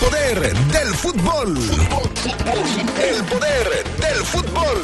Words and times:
poder 0.00 0.54
del 0.54 0.94
fútbol. 0.94 1.58
El 2.98 3.24
poder 3.24 3.84
del 4.00 4.24
fútbol. 4.24 4.82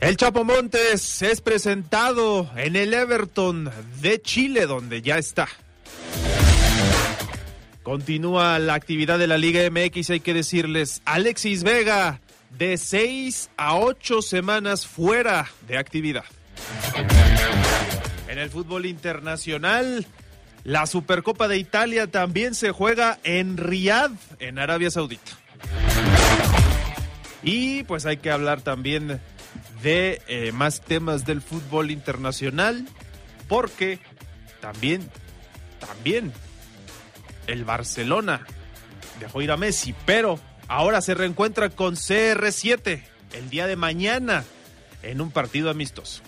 El 0.00 0.16
Chapo 0.16 0.44
Montes 0.44 1.22
es 1.22 1.40
presentado 1.40 2.50
en 2.56 2.74
el 2.74 2.92
Everton 2.94 3.70
de 4.00 4.20
Chile, 4.20 4.66
donde 4.66 5.02
ya 5.02 5.18
está. 5.18 5.48
Continúa 7.90 8.60
la 8.60 8.74
actividad 8.74 9.18
de 9.18 9.26
la 9.26 9.36
Liga 9.36 9.68
MX, 9.68 10.10
hay 10.10 10.20
que 10.20 10.32
decirles, 10.32 11.02
Alexis 11.06 11.64
Vega, 11.64 12.20
de 12.56 12.76
seis 12.76 13.50
a 13.56 13.76
ocho 13.76 14.22
semanas 14.22 14.86
fuera 14.86 15.50
de 15.66 15.76
actividad. 15.76 16.22
En 18.28 18.38
el 18.38 18.48
fútbol 18.48 18.86
internacional, 18.86 20.06
la 20.62 20.86
Supercopa 20.86 21.48
de 21.48 21.58
Italia 21.58 22.06
también 22.06 22.54
se 22.54 22.70
juega 22.70 23.18
en 23.24 23.56
Riyadh, 23.56 24.12
en 24.38 24.60
Arabia 24.60 24.92
Saudita. 24.92 25.32
Y 27.42 27.82
pues 27.82 28.06
hay 28.06 28.18
que 28.18 28.30
hablar 28.30 28.60
también 28.60 29.20
de 29.82 30.22
eh, 30.28 30.52
más 30.52 30.80
temas 30.80 31.26
del 31.26 31.42
fútbol 31.42 31.90
internacional, 31.90 32.86
porque 33.48 33.98
también, 34.60 35.10
también 35.80 36.32
el 37.50 37.64
Barcelona 37.64 38.46
dejó 39.18 39.42
ir 39.42 39.50
a 39.50 39.56
Messi, 39.56 39.94
pero 40.06 40.38
ahora 40.68 41.00
se 41.00 41.14
reencuentra 41.14 41.70
con 41.70 41.96
CR7 41.96 43.02
el 43.32 43.50
día 43.50 43.66
de 43.66 43.76
mañana 43.76 44.44
en 45.02 45.20
un 45.20 45.30
partido 45.30 45.70
amistoso. 45.70 46.22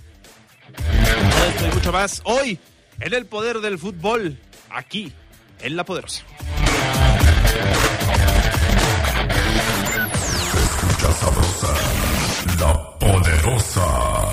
Todo 1.59 1.75
mucho 1.75 1.93
más 1.93 2.23
hoy 2.25 2.59
en 3.00 3.15
el 3.15 3.27
poder 3.27 3.61
del 3.61 3.78
fútbol, 3.78 4.39
aquí 4.70 5.12
en 5.61 5.77
La 5.77 5.84
Poderosa. 5.84 6.25
Escucha 10.62 11.12
sabrosa, 11.12 11.75
la 12.59 12.98
poderosa. 12.98 14.31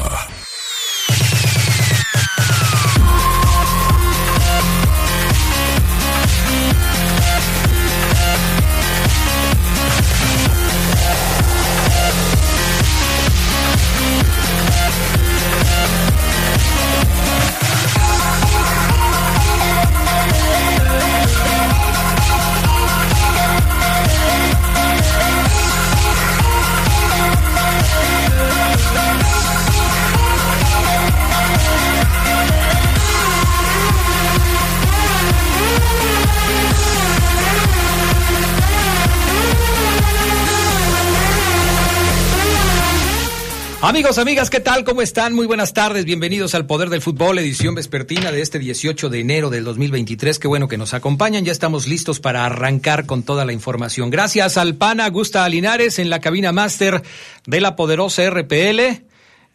Amigos, 43.90 44.20
amigas, 44.20 44.52
¿qué 44.52 44.60
tal? 44.60 44.84
¿Cómo 44.84 45.02
están? 45.02 45.34
Muy 45.34 45.48
buenas 45.48 45.74
tardes. 45.74 46.06
Bienvenidos 46.06 46.54
al 46.54 46.68
Poder 46.68 46.90
del 46.90 47.02
Fútbol, 47.02 47.40
edición 47.40 47.74
vespertina 47.74 48.32
de 48.32 48.40
este 48.40 48.60
18 48.60 49.10
de 49.10 49.20
enero 49.20 49.50
del 49.50 49.64
2023. 49.64 50.38
Qué 50.38 50.48
bueno 50.48 50.68
que 50.68 50.78
nos 50.78 50.94
acompañan. 50.94 51.44
Ya 51.44 51.52
estamos 51.52 51.88
listos 51.88 52.20
para 52.20 52.46
arrancar 52.46 53.08
con 53.08 53.24
toda 53.24 53.46
la 53.46 53.52
información. 53.52 54.12
Gracias 54.12 54.58
al 54.58 54.76
PAN 54.76 55.00
Augusta 55.00 55.50
Linares 55.50 55.98
en 55.98 56.12
la 56.12 56.22
cabina 56.22 56.52
máster 56.52 57.02
de 57.48 57.62
la 57.62 57.76
poderosa 57.76 58.30
RPL. 58.30 59.02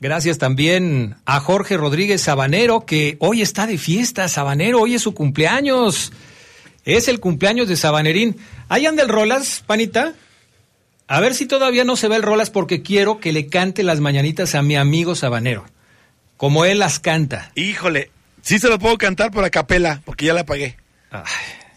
Gracias 0.01 0.39
también 0.39 1.15
a 1.27 1.39
Jorge 1.39 1.77
Rodríguez 1.77 2.23
Sabanero, 2.23 2.85
que 2.85 3.17
hoy 3.21 3.41
está 3.41 3.69
de 3.69 3.79
fiesta. 3.79 4.27
Sabanero, 4.27 4.81
hoy 4.81 4.95
es 4.95 5.03
su 5.03 5.15
cumpleaños. 5.15 6.11
Es 6.85 7.07
el 7.07 7.21
cumpleaños 7.21 7.69
de 7.69 7.77
Sabanerín. 7.77 8.37
¿Ahí 8.69 8.85
anda 8.85 9.05
el 9.05 9.11
Rolas, 9.11 9.63
panita? 9.65 10.13
A 11.07 11.21
ver 11.21 11.35
si 11.35 11.47
todavía 11.47 11.85
no 11.85 11.97
se 11.97 12.09
ve 12.09 12.17
el 12.17 12.23
Rolas 12.23 12.51
porque 12.51 12.83
quiero 12.83 13.21
que 13.21 13.33
le 13.33 13.47
cante 13.49 13.83
las 13.83 14.01
mañanitas 14.01 14.55
a 14.55 14.63
mi 14.63 14.77
amigo 14.77 15.15
Sabanero. 15.15 15.65
Como 16.37 16.65
él 16.65 16.79
las 16.79 16.99
canta. 16.99 17.51
Híjole, 17.55 18.11
sí 18.43 18.59
se 18.59 18.69
lo 18.69 18.79
puedo 18.79 18.97
cantar 18.99 19.31
por 19.31 19.45
a 19.45 19.51
capela, 19.51 20.01
porque 20.05 20.27
ya 20.27 20.35
la 20.35 20.45
pagué. 20.47 20.77
Ay, 21.11 21.23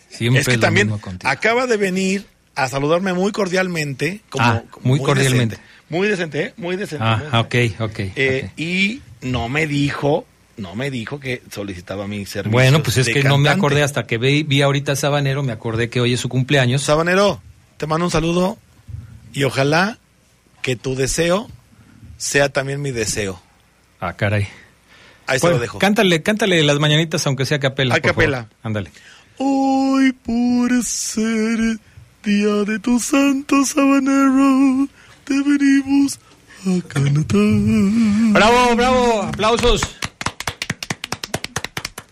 siempre 0.09 0.41
es 0.41 0.47
que 0.47 0.55
lo 0.55 0.61
también 0.61 0.87
mismo 0.91 1.01
acaba 1.23 1.67
de 1.67 1.77
venir 1.77 2.25
a 2.55 2.67
saludarme 2.69 3.13
muy 3.13 3.31
cordialmente. 3.31 4.21
Como, 4.29 4.45
Ah, 4.45 4.63
muy 4.81 4.99
cordialmente. 4.99 5.57
decente. 5.57 5.77
Muy 5.89 6.07
decente, 6.07 6.41
¿eh? 6.41 6.53
Muy 6.57 6.75
decente. 6.75 7.03
muy 7.03 7.13
Ah, 7.13 7.43
decente. 7.45 7.75
ok, 7.79 7.89
ok. 7.91 7.99
Eh, 8.15 8.41
ok. 8.45 8.59
Y 8.59 9.01
no 9.21 9.47
me 9.49 9.67
dijo, 9.67 10.25
no 10.57 10.73
me 10.75 10.89
dijo 10.89 11.19
que 11.19 11.43
solicitaba 11.51 12.07
mi 12.07 12.25
servicio. 12.25 12.51
Bueno, 12.51 12.81
pues 12.81 12.97
es 12.97 13.09
que 13.09 13.23
no 13.23 13.37
me 13.37 13.49
acordé 13.49 13.83
hasta 13.83 14.07
que 14.07 14.17
vi, 14.17 14.43
vi 14.43 14.61
ahorita 14.61 14.93
a 14.93 14.95
Sabanero, 14.95 15.43
me 15.43 15.51
acordé 15.51 15.89
que 15.89 15.99
hoy 16.01 16.13
es 16.13 16.19
su 16.19 16.29
cumpleaños. 16.29 16.81
Sabanero, 16.81 17.41
te 17.77 17.85
mando 17.87 18.05
un 18.05 18.11
saludo 18.11 18.57
y 19.37 19.43
ojalá 19.43 19.99
que 20.63 20.75
tu 20.75 20.95
deseo 20.95 21.47
sea 22.17 22.49
también 22.49 22.81
mi 22.81 22.89
deseo. 22.89 23.39
Ah, 23.99 24.13
caray. 24.13 24.47
Ahí 25.27 25.37
se 25.37 25.45
Bueno, 25.45 25.57
lo 25.57 25.61
dejo. 25.61 25.77
cántale, 25.77 26.23
cántale 26.23 26.63
las 26.63 26.79
mañanitas 26.79 27.25
aunque 27.27 27.45
sea 27.45 27.57
a 27.57 27.59
capela. 27.59 27.93
A 27.95 27.99
capela. 28.01 28.47
Ándale. 28.63 28.89
Hoy 29.37 30.11
por 30.13 30.83
ser 30.83 31.77
día 32.23 32.53
de 32.65 32.79
tu 32.79 32.99
santo 32.99 33.63
sabanero, 33.63 34.87
te 35.23 35.35
venimos 35.35 36.19
a 36.65 36.87
cantar. 36.87 38.31
Bravo, 38.33 38.75
bravo, 38.75 39.21
aplausos. 39.21 39.81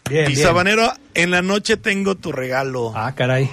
Bien, 0.08 0.26
Y 0.30 0.36
bien. 0.36 0.44
sabanero, 0.48 0.94
en 1.16 1.32
la 1.32 1.42
noche 1.42 1.78
tengo 1.78 2.14
tu 2.14 2.32
regalo. 2.32 2.94
Ah, 2.96 3.14
caray. 3.16 3.50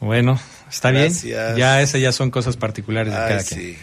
Bueno, 0.00 0.40
está 0.70 0.90
Gracias. 0.90 1.22
bien. 1.24 1.56
Ya 1.56 1.80
esas 1.82 2.00
ya 2.00 2.12
son 2.12 2.30
cosas 2.30 2.56
particulares 2.56 3.12
de 3.12 3.18
cada 3.18 3.40
sí. 3.40 3.54
quien. 3.54 3.76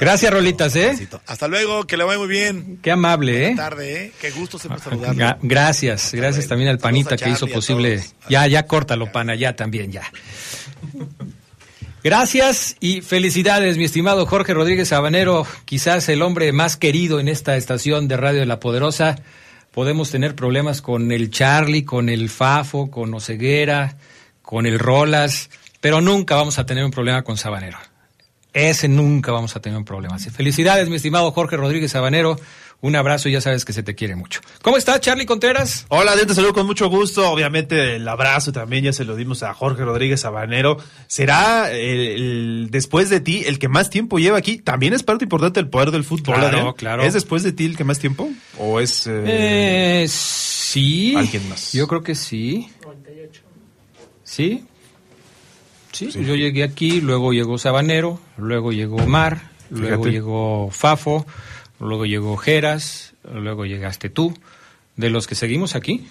Gracias, 0.00 0.32
Rolitas, 0.32 0.76
¿eh? 0.76 1.08
Hasta 1.26 1.48
luego, 1.48 1.84
que 1.84 1.96
le 1.96 2.04
vaya 2.04 2.20
muy 2.20 2.28
bien. 2.28 2.78
Qué 2.82 2.92
amable, 2.92 3.48
¿eh? 3.48 3.54
Tarde, 3.56 4.04
¿eh? 4.04 4.12
Qué 4.20 4.30
gusto 4.30 4.56
siempre 4.56 4.80
saludarlo. 4.80 5.16
Gra- 5.20 5.38
gracias, 5.42 6.14
gracias 6.14 6.46
también 6.46 6.70
al 6.70 6.78
panita 6.78 7.16
que 7.16 7.28
hizo 7.30 7.48
posible. 7.48 8.04
Ya, 8.28 8.46
ya 8.46 8.64
córtalo, 8.68 9.10
pana, 9.10 9.34
ya 9.34 9.56
también, 9.56 9.90
ya. 9.90 10.02
Gracias 12.04 12.76
y 12.78 13.00
felicidades, 13.00 13.76
mi 13.76 13.84
estimado 13.84 14.24
Jorge 14.24 14.54
Rodríguez 14.54 14.88
Sabanero, 14.88 15.44
quizás 15.64 16.08
el 16.08 16.22
hombre 16.22 16.52
más 16.52 16.76
querido 16.76 17.18
en 17.18 17.26
esta 17.28 17.56
estación 17.56 18.06
de 18.06 18.16
Radio 18.16 18.40
de 18.40 18.46
la 18.46 18.60
Poderosa. 18.60 19.16
Podemos 19.72 20.10
tener 20.10 20.34
problemas 20.36 20.80
con 20.80 21.10
el 21.10 21.30
Charlie, 21.30 21.84
con 21.84 22.08
el 22.08 22.30
Fafo, 22.30 22.88
con 22.90 23.12
Oceguera, 23.14 23.96
con 24.48 24.64
el 24.64 24.78
Rolas, 24.78 25.50
pero 25.82 26.00
nunca 26.00 26.34
vamos 26.34 26.58
a 26.58 26.64
tener 26.64 26.82
un 26.82 26.90
problema 26.90 27.22
con 27.22 27.36
Sabanero. 27.36 27.76
Ese 28.54 28.88
nunca 28.88 29.30
vamos 29.30 29.54
a 29.54 29.60
tener 29.60 29.76
un 29.76 29.84
problema. 29.84 30.14
Así, 30.16 30.30
Felicidades, 30.30 30.88
mi 30.88 30.96
estimado 30.96 31.30
Jorge 31.32 31.58
Rodríguez 31.58 31.90
Sabanero. 31.92 32.40
Un 32.80 32.96
abrazo 32.96 33.28
y 33.28 33.32
ya 33.32 33.42
sabes 33.42 33.66
que 33.66 33.74
se 33.74 33.82
te 33.82 33.94
quiere 33.94 34.16
mucho. 34.16 34.40
¿Cómo 34.62 34.78
estás, 34.78 35.02
Charlie 35.02 35.26
Contreras? 35.26 35.84
Hola, 35.88 36.14
te 36.16 36.34
saludo 36.34 36.54
con 36.54 36.64
mucho 36.64 36.88
gusto. 36.88 37.30
Obviamente 37.30 37.96
el 37.96 38.08
abrazo 38.08 38.50
también 38.50 38.84
ya 38.84 38.92
se 38.94 39.04
lo 39.04 39.16
dimos 39.16 39.42
a 39.42 39.52
Jorge 39.52 39.84
Rodríguez 39.84 40.22
Sabanero. 40.22 40.78
Será 41.08 41.70
el, 41.70 42.00
el- 42.00 42.68
después 42.70 43.10
de 43.10 43.20
ti 43.20 43.42
el 43.46 43.58
que 43.58 43.68
más 43.68 43.90
tiempo 43.90 44.18
lleva 44.18 44.38
aquí. 44.38 44.56
También 44.56 44.94
es 44.94 45.02
parte 45.02 45.26
importante 45.26 45.60
del 45.60 45.68
poder 45.68 45.90
del 45.90 46.04
fútbol. 46.04 46.36
Claro, 46.36 46.72
claro. 46.74 47.02
¿Es 47.02 47.12
después 47.12 47.42
de 47.42 47.52
ti 47.52 47.66
el 47.66 47.76
que 47.76 47.84
más 47.84 47.98
tiempo? 47.98 48.30
¿O 48.56 48.80
es 48.80 49.06
eh, 49.08 49.24
Eh, 50.04 50.06
sí. 50.08 51.14
¿Alguien 51.18 51.46
más? 51.50 51.72
Yo 51.74 51.86
creo 51.86 52.02
que 52.02 52.14
sí. 52.14 52.70
¿Sí? 54.28 54.64
Sí, 55.92 56.10
yo 56.12 56.34
llegué 56.36 56.62
aquí, 56.64 57.00
luego 57.00 57.32
llegó 57.32 57.56
Sabanero, 57.56 58.20
luego 58.36 58.72
llegó 58.72 58.96
Omar, 58.96 59.50
luego 59.70 59.96
Fíjate. 60.04 60.10
llegó 60.12 60.70
Fafo, 60.70 61.26
luego 61.80 62.04
llegó 62.04 62.36
Geras, 62.36 63.14
luego 63.32 63.64
llegaste 63.64 64.10
tú. 64.10 64.34
De 64.96 65.08
los 65.10 65.26
que 65.26 65.34
seguimos 65.34 65.74
aquí, 65.76 66.06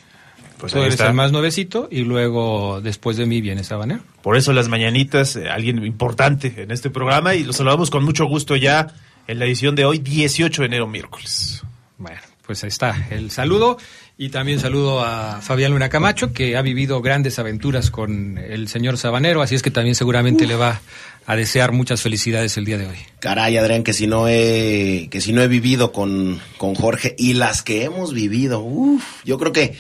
Pues 0.58 0.74
tú 0.74 0.80
eres 0.80 0.94
está. 0.96 1.08
el 1.10 1.14
más 1.14 1.32
nuevecito 1.32 1.88
y 1.92 2.00
luego 2.06 2.82
después 2.82 3.18
de 3.18 3.26
mí 3.28 3.40
viene 3.42 3.64
Sabanero. 3.64 4.02
Por 4.24 4.36
eso 4.36 4.52
las 4.52 4.68
mañanitas, 4.68 5.36
eh, 5.36 5.48
alguien 5.50 5.86
importante 5.86 6.54
en 6.58 6.72
este 6.72 6.90
programa 6.90 7.36
y 7.36 7.44
lo 7.44 7.54
saludamos 7.54 7.90
con 7.92 8.04
mucho 8.04 8.26
gusto 8.26 8.56
ya 8.56 8.88
en 9.28 9.40
la 9.40 9.46
edición 9.46 9.76
de 9.76 9.86
hoy, 9.86 10.00
18 10.00 10.62
de 10.64 10.66
enero, 10.66 10.88
miércoles. 10.88 11.62
Bueno, 11.98 12.20
pues 12.46 12.64
ahí 12.64 12.70
está 12.70 13.08
el 13.12 13.30
saludo. 13.30 13.78
Y 14.20 14.30
también 14.30 14.60
saludo 14.60 15.04
a 15.04 15.42
Fabián 15.42 15.74
Luna 15.74 15.90
Camacho, 15.90 16.34
que 16.34 16.58
ha 16.58 16.64
vivido 16.64 17.04
grandes 17.04 17.38
aventuras 17.38 17.92
con 17.92 18.40
el 18.40 18.68
señor 18.68 18.98
Sabanero, 18.98 19.44
así 19.44 19.54
es 19.54 19.62
que 19.62 19.70
también 19.70 19.94
seguramente 19.94 20.48
le 20.48 20.56
va 20.56 20.82
a 21.28 21.36
desear 21.36 21.72
muchas 21.72 22.02
felicidades 22.02 22.58
el 22.58 22.66
día 22.66 22.80
de 22.80 22.88
hoy. 22.88 22.98
Caray, 23.20 23.58
Adrián, 23.58 23.84
que 23.84 23.94
si 23.94 24.08
no 24.08 24.28
he, 24.28 25.08
que 25.12 25.22
si 25.22 25.34
no 25.34 25.44
he 25.44 25.48
vivido 25.48 25.92
con, 25.92 26.40
con 26.58 26.74
Jorge 26.74 27.14
y 27.16 27.36
las 27.36 27.62
que 27.62 27.84
hemos 27.84 28.12
vivido, 28.12 28.62
uf, 28.62 29.04
yo 29.24 29.38
creo 29.38 29.54
que, 29.54 29.76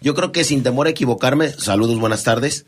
yo 0.00 0.14
creo 0.14 0.32
que 0.32 0.44
sin 0.44 0.62
temor 0.62 0.86
a 0.86 0.90
equivocarme, 0.90 1.50
saludos, 1.50 2.00
buenas 2.00 2.24
tardes, 2.24 2.64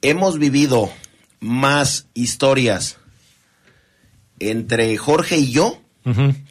hemos 0.00 0.38
vivido 0.38 0.92
más 1.40 2.06
historias 2.14 2.98
entre 4.38 4.96
Jorge 4.96 5.38
y 5.38 5.50
yo 5.50 5.80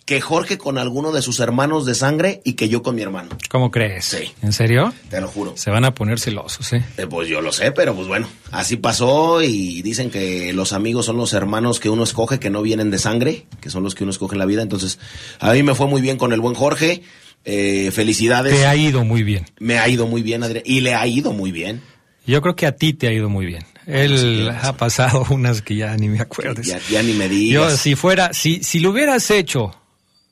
que 0.05 0.21
Jorge 0.21 0.57
con 0.57 0.77
alguno 0.77 1.11
de 1.11 1.21
sus 1.21 1.39
hermanos 1.39 1.85
de 1.85 1.95
sangre 1.95 2.41
y 2.43 2.53
que 2.53 2.67
yo 2.67 2.83
con 2.83 2.95
mi 2.95 3.01
hermano. 3.01 3.29
¿Cómo 3.49 3.71
crees? 3.71 4.05
Sí. 4.05 4.31
¿En 4.41 4.51
serio? 4.51 4.93
Te 5.09 5.21
lo 5.21 5.27
juro. 5.27 5.53
Se 5.55 5.71
van 5.71 5.85
a 5.85 5.93
poner 5.93 6.19
celosos, 6.19 6.73
¿eh? 6.73 6.83
Eh, 6.97 7.07
pues 7.09 7.29
yo 7.29 7.41
lo 7.41 7.51
sé, 7.51 7.71
pero 7.71 7.95
pues 7.95 8.07
bueno, 8.07 8.27
así 8.51 8.75
pasó 8.75 9.41
y 9.41 9.81
dicen 9.81 10.09
que 10.09 10.51
los 10.53 10.73
amigos 10.73 11.05
son 11.05 11.17
los 11.17 11.33
hermanos 11.33 11.79
que 11.79 11.89
uno 11.89 12.03
escoge, 12.03 12.39
que 12.39 12.49
no 12.49 12.61
vienen 12.61 12.91
de 12.91 12.99
sangre, 12.99 13.45
que 13.61 13.69
son 13.69 13.83
los 13.83 13.95
que 13.95 14.03
uno 14.03 14.11
escoge 14.11 14.35
en 14.35 14.39
la 14.39 14.45
vida. 14.45 14.61
Entonces, 14.61 14.99
a 15.39 15.53
mí 15.53 15.63
me 15.63 15.73
fue 15.73 15.87
muy 15.87 16.01
bien 16.01 16.17
con 16.17 16.33
el 16.33 16.41
buen 16.41 16.55
Jorge. 16.55 17.01
Eh, 17.45 17.91
felicidades. 17.91 18.53
Te 18.53 18.65
ha 18.65 18.75
ido 18.75 19.05
muy 19.05 19.23
bien. 19.23 19.45
Me 19.59 19.77
ha 19.77 19.87
ido 19.87 20.07
muy 20.07 20.23
bien, 20.23 20.43
Adrián. 20.43 20.63
Y 20.65 20.81
le 20.81 20.95
ha 20.95 21.05
ido 21.07 21.31
muy 21.31 21.51
bien. 21.51 21.81
Yo 22.25 22.41
creo 22.41 22.55
que 22.55 22.65
a 22.65 22.75
ti 22.75 22.93
te 22.93 23.07
ha 23.07 23.13
ido 23.13 23.29
muy 23.29 23.45
bien. 23.45 23.63
Él 23.87 24.49
ha 24.49 24.73
pasado 24.77 25.25
unas 25.29 25.61
que 25.61 25.75
ya 25.75 25.95
ni 25.95 26.09
me 26.09 26.19
acuerdes. 26.19 26.67
Ya, 26.67 26.79
ya 26.89 27.03
ni 27.03 27.13
me 27.13 27.29
digas. 27.29 27.71
Yo, 27.71 27.77
si 27.77 27.95
fuera, 27.95 28.33
si, 28.33 28.63
si 28.63 28.79
lo 28.79 28.91
hubieras 28.91 29.29
hecho, 29.31 29.75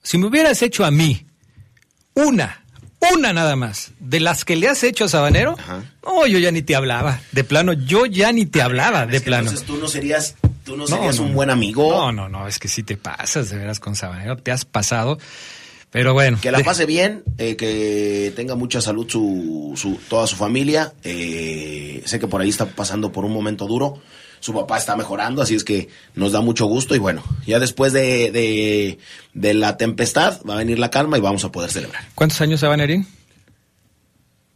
si 0.02 0.18
me 0.18 0.28
hubieras 0.28 0.62
hecho 0.62 0.86
a 0.86 0.92
mí 0.92 1.26
una, 2.16 2.64
una 3.14 3.34
nada 3.34 3.56
más, 3.56 3.92
de 4.00 4.20
las 4.20 4.46
que 4.46 4.56
le 4.56 4.68
has 4.68 4.84
hecho 4.84 5.06
a 5.06 5.08
Sabanero, 5.10 5.56
Ajá. 5.58 5.84
no, 6.06 6.26
yo 6.28 6.40
ya 6.40 6.52
ni 6.52 6.62
te 6.62 6.76
hablaba. 6.76 7.20
De 7.32 7.44
plano, 7.44 7.74
yo 7.74 8.06
ya 8.06 8.32
ni 8.32 8.46
te 8.46 8.62
hablaba, 8.62 9.06
de 9.06 9.18
Es 9.18 9.24
que 9.24 9.28
plano. 9.28 9.50
Entonces 9.50 9.66
tú 9.68 9.78
no 9.78 9.88
serías, 9.88 10.36
tú 10.64 10.76
no 10.78 10.88
serías 10.88 11.18
no, 11.18 11.26
un 11.26 11.34
buen 11.34 11.50
amigo. 11.50 11.90
No, 11.92 12.12
no, 12.12 12.30
no, 12.30 12.48
es 12.48 12.60
que 12.60 12.68
sí 12.68 12.84
te 12.84 12.98
pasas 12.98 13.50
de 13.50 13.58
veras 13.58 13.80
con 13.80 13.96
Sabanero, 13.96 14.38
te 14.38 14.52
has 14.52 14.66
pasado. 14.66 15.20
Pero 15.94 16.14
bueno. 16.14 16.40
Que 16.42 16.52
la 16.52 16.58
de- 16.58 16.64
pase 16.66 16.86
bien, 16.86 17.24
eh, 17.38 17.56
que 17.56 18.34
tenga 18.36 18.56
mucha 18.56 18.82
salud 18.82 19.08
su, 19.10 19.74
su, 19.78 19.96
toda 20.10 20.28
su 20.28 20.36
familia. 20.36 20.92
Eh, 21.04 22.02
sé 22.06 22.20
que 22.20 22.28
por 22.28 22.42
ahí 22.42 22.50
está 22.50 22.66
pasando 22.66 23.12
por 23.12 23.24
un 23.24 23.32
momento 23.32 23.66
duro. 23.68 24.02
Su 24.40 24.54
papá 24.54 24.78
está 24.78 24.98
mejorando, 24.98 25.42
así 25.42 25.56
es 25.56 25.64
que 25.64 25.88
nos 26.16 26.34
da 26.34 26.42
mucho 26.42 26.66
gusto. 26.66 26.96
Y 26.96 27.00
bueno, 27.00 27.24
ya 27.46 27.60
después 27.60 27.94
de, 27.94 28.30
de, 28.32 28.98
de 29.34 29.54
la 29.54 29.78
tempestad 29.78 30.42
va 30.50 30.56
a 30.56 30.58
venir 30.58 30.80
la 30.80 30.90
calma 30.92 31.18
y 31.18 31.22
vamos 31.22 31.46
a 31.46 31.52
poder 31.52 31.72
celebrar. 31.72 32.04
¿Cuántos 32.16 32.42
años 32.42 32.60
Sabanerín? 32.60 33.08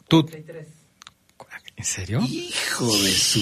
Tú. 0.09 0.27
¿En 1.77 1.85
serio? 1.85 2.19
Hijo 2.27 2.87
de 2.97 3.11
su... 3.11 3.39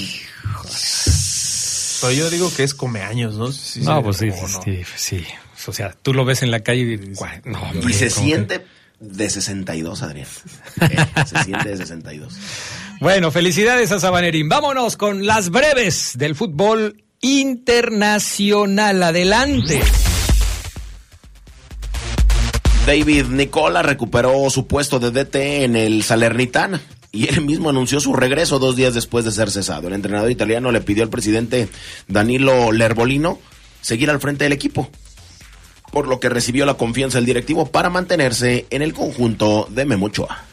Pero 2.01 2.13
yo 2.13 2.29
digo 2.29 2.51
que 2.55 2.63
es 2.63 2.73
comeaños, 2.73 3.35
¿no? 3.35 3.51
Sí, 3.51 3.81
no, 3.81 3.97
sí, 3.97 4.03
pues 4.03 4.17
sí, 4.17 4.27
no. 4.27 4.61
sí, 4.63 4.83
sí. 4.95 5.25
O 5.67 5.73
sea, 5.73 5.95
tú 6.01 6.13
lo 6.13 6.25
ves 6.25 6.43
en 6.43 6.51
la 6.51 6.59
calle 6.61 6.81
y 6.81 7.49
no, 7.49 7.59
Y 7.87 7.93
se 7.93 8.09
siente 8.09 8.65
de 8.99 9.29
62, 9.29 10.01
Adrián. 10.03 10.27
Eh, 10.81 10.97
se 11.25 11.43
siente 11.43 11.69
de 11.69 11.77
62. 11.77 12.33
Bueno, 12.99 13.31
felicidades 13.31 13.91
a 13.91 13.99
Sabanerín. 13.99 14.49
Vámonos 14.49 14.97
con 14.97 15.25
las 15.25 15.49
breves 15.49 16.13
del 16.17 16.35
fútbol 16.35 17.03
internacional. 17.21 19.01
Adelante. 19.01 19.81
David 22.85 23.25
Nicola 23.25 23.81
recuperó 23.81 24.47
su 24.51 24.67
puesto 24.67 24.99
de 24.99 25.09
DT 25.09 25.35
en 25.63 25.75
el 25.75 26.03
Salernitana 26.03 26.81
y 27.15 27.29
él 27.29 27.41
mismo 27.41 27.69
anunció 27.69 27.99
su 28.01 28.13
regreso 28.13 28.59
dos 28.59 28.75
días 28.75 28.93
después 28.93 29.23
de 29.23 29.31
ser 29.31 29.49
cesado. 29.49 29.87
El 29.87 29.93
entrenador 29.93 30.29
italiano 30.29 30.71
le 30.71 30.81
pidió 30.81 31.01
al 31.03 31.09
presidente 31.09 31.69
Danilo 32.07 32.73
Lerbolino 32.73 33.39
seguir 33.81 34.09
al 34.09 34.19
frente 34.19 34.43
del 34.43 34.53
equipo, 34.53 34.89
por 35.91 36.07
lo 36.07 36.19
que 36.19 36.27
recibió 36.27 36.65
la 36.65 36.73
confianza 36.73 37.17
del 37.17 37.25
directivo 37.25 37.67
para 37.67 37.89
mantenerse 37.89 38.65
en 38.69 38.81
el 38.81 38.93
conjunto 38.93 39.67
de 39.69 39.85
Memochoa. 39.85 40.43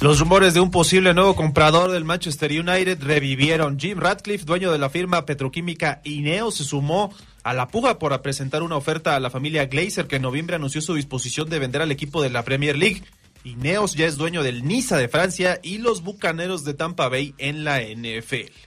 Los 0.00 0.20
rumores 0.20 0.54
de 0.54 0.60
un 0.60 0.70
posible 0.70 1.14
nuevo 1.14 1.34
comprador 1.34 1.90
del 1.90 2.04
Manchester 2.04 2.52
United 2.52 3.02
revivieron. 3.02 3.80
Jim 3.80 3.98
Radcliffe, 3.98 4.44
dueño 4.44 4.70
de 4.70 4.78
la 4.78 4.90
firma 4.90 5.24
petroquímica 5.24 6.02
Ineo, 6.04 6.50
se 6.50 6.64
sumó 6.64 7.12
a 7.42 7.54
la 7.54 7.66
puja 7.68 7.98
por 7.98 8.20
presentar 8.22 8.62
una 8.62 8.76
oferta 8.76 9.16
a 9.16 9.20
la 9.20 9.30
familia 9.30 9.66
Glazer, 9.66 10.06
que 10.06 10.16
en 10.16 10.22
noviembre 10.22 10.56
anunció 10.56 10.82
su 10.82 10.94
disposición 10.94 11.48
de 11.48 11.58
vender 11.58 11.80
al 11.80 11.90
equipo 11.90 12.22
de 12.22 12.30
la 12.30 12.44
Premier 12.44 12.76
League. 12.76 13.02
Ineos 13.46 13.94
ya 13.94 14.06
es 14.06 14.16
dueño 14.16 14.42
del 14.42 14.64
Niza 14.64 14.96
de 14.96 15.06
Francia 15.06 15.60
y 15.62 15.78
los 15.78 16.02
Bucaneros 16.02 16.64
de 16.64 16.74
Tampa 16.74 17.08
Bay 17.08 17.32
en 17.38 17.62
la 17.62 17.80
NFL. 17.80 18.65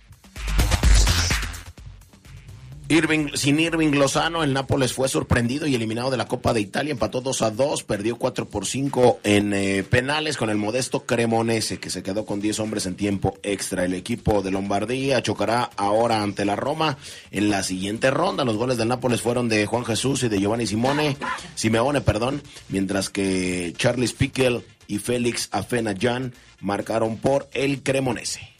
Irving, 2.91 3.27
sin 3.35 3.59
Irving 3.59 3.91
Lozano, 3.91 4.43
el 4.43 4.51
Nápoles 4.51 4.93
fue 4.93 5.07
sorprendido 5.07 5.67
y 5.67 5.75
eliminado 5.75 6.09
de 6.09 6.17
la 6.17 6.27
Copa 6.27 6.53
de 6.53 6.61
Italia. 6.61 6.91
Empató 6.91 7.21
2 7.21 7.43
a 7.43 7.51
2, 7.51 7.83
perdió 7.83 8.15
4 8.15 8.47
por 8.47 8.65
5 8.65 9.19
en 9.23 9.53
eh, 9.53 9.83
penales 9.83 10.37
con 10.37 10.49
el 10.49 10.57
modesto 10.57 11.05
Cremonese, 11.05 11.79
que 11.79 11.91
se 11.91 12.01
quedó 12.01 12.25
con 12.25 12.41
10 12.41 12.59
hombres 12.59 12.87
en 12.87 12.95
tiempo 12.95 13.37
extra. 13.43 13.85
El 13.85 13.93
equipo 13.93 14.41
de 14.41 14.49
Lombardía 14.49 15.21
chocará 15.21 15.69
ahora 15.77 16.23
ante 16.23 16.45
la 16.45 16.55
Roma 16.55 16.97
en 17.29 17.51
la 17.51 17.61
siguiente 17.61 18.09
ronda. 18.09 18.43
Los 18.43 18.57
goles 18.57 18.79
del 18.79 18.87
Nápoles 18.87 19.21
fueron 19.21 19.49
de 19.49 19.67
Juan 19.67 19.85
Jesús 19.85 20.23
y 20.23 20.29
de 20.29 20.39
Giovanni 20.39 20.65
Simone, 20.65 21.15
Simeone, 21.53 22.01
perdón, 22.01 22.41
mientras 22.69 23.11
que 23.11 23.71
Charles 23.77 24.13
Piquel 24.13 24.63
y 24.87 24.97
Félix 24.97 25.49
Afenayan 25.51 26.33
marcaron 26.59 27.17
por 27.17 27.49
el 27.53 27.83
Cremonese. 27.83 28.58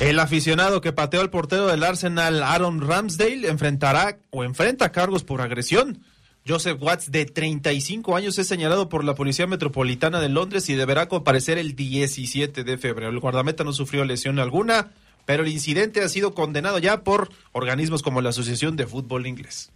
El 0.00 0.18
aficionado 0.18 0.80
que 0.80 0.94
pateó 0.94 1.20
al 1.20 1.28
portero 1.28 1.66
del 1.66 1.84
Arsenal, 1.84 2.42
Aaron 2.42 2.80
Ramsdale, 2.80 3.46
enfrentará 3.48 4.18
o 4.30 4.44
enfrenta 4.44 4.92
cargos 4.92 5.24
por 5.24 5.42
agresión. 5.42 6.02
Joseph 6.48 6.80
Watts, 6.80 7.12
de 7.12 7.26
35 7.26 8.16
años, 8.16 8.38
es 8.38 8.46
señalado 8.46 8.88
por 8.88 9.04
la 9.04 9.14
Policía 9.14 9.46
Metropolitana 9.46 10.18
de 10.18 10.30
Londres 10.30 10.70
y 10.70 10.74
deberá 10.74 11.06
comparecer 11.06 11.58
el 11.58 11.76
17 11.76 12.64
de 12.64 12.78
febrero. 12.78 13.10
El 13.10 13.20
guardameta 13.20 13.62
no 13.62 13.74
sufrió 13.74 14.06
lesión 14.06 14.38
alguna, 14.38 14.92
pero 15.26 15.42
el 15.42 15.50
incidente 15.50 16.02
ha 16.02 16.08
sido 16.08 16.32
condenado 16.32 16.78
ya 16.78 17.04
por 17.04 17.28
organismos 17.52 18.00
como 18.02 18.22
la 18.22 18.30
Asociación 18.30 18.76
de 18.76 18.86
Fútbol 18.86 19.26
Inglés. 19.26 19.70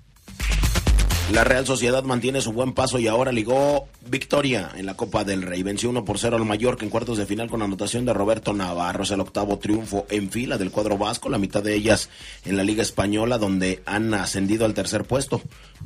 La 1.32 1.42
Real 1.42 1.66
Sociedad 1.66 2.04
mantiene 2.04 2.42
su 2.42 2.52
buen 2.52 2.74
paso 2.74 2.98
y 2.98 3.08
ahora 3.08 3.32
ligó 3.32 3.88
victoria 4.08 4.70
en 4.76 4.84
la 4.84 4.94
Copa 4.94 5.24
del 5.24 5.40
Rey. 5.40 5.62
Venció 5.62 5.88
1 5.88 6.04
por 6.04 6.18
0 6.18 6.36
al 6.36 6.44
Mallorca 6.44 6.84
en 6.84 6.90
cuartos 6.90 7.16
de 7.16 7.24
final 7.24 7.48
con 7.48 7.62
anotación 7.62 8.04
de 8.04 8.12
Roberto 8.12 8.52
Navarro. 8.52 9.04
Es 9.04 9.10
el 9.10 9.20
octavo 9.20 9.58
triunfo 9.58 10.06
en 10.10 10.30
fila 10.30 10.58
del 10.58 10.70
cuadro 10.70 10.98
vasco, 10.98 11.30
la 11.30 11.38
mitad 11.38 11.62
de 11.62 11.74
ellas 11.74 12.10
en 12.44 12.58
la 12.58 12.62
Liga 12.62 12.82
Española, 12.82 13.38
donde 13.38 13.82
han 13.86 14.12
ascendido 14.12 14.66
al 14.66 14.74
tercer 14.74 15.04
puesto. 15.04 15.40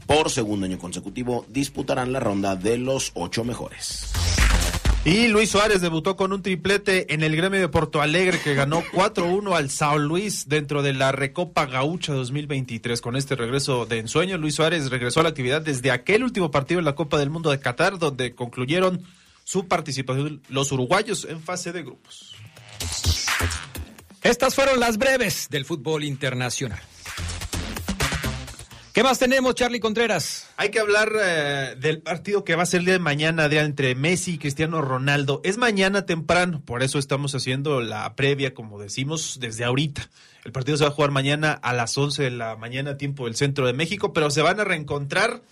Por 0.06 0.28
segundo 0.28 0.66
año 0.66 0.78
consecutivo 0.78 1.46
disputarán 1.48 2.12
la 2.12 2.18
ronda 2.18 2.56
de 2.56 2.76
los 2.76 3.12
ocho 3.14 3.44
mejores. 3.44 4.10
Y 5.04 5.28
Luis 5.28 5.50
Suárez 5.50 5.80
debutó 5.80 6.16
con 6.16 6.32
un 6.32 6.42
triplete 6.42 7.14
en 7.14 7.22
el 7.22 7.34
gremio 7.34 7.60
de 7.60 7.68
Porto 7.68 8.02
Alegre 8.02 8.40
que 8.40 8.54
ganó 8.54 8.82
4-1 8.92 9.56
al 9.56 9.70
Sao 9.70 9.98
Luis 9.98 10.48
dentro 10.48 10.82
de 10.82 10.92
la 10.92 11.12
Recopa 11.12 11.66
Gaucha 11.66 12.12
2023. 12.12 13.00
Con 13.00 13.16
este 13.16 13.34
regreso 13.34 13.86
de 13.86 13.98
ensueño, 14.00 14.36
Luis 14.36 14.56
Suárez 14.56 14.90
regresó 14.90 15.20
a 15.20 15.22
la 15.22 15.28
actividad 15.30 15.62
desde 15.62 15.90
aquel 15.90 16.24
último 16.24 16.50
partido 16.50 16.78
en 16.80 16.84
la 16.84 16.94
Copa 16.94 17.18
del 17.18 17.30
Mundo 17.30 17.50
de 17.50 17.60
Qatar, 17.60 17.98
donde 17.98 18.34
concluyeron 18.34 19.02
su 19.44 19.66
participación 19.66 20.42
los 20.50 20.72
uruguayos 20.72 21.24
en 21.24 21.40
fase 21.40 21.72
de 21.72 21.82
grupos. 21.82 22.34
Estas 24.22 24.54
fueron 24.54 24.78
las 24.78 24.98
breves 24.98 25.48
del 25.48 25.64
fútbol 25.64 26.04
internacional. 26.04 26.80
¿Qué 28.92 29.02
más 29.02 29.18
tenemos, 29.18 29.54
Charlie 29.54 29.80
Contreras? 29.80 30.48
Hay 30.56 30.70
que 30.70 30.80
hablar 30.80 31.12
eh, 31.20 31.76
del 31.78 32.00
partido 32.00 32.42
que 32.42 32.56
va 32.56 32.62
a 32.62 32.66
ser 32.66 32.80
el 32.80 32.86
día 32.86 32.94
de 32.94 33.00
mañana, 33.00 33.44
Adrián, 33.44 33.66
entre 33.66 33.94
Messi 33.94 34.34
y 34.34 34.38
Cristiano 34.38 34.80
Ronaldo. 34.82 35.40
Es 35.44 35.56
mañana 35.56 36.06
temprano, 36.06 36.62
por 36.64 36.82
eso 36.82 36.98
estamos 36.98 37.34
haciendo 37.34 37.80
la 37.80 38.16
previa, 38.16 38.54
como 38.54 38.80
decimos, 38.80 39.38
desde 39.40 39.64
ahorita. 39.64 40.08
El 40.44 40.52
partido 40.52 40.76
se 40.76 40.84
va 40.84 40.90
a 40.90 40.94
jugar 40.94 41.10
mañana 41.10 41.52
a 41.52 41.72
las 41.72 41.96
11 41.96 42.24
de 42.24 42.30
la 42.30 42.56
mañana, 42.56 42.96
tiempo 42.96 43.26
del 43.26 43.36
centro 43.36 43.66
de 43.66 43.72
México, 43.72 44.12
pero 44.12 44.30
se 44.30 44.42
van 44.42 44.58
a 44.58 44.64
reencontrar 44.64 45.42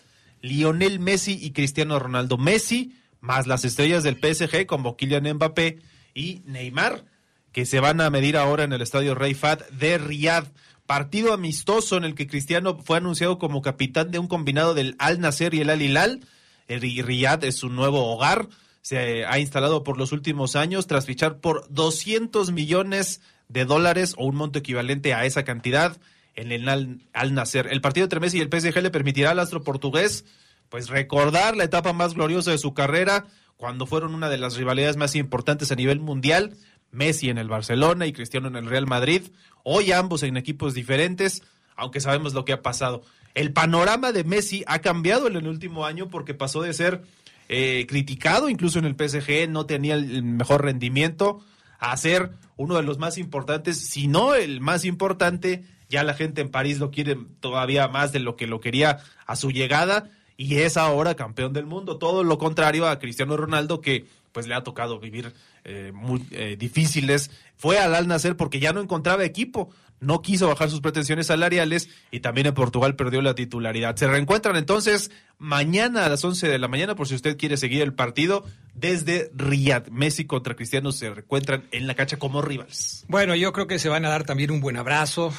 Lionel 0.40 0.98
Messi 0.98 1.38
y 1.40 1.52
Cristiano 1.52 1.98
Ronaldo. 1.98 2.38
Messi, 2.38 2.96
más 3.20 3.46
las 3.46 3.64
estrellas 3.64 4.02
del 4.02 4.16
PSG, 4.16 4.66
como 4.66 4.96
Kylian 4.96 5.34
Mbappé 5.34 5.78
y 6.14 6.42
Neymar, 6.46 7.04
que 7.52 7.66
se 7.66 7.80
van 7.80 8.00
a 8.00 8.10
medir 8.10 8.36
ahora 8.36 8.64
en 8.64 8.72
el 8.72 8.82
estadio 8.82 9.14
Rey 9.14 9.34
Fad 9.34 9.60
de 9.70 9.98
Riyadh. 9.98 10.46
Partido 10.86 11.32
amistoso 11.32 11.96
en 11.96 12.04
el 12.04 12.14
que 12.14 12.26
Cristiano 12.26 12.78
fue 12.78 12.98
anunciado 12.98 13.38
como 13.38 13.62
capitán 13.62 14.10
de 14.10 14.18
un 14.18 14.28
combinado 14.28 14.74
del 14.74 14.94
Al 14.98 15.20
Nasser 15.20 15.54
y 15.54 15.60
el 15.60 15.70
Al 15.70 15.82
Hilal. 15.82 16.20
El 16.68 16.80
Riyadh 16.80 17.44
es 17.44 17.56
su 17.56 17.68
nuevo 17.68 18.12
hogar. 18.12 18.48
Se 18.82 19.24
ha 19.24 19.38
instalado 19.38 19.82
por 19.82 19.98
los 19.98 20.12
últimos 20.12 20.54
años 20.54 20.86
tras 20.86 21.06
fichar 21.06 21.38
por 21.38 21.66
200 21.70 22.52
millones 22.52 23.20
de 23.48 23.64
dólares 23.64 24.14
o 24.16 24.26
un 24.26 24.36
monto 24.36 24.60
equivalente 24.60 25.12
a 25.12 25.24
esa 25.24 25.44
cantidad 25.44 25.96
en 26.34 26.52
el 26.52 26.68
Al, 26.68 27.00
Al 27.12 27.34
Nasser. 27.34 27.66
El 27.66 27.80
partido 27.80 28.04
entre 28.04 28.20
Messi 28.20 28.38
y 28.38 28.40
el 28.40 28.50
PSG 28.50 28.80
le 28.80 28.90
permitirá 28.90 29.32
al 29.32 29.40
astro 29.40 29.64
portugués 29.64 30.24
pues 30.68 30.88
recordar 30.88 31.56
la 31.56 31.64
etapa 31.64 31.92
más 31.92 32.14
gloriosa 32.14 32.50
de 32.50 32.58
su 32.58 32.74
carrera 32.74 33.26
cuando 33.56 33.86
fueron 33.86 34.14
una 34.14 34.28
de 34.28 34.38
las 34.38 34.56
rivalidades 34.56 34.96
más 34.96 35.14
importantes 35.14 35.72
a 35.72 35.76
nivel 35.76 36.00
mundial. 36.00 36.54
Messi 36.96 37.30
en 37.30 37.38
el 37.38 37.48
Barcelona 37.48 38.06
y 38.06 38.12
Cristiano 38.12 38.48
en 38.48 38.56
el 38.56 38.66
Real 38.66 38.86
Madrid. 38.86 39.22
Hoy 39.62 39.92
ambos 39.92 40.22
en 40.22 40.36
equipos 40.36 40.74
diferentes, 40.74 41.42
aunque 41.76 42.00
sabemos 42.00 42.34
lo 42.34 42.44
que 42.44 42.52
ha 42.52 42.62
pasado. 42.62 43.02
El 43.34 43.52
panorama 43.52 44.12
de 44.12 44.24
Messi 44.24 44.64
ha 44.66 44.80
cambiado 44.80 45.28
en 45.28 45.36
el 45.36 45.46
último 45.46 45.86
año 45.86 46.08
porque 46.08 46.34
pasó 46.34 46.62
de 46.62 46.72
ser 46.72 47.02
eh, 47.48 47.86
criticado 47.88 48.48
incluso 48.48 48.78
en 48.78 48.86
el 48.86 48.96
PSG, 48.96 49.48
no 49.48 49.66
tenía 49.66 49.94
el 49.94 50.22
mejor 50.22 50.64
rendimiento, 50.64 51.44
a 51.78 51.96
ser 51.96 52.32
uno 52.56 52.76
de 52.76 52.82
los 52.82 52.98
más 52.98 53.18
importantes, 53.18 53.78
si 53.78 54.08
no 54.08 54.34
el 54.34 54.60
más 54.60 54.84
importante. 54.84 55.64
Ya 55.88 56.02
la 56.02 56.14
gente 56.14 56.40
en 56.40 56.50
París 56.50 56.80
lo 56.80 56.90
quiere 56.90 57.16
todavía 57.38 57.86
más 57.86 58.10
de 58.10 58.18
lo 58.18 58.34
que 58.34 58.48
lo 58.48 58.60
quería 58.60 58.98
a 59.26 59.36
su 59.36 59.52
llegada 59.52 60.10
y 60.36 60.56
es 60.56 60.76
ahora 60.76 61.14
campeón 61.14 61.52
del 61.52 61.66
mundo. 61.66 61.98
Todo 61.98 62.24
lo 62.24 62.38
contrario 62.38 62.86
a 62.88 62.98
Cristiano 62.98 63.36
Ronaldo 63.36 63.80
que 63.80 64.06
pues 64.32 64.46
le 64.46 64.54
ha 64.54 64.62
tocado 64.62 64.98
vivir 65.00 65.32
eh, 65.64 65.92
muy 65.94 66.22
eh, 66.30 66.56
difíciles. 66.58 67.30
Fue 67.56 67.78
al 67.78 67.94
Al 67.94 68.06
Nacer 68.06 68.36
porque 68.36 68.60
ya 68.60 68.74
no 68.74 68.82
encontraba 68.82 69.24
equipo, 69.24 69.70
no 69.98 70.20
quiso 70.20 70.46
bajar 70.48 70.68
sus 70.68 70.82
pretensiones 70.82 71.28
salariales 71.28 71.88
y 72.10 72.20
también 72.20 72.46
en 72.46 72.52
Portugal 72.52 72.96
perdió 72.96 73.22
la 73.22 73.34
titularidad. 73.34 73.96
Se 73.96 74.06
reencuentran 74.06 74.56
entonces 74.56 75.10
mañana 75.38 76.04
a 76.04 76.10
las 76.10 76.22
11 76.22 76.48
de 76.48 76.58
la 76.58 76.68
mañana 76.68 76.94
por 76.94 77.08
si 77.08 77.14
usted 77.14 77.38
quiere 77.38 77.56
seguir 77.56 77.80
el 77.80 77.94
partido 77.94 78.44
desde 78.74 79.30
Riyadh. 79.34 79.88
Messi 79.88 80.26
contra 80.26 80.54
Cristiano 80.54 80.92
se 80.92 81.08
reencuentran 81.08 81.64
en 81.72 81.86
la 81.86 81.94
cancha 81.94 82.18
como 82.18 82.42
rivales. 82.42 83.06
Bueno, 83.08 83.34
yo 83.34 83.54
creo 83.54 83.66
que 83.66 83.78
se 83.78 83.88
van 83.88 84.04
a 84.04 84.10
dar 84.10 84.24
también 84.24 84.50
un 84.50 84.60
buen 84.60 84.76
abrazo. 84.76 85.32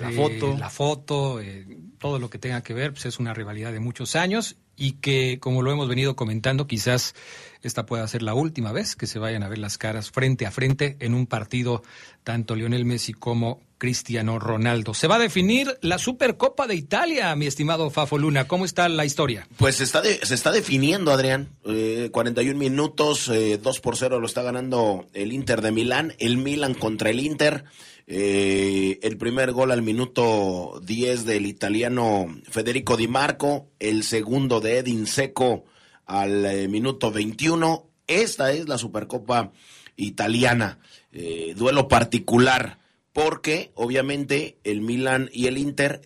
La 0.00 0.10
Eh, 0.10 0.14
foto. 0.14 0.56
La 0.58 0.70
foto, 0.70 1.40
eh, 1.40 1.66
todo 2.00 2.18
lo 2.18 2.30
que 2.30 2.38
tenga 2.38 2.62
que 2.62 2.74
ver, 2.74 2.92
pues 2.92 3.06
es 3.06 3.18
una 3.20 3.34
rivalidad 3.34 3.72
de 3.72 3.78
muchos 3.78 4.16
años 4.16 4.56
y 4.76 4.92
que, 4.92 5.38
como 5.38 5.60
lo 5.62 5.70
hemos 5.70 5.88
venido 5.88 6.16
comentando, 6.16 6.66
quizás 6.66 7.14
esta 7.62 7.84
pueda 7.84 8.08
ser 8.08 8.22
la 8.22 8.32
última 8.34 8.72
vez 8.72 8.96
que 8.96 9.06
se 9.06 9.18
vayan 9.18 9.42
a 9.42 9.48
ver 9.48 9.58
las 9.58 9.76
caras 9.76 10.10
frente 10.10 10.46
a 10.46 10.50
frente 10.50 10.96
en 11.00 11.12
un 11.14 11.26
partido 11.26 11.82
tanto 12.24 12.56
Lionel 12.56 12.86
Messi 12.86 13.12
como 13.12 13.60
Cristiano 13.76 14.38
Ronaldo. 14.38 14.94
Se 14.94 15.06
va 15.06 15.16
a 15.16 15.18
definir 15.18 15.76
la 15.82 15.98
Supercopa 15.98 16.66
de 16.66 16.74
Italia, 16.74 17.36
mi 17.36 17.46
estimado 17.46 17.90
Fafo 17.90 18.16
Luna. 18.16 18.46
¿Cómo 18.48 18.64
está 18.64 18.88
la 18.88 19.04
historia? 19.04 19.46
Pues 19.58 19.76
se 19.76 19.84
está, 19.84 20.00
de- 20.00 20.24
se 20.24 20.34
está 20.34 20.52
definiendo, 20.52 21.12
Adrián. 21.12 21.50
Eh, 21.66 22.08
41 22.12 22.58
minutos, 22.58 23.28
eh, 23.28 23.58
2 23.62 23.80
por 23.80 23.96
0 23.98 24.18
lo 24.20 24.26
está 24.26 24.40
ganando 24.42 25.06
el 25.12 25.32
Inter 25.32 25.60
de 25.60 25.72
Milán. 25.72 26.14
El 26.18 26.38
Milan 26.38 26.72
contra 26.72 27.10
el 27.10 27.20
Inter. 27.20 27.64
Eh, 28.12 28.98
el 29.02 29.16
primer 29.18 29.52
gol 29.52 29.70
al 29.70 29.82
minuto 29.82 30.80
10 30.84 31.26
del 31.26 31.46
italiano 31.46 32.26
Federico 32.42 32.96
Di 32.96 33.06
Marco. 33.06 33.68
El 33.78 34.02
segundo 34.02 34.60
de 34.60 34.78
Edin 34.78 35.06
Seco 35.06 35.64
al 36.06 36.44
eh, 36.44 36.66
minuto 36.66 37.12
21. 37.12 37.86
Esta 38.08 38.50
es 38.50 38.68
la 38.68 38.78
Supercopa 38.78 39.52
italiana. 39.94 40.80
Eh, 41.12 41.54
duelo 41.56 41.86
particular 41.86 42.80
porque 43.12 43.70
obviamente 43.76 44.58
el 44.64 44.80
Milan 44.80 45.30
y 45.32 45.46
el 45.46 45.56
Inter 45.56 46.00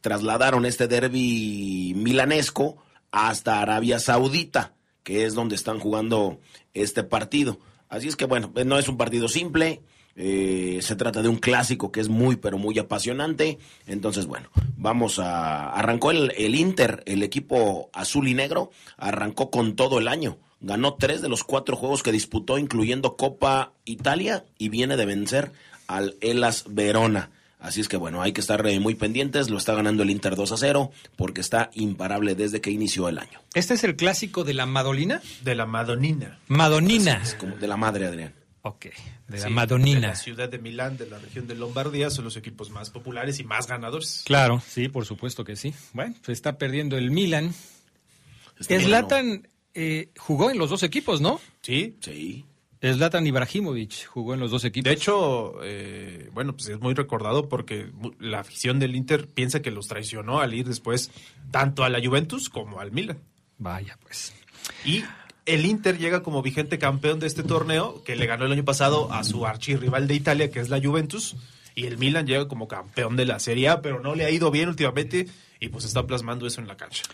trasladaron 0.00 0.66
este 0.66 0.88
derby 0.88 1.94
milanesco 1.96 2.78
hasta 3.12 3.60
Arabia 3.60 4.00
Saudita, 4.00 4.74
que 5.04 5.24
es 5.24 5.34
donde 5.34 5.54
están 5.54 5.78
jugando 5.78 6.40
este 6.74 7.04
partido. 7.04 7.60
Así 7.88 8.08
es 8.08 8.16
que 8.16 8.24
bueno, 8.24 8.52
no 8.64 8.78
es 8.78 8.88
un 8.88 8.96
partido 8.96 9.28
simple, 9.28 9.82
eh, 10.16 10.78
se 10.82 10.96
trata 10.96 11.22
de 11.22 11.28
un 11.28 11.36
clásico 11.36 11.90
que 11.90 12.00
es 12.00 12.08
muy 12.08 12.36
pero 12.36 12.58
muy 12.58 12.78
apasionante. 12.78 13.58
Entonces 13.86 14.26
bueno, 14.26 14.48
vamos 14.76 15.18
a... 15.18 15.70
Arrancó 15.72 16.10
el, 16.10 16.32
el 16.36 16.54
Inter, 16.54 17.02
el 17.06 17.22
equipo 17.22 17.90
azul 17.92 18.28
y 18.28 18.34
negro, 18.34 18.70
arrancó 18.96 19.50
con 19.50 19.76
todo 19.76 19.98
el 19.98 20.08
año. 20.08 20.38
Ganó 20.60 20.94
tres 20.94 21.22
de 21.22 21.28
los 21.28 21.42
cuatro 21.42 21.76
juegos 21.76 22.04
que 22.04 22.12
disputó, 22.12 22.56
incluyendo 22.56 23.16
Copa 23.16 23.72
Italia, 23.84 24.44
y 24.58 24.68
viene 24.68 24.96
de 24.96 25.06
vencer 25.06 25.52
al 25.88 26.16
Elas 26.20 26.64
Verona. 26.68 27.30
Así 27.58 27.80
es 27.80 27.88
que 27.88 27.96
bueno, 27.96 28.22
hay 28.22 28.32
que 28.32 28.40
estar 28.40 28.66
eh, 28.66 28.80
muy 28.80 28.96
pendientes. 28.96 29.48
Lo 29.48 29.56
está 29.56 29.74
ganando 29.74 30.02
el 30.02 30.10
Inter 30.10 30.34
2 30.34 30.52
a 30.52 30.56
0 30.56 30.90
porque 31.16 31.40
está 31.40 31.70
imparable 31.74 32.34
desde 32.34 32.60
que 32.60 32.70
inició 32.70 33.08
el 33.08 33.18
año. 33.18 33.40
¿Este 33.54 33.74
es 33.74 33.84
el 33.84 33.94
clásico 33.94 34.42
de 34.42 34.54
la 34.54 34.66
Madolina? 34.66 35.22
De 35.42 35.54
la 35.54 35.64
Madonina. 35.64 36.40
Madonina. 36.48 37.20
Es 37.22 37.34
como 37.34 37.56
de 37.56 37.68
la 37.68 37.76
madre, 37.76 38.06
Adrián. 38.06 38.34
Ok, 38.64 38.86
de 39.26 39.38
la 39.38 39.48
Sí, 39.48 39.50
Madonina. 39.50 40.00
De 40.00 40.06
la 40.06 40.14
ciudad 40.16 40.48
de 40.48 40.58
Milán, 40.58 40.96
de 40.96 41.06
la 41.06 41.18
región 41.18 41.48
de 41.48 41.56
Lombardía, 41.56 42.10
son 42.10 42.24
los 42.24 42.36
equipos 42.36 42.70
más 42.70 42.90
populares 42.90 43.40
y 43.40 43.44
más 43.44 43.66
ganadores. 43.66 44.22
Claro, 44.24 44.62
sí, 44.64 44.88
por 44.88 45.04
supuesto 45.04 45.44
que 45.44 45.56
sí. 45.56 45.74
Bueno, 45.92 46.14
se 46.22 46.32
está 46.32 46.58
perdiendo 46.58 46.96
el 46.96 47.10
Milan. 47.10 47.52
Zlatan 48.60 49.48
eh, 49.74 50.10
jugó 50.16 50.50
en 50.50 50.58
los 50.58 50.70
dos 50.70 50.84
equipos, 50.84 51.20
¿no? 51.20 51.40
Sí. 51.62 51.96
Sí. 52.00 52.44
Zlatan 52.80 53.26
Ibrahimovic 53.26 54.06
jugó 54.06 54.34
en 54.34 54.40
los 54.40 54.50
dos 54.50 54.64
equipos. 54.64 54.84
De 54.88 54.94
hecho, 54.94 55.54
eh, 55.62 56.30
bueno, 56.32 56.54
pues 56.54 56.68
es 56.68 56.80
muy 56.80 56.94
recordado 56.94 57.48
porque 57.48 57.90
la 58.18 58.40
afición 58.40 58.80
del 58.80 58.96
Inter 58.96 59.28
piensa 59.28 59.62
que 59.62 59.70
los 59.70 59.86
traicionó 59.86 60.40
al 60.40 60.52
ir 60.54 60.66
después 60.66 61.10
tanto 61.52 61.84
a 61.84 61.88
la 61.88 62.04
Juventus 62.04 62.48
como 62.48 62.80
al 62.80 62.90
Milan. 62.90 63.18
Vaya, 63.58 63.96
pues. 64.02 64.34
Y 64.84 65.04
el 65.46 65.66
Inter 65.66 65.98
llega 65.98 66.22
como 66.22 66.42
vigente 66.42 66.78
campeón 66.78 67.20
de 67.20 67.26
este 67.26 67.42
torneo, 67.42 68.02
que 68.04 68.16
le 68.16 68.26
ganó 68.26 68.46
el 68.46 68.52
año 68.52 68.64
pasado 68.64 69.12
a 69.12 69.24
su 69.24 69.46
archirrival 69.46 70.06
de 70.06 70.14
Italia, 70.14 70.50
que 70.50 70.60
es 70.60 70.68
la 70.68 70.80
Juventus, 70.80 71.36
y 71.74 71.86
el 71.86 71.98
Milan 71.98 72.26
llega 72.26 72.48
como 72.48 72.68
campeón 72.68 73.16
de 73.16 73.26
la 73.26 73.38
Serie 73.38 73.68
A, 73.68 73.82
pero 73.82 74.00
no 74.00 74.14
le 74.14 74.24
ha 74.24 74.30
ido 74.30 74.50
bien 74.50 74.68
últimamente 74.68 75.26
y 75.58 75.68
pues 75.68 75.84
está 75.84 76.06
plasmando 76.06 76.46
eso 76.46 76.60
en 76.60 76.68
la 76.68 76.76
cancha. 76.76 77.04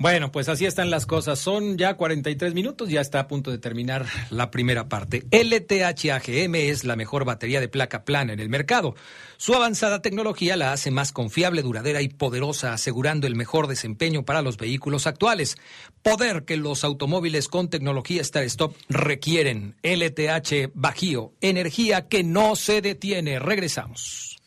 Bueno, 0.00 0.32
pues 0.32 0.48
así 0.48 0.64
están 0.64 0.88
las 0.88 1.04
cosas. 1.04 1.38
Son 1.38 1.76
ya 1.76 1.92
43 1.92 2.54
minutos, 2.54 2.88
ya 2.88 3.02
está 3.02 3.20
a 3.20 3.28
punto 3.28 3.50
de 3.50 3.58
terminar 3.58 4.06
la 4.30 4.50
primera 4.50 4.88
parte. 4.88 5.24
LTH 5.30 6.10
AGM 6.12 6.54
es 6.54 6.84
la 6.84 6.96
mejor 6.96 7.26
batería 7.26 7.60
de 7.60 7.68
placa 7.68 8.02
plana 8.06 8.32
en 8.32 8.40
el 8.40 8.48
mercado. 8.48 8.94
Su 9.36 9.54
avanzada 9.54 10.00
tecnología 10.00 10.56
la 10.56 10.72
hace 10.72 10.90
más 10.90 11.12
confiable, 11.12 11.60
duradera 11.60 12.00
y 12.00 12.08
poderosa, 12.08 12.72
asegurando 12.72 13.26
el 13.26 13.36
mejor 13.36 13.66
desempeño 13.66 14.24
para 14.24 14.40
los 14.40 14.56
vehículos 14.56 15.06
actuales. 15.06 15.58
Poder 16.02 16.46
que 16.46 16.56
los 16.56 16.82
automóviles 16.82 17.48
con 17.48 17.68
tecnología 17.68 18.22
Star 18.22 18.44
Stop 18.44 18.74
requieren. 18.88 19.76
LTH 19.82 20.70
Bajío, 20.72 21.34
energía 21.42 22.08
que 22.08 22.24
no 22.24 22.56
se 22.56 22.80
detiene. 22.80 23.38
Regresamos. 23.38 24.40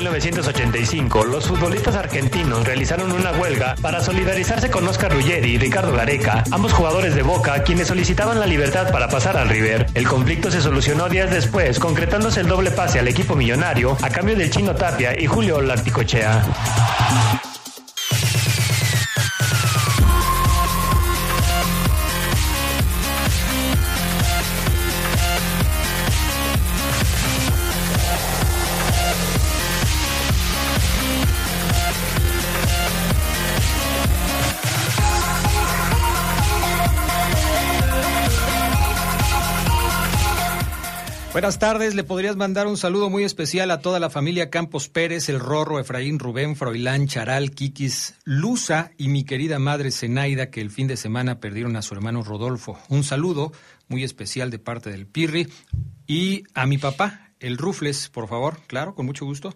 1985, 0.00 1.24
los 1.24 1.46
futbolistas 1.46 1.94
argentinos 1.94 2.64
realizaron 2.64 3.12
una 3.12 3.32
huelga 3.32 3.74
para 3.82 4.00
solidarizarse 4.00 4.70
con 4.70 4.88
Oscar 4.88 5.12
Ruggeri 5.12 5.50
y 5.50 5.58
Ricardo 5.58 5.92
Gareca, 5.92 6.42
ambos 6.52 6.72
jugadores 6.72 7.14
de 7.14 7.22
Boca, 7.22 7.62
quienes 7.64 7.88
solicitaban 7.88 8.40
la 8.40 8.46
libertad 8.46 8.90
para 8.92 9.10
pasar 9.10 9.36
al 9.36 9.50
River. 9.50 9.86
El 9.92 10.08
conflicto 10.08 10.50
se 10.50 10.62
solucionó 10.62 11.10
días 11.10 11.30
después, 11.30 11.78
concretándose 11.78 12.40
el 12.40 12.48
doble 12.48 12.70
pase 12.70 12.98
al 12.98 13.08
equipo 13.08 13.36
millonario 13.36 13.98
a 14.00 14.08
cambio 14.08 14.36
del 14.36 14.50
Chino 14.50 14.74
Tapia 14.74 15.20
y 15.20 15.26
Julio 15.26 15.60
Larticochea. 15.60 17.49
Buenas 41.32 41.60
tardes, 41.60 41.94
le 41.94 42.02
podrías 42.02 42.34
mandar 42.34 42.66
un 42.66 42.76
saludo 42.76 43.08
muy 43.08 43.22
especial 43.22 43.70
a 43.70 43.80
toda 43.80 44.00
la 44.00 44.10
familia 44.10 44.50
Campos 44.50 44.88
Pérez, 44.88 45.28
el 45.28 45.38
Rorro, 45.38 45.78
Efraín, 45.78 46.18
Rubén, 46.18 46.56
Froilán, 46.56 47.06
Charal, 47.06 47.52
Kikis, 47.52 48.16
Luza 48.24 48.90
y 48.98 49.06
mi 49.06 49.22
querida 49.22 49.60
madre 49.60 49.92
Zenaida, 49.92 50.50
que 50.50 50.60
el 50.60 50.72
fin 50.72 50.88
de 50.88 50.96
semana 50.96 51.38
perdieron 51.38 51.76
a 51.76 51.82
su 51.82 51.94
hermano 51.94 52.24
Rodolfo. 52.24 52.80
Un 52.88 53.04
saludo 53.04 53.52
muy 53.86 54.02
especial 54.02 54.50
de 54.50 54.58
parte 54.58 54.90
del 54.90 55.06
Pirri 55.06 55.46
y 56.08 56.42
a 56.52 56.66
mi 56.66 56.78
papá, 56.78 57.30
el 57.38 57.58
Rufles, 57.58 58.08
por 58.08 58.26
favor, 58.26 58.58
claro, 58.66 58.96
con 58.96 59.06
mucho 59.06 59.24
gusto. 59.24 59.54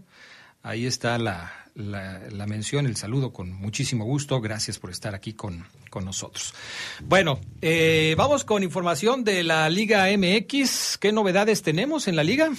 Ahí 0.63 0.87
está 0.87 1.19
la, 1.19 1.64
la, 1.75 2.47
mención, 2.47 2.87
el 2.87 2.97
saludo 2.97 3.33
con 3.33 3.53
muchísimo 3.53 4.05
gusto. 4.05 4.41
Gracias 4.41 4.79
por 4.79 4.91
estar 4.91 5.15
aquí 5.15 5.33
con, 5.33 5.67
con 5.91 6.05
nosotros. 6.05 6.55
Bueno, 7.03 7.41
eh, 7.61 8.15
vamos 8.17 8.45
con 8.45 8.63
información 8.63 9.25
de 9.25 9.43
la 9.43 9.69
Liga 9.69 10.07
MX. 10.17 10.99
¿Qué 10.99 11.13
novedades 11.13 11.63
tenemos 11.63 12.09
en 12.09 12.17
la 12.17 12.25
liga? 12.25 12.51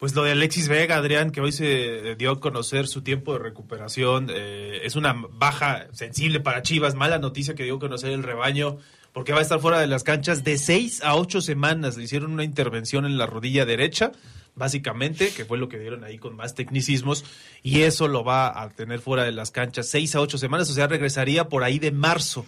Pues 0.00 0.14
lo 0.14 0.24
de 0.24 0.32
Alexis 0.32 0.68
Vega, 0.68 0.96
Adrián, 0.96 1.30
que 1.30 1.42
hoy 1.42 1.52
se 1.52 2.16
dio 2.16 2.30
a 2.30 2.40
conocer 2.40 2.86
su 2.86 3.02
tiempo 3.02 3.34
de 3.34 3.40
recuperación, 3.40 4.28
eh, 4.30 4.80
es 4.82 4.96
una 4.96 5.12
baja 5.12 5.88
sensible 5.92 6.40
para 6.40 6.62
Chivas, 6.62 6.94
mala 6.94 7.18
noticia 7.18 7.54
que 7.54 7.64
dio 7.64 7.76
a 7.76 7.80
conocer 7.80 8.10
el 8.12 8.22
rebaño, 8.22 8.78
porque 9.12 9.32
va 9.34 9.40
a 9.40 9.42
estar 9.42 9.60
fuera 9.60 9.78
de 9.78 9.86
las 9.86 10.02
canchas 10.02 10.42
de 10.42 10.56
seis 10.56 11.02
a 11.04 11.16
ocho 11.16 11.42
semanas. 11.42 11.98
Le 11.98 12.04
hicieron 12.04 12.32
una 12.32 12.44
intervención 12.44 13.04
en 13.04 13.18
la 13.18 13.26
rodilla 13.26 13.66
derecha, 13.66 14.12
básicamente, 14.60 15.30
que 15.30 15.44
fue 15.44 15.58
lo 15.58 15.68
que 15.68 15.78
dieron 15.80 16.04
ahí 16.04 16.18
con 16.18 16.36
más 16.36 16.54
tecnicismos, 16.54 17.24
y 17.64 17.80
eso 17.80 18.06
lo 18.06 18.22
va 18.22 18.62
a 18.62 18.68
tener 18.68 19.00
fuera 19.00 19.24
de 19.24 19.32
las 19.32 19.50
canchas 19.50 19.88
seis 19.88 20.14
a 20.14 20.20
ocho 20.20 20.38
semanas, 20.38 20.70
o 20.70 20.74
sea, 20.74 20.86
regresaría 20.86 21.48
por 21.48 21.64
ahí 21.64 21.80
de 21.80 21.90
marzo. 21.90 22.46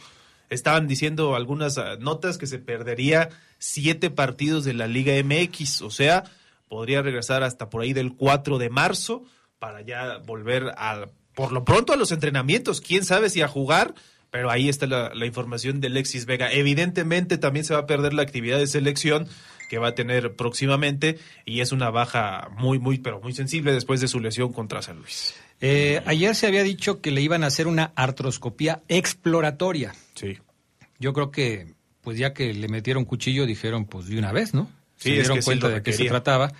Estaban 0.50 0.86
diciendo 0.86 1.34
algunas 1.34 1.78
ah, 1.78 1.96
notas 1.98 2.36
que 2.36 2.46
se 2.46 2.58
perdería 2.58 3.30
siete 3.58 4.10
partidos 4.10 4.64
de 4.64 4.74
la 4.74 4.86
Liga 4.86 5.14
MX, 5.24 5.82
o 5.82 5.90
sea, 5.90 6.24
podría 6.68 7.02
regresar 7.02 7.42
hasta 7.42 7.70
por 7.70 7.82
ahí 7.82 7.94
del 7.94 8.14
4 8.14 8.58
de 8.58 8.68
marzo 8.68 9.24
para 9.58 9.80
ya 9.80 10.18
volver 10.18 10.74
a, 10.76 11.06
por 11.34 11.50
lo 11.50 11.64
pronto 11.64 11.94
a 11.94 11.96
los 11.96 12.12
entrenamientos, 12.12 12.82
quién 12.82 13.04
sabe 13.04 13.30
si 13.30 13.40
a 13.40 13.48
jugar, 13.48 13.94
pero 14.30 14.50
ahí 14.50 14.68
está 14.68 14.86
la, 14.86 15.26
información 15.26 15.80
de 15.80 15.88
Alexis 15.88 16.26
Vega. 16.26 16.50
Evidentemente 16.50 17.38
también 17.38 17.64
se 17.64 17.74
va 17.74 17.80
a 17.80 17.86
perder 17.86 18.14
la 18.14 18.22
actividad 18.22 18.58
de 18.58 18.66
selección 18.66 19.28
que 19.72 19.78
va 19.78 19.88
a 19.88 19.94
tener 19.94 20.36
próximamente 20.36 21.18
y 21.46 21.62
es 21.62 21.72
una 21.72 21.88
baja 21.88 22.50
muy, 22.58 22.78
muy, 22.78 22.98
pero 22.98 23.22
muy 23.22 23.32
sensible 23.32 23.72
después 23.72 24.02
de 24.02 24.06
su 24.06 24.20
lesión 24.20 24.52
contra 24.52 24.82
San 24.82 24.98
Luis. 24.98 25.32
Eh, 25.62 26.02
ayer 26.04 26.34
se 26.34 26.46
había 26.46 26.62
dicho 26.62 27.00
que 27.00 27.10
le 27.10 27.22
iban 27.22 27.42
a 27.42 27.46
hacer 27.46 27.66
una 27.66 27.90
artroscopía 27.96 28.82
exploratoria. 28.88 29.94
Sí. 30.14 30.36
Yo 30.98 31.14
creo 31.14 31.30
que, 31.30 31.72
pues 32.02 32.18
ya 32.18 32.34
que 32.34 32.52
le 32.52 32.68
metieron 32.68 33.06
cuchillo, 33.06 33.46
dijeron, 33.46 33.86
pues 33.86 34.08
de 34.08 34.18
una 34.18 34.30
vez, 34.30 34.52
¿no? 34.52 34.70
Sí, 34.98 35.04
se 35.04 35.10
es 35.12 35.18
dieron 35.20 35.38
que 35.38 35.44
cuenta 35.44 35.70
de 35.70 35.82
qué 35.82 35.94
se 35.94 36.04
trataba 36.04 36.52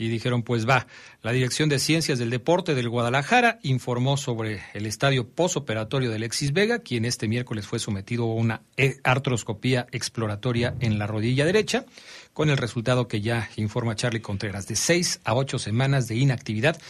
y 0.00 0.08
dijeron, 0.08 0.42
pues 0.42 0.66
va. 0.66 0.86
La 1.22 1.30
Dirección 1.30 1.68
de 1.68 1.78
Ciencias 1.78 2.18
del 2.18 2.30
Deporte 2.30 2.74
del 2.74 2.88
Guadalajara 2.88 3.58
informó 3.62 4.16
sobre 4.16 4.62
el 4.72 4.86
estadio 4.86 5.28
posoperatorio 5.28 6.08
de 6.08 6.16
Alexis 6.16 6.54
Vega, 6.54 6.78
quien 6.78 7.04
este 7.04 7.28
miércoles 7.28 7.66
fue 7.66 7.78
sometido 7.78 8.24
a 8.24 8.34
una 8.34 8.62
e- 8.78 8.96
artroscopía 9.04 9.86
exploratoria 9.92 10.74
en 10.80 10.98
la 10.98 11.06
rodilla 11.06 11.44
derecha, 11.44 11.84
con 12.32 12.50
el 12.50 12.56
resultado 12.56 13.08
que 13.08 13.20
ya 13.20 13.48
informa 13.56 13.96
Charlie 13.96 14.20
Contreras, 14.20 14.66
de 14.66 14.76
seis 14.76 15.20
a 15.24 15.34
ocho 15.34 15.58
semanas 15.58 16.08
de 16.08 16.16
inactividad. 16.16 16.80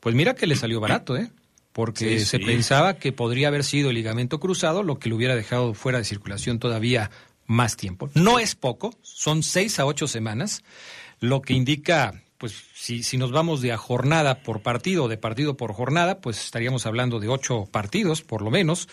Pues 0.00 0.14
mira 0.14 0.34
que 0.34 0.46
le 0.46 0.56
salió 0.56 0.80
barato, 0.80 1.16
¿eh? 1.16 1.30
Porque 1.72 2.18
Sí, 2.18 2.24
se 2.26 2.38
sí. 2.38 2.44
pensaba 2.44 2.94
que 2.96 3.12
podría 3.12 3.48
haber 3.48 3.62
sido 3.64 3.90
el 3.90 3.96
ligamento 3.96 4.40
cruzado, 4.40 4.82
lo 4.82 4.98
que 4.98 5.08
le 5.08 5.14
hubiera 5.14 5.36
dejado 5.36 5.74
fuera 5.74 5.98
de 5.98 6.04
circulación 6.04 6.58
todavía 6.58 7.10
más 7.46 7.76
tiempo. 7.76 8.10
No 8.14 8.38
es 8.38 8.54
poco, 8.54 8.94
son 9.02 9.42
seis 9.42 9.78
a 9.78 9.86
ocho 9.86 10.06
semanas, 10.08 10.62
lo 11.20 11.42
que 11.42 11.52
indica, 11.52 12.22
pues 12.38 12.54
si, 12.74 13.02
si 13.02 13.18
nos 13.18 13.30
vamos 13.30 13.60
de 13.60 13.72
a 13.72 13.76
jornada 13.76 14.42
por 14.42 14.62
partido, 14.62 15.06
de 15.08 15.16
partido 15.18 15.56
por 15.56 15.72
jornada, 15.72 16.20
pues 16.20 16.42
estaríamos 16.44 16.86
hablando 16.86 17.20
de 17.20 17.28
ocho 17.28 17.66
partidos, 17.70 18.22
por 18.22 18.42
lo 18.42 18.50
menos, 18.50 18.88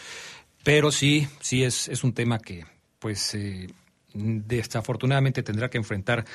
pero 0.63 0.91
sí, 0.91 1.27
sí 1.39 1.63
es, 1.63 1.87
es 1.87 2.03
un 2.03 2.13
tema 2.13 2.39
que, 2.39 2.65
pues, 2.99 3.33
eh, 3.33 3.69
desafortunadamente 4.17 5.43
tendrá 5.43 5.69
que 5.69 5.77
enfrentar 5.77 6.25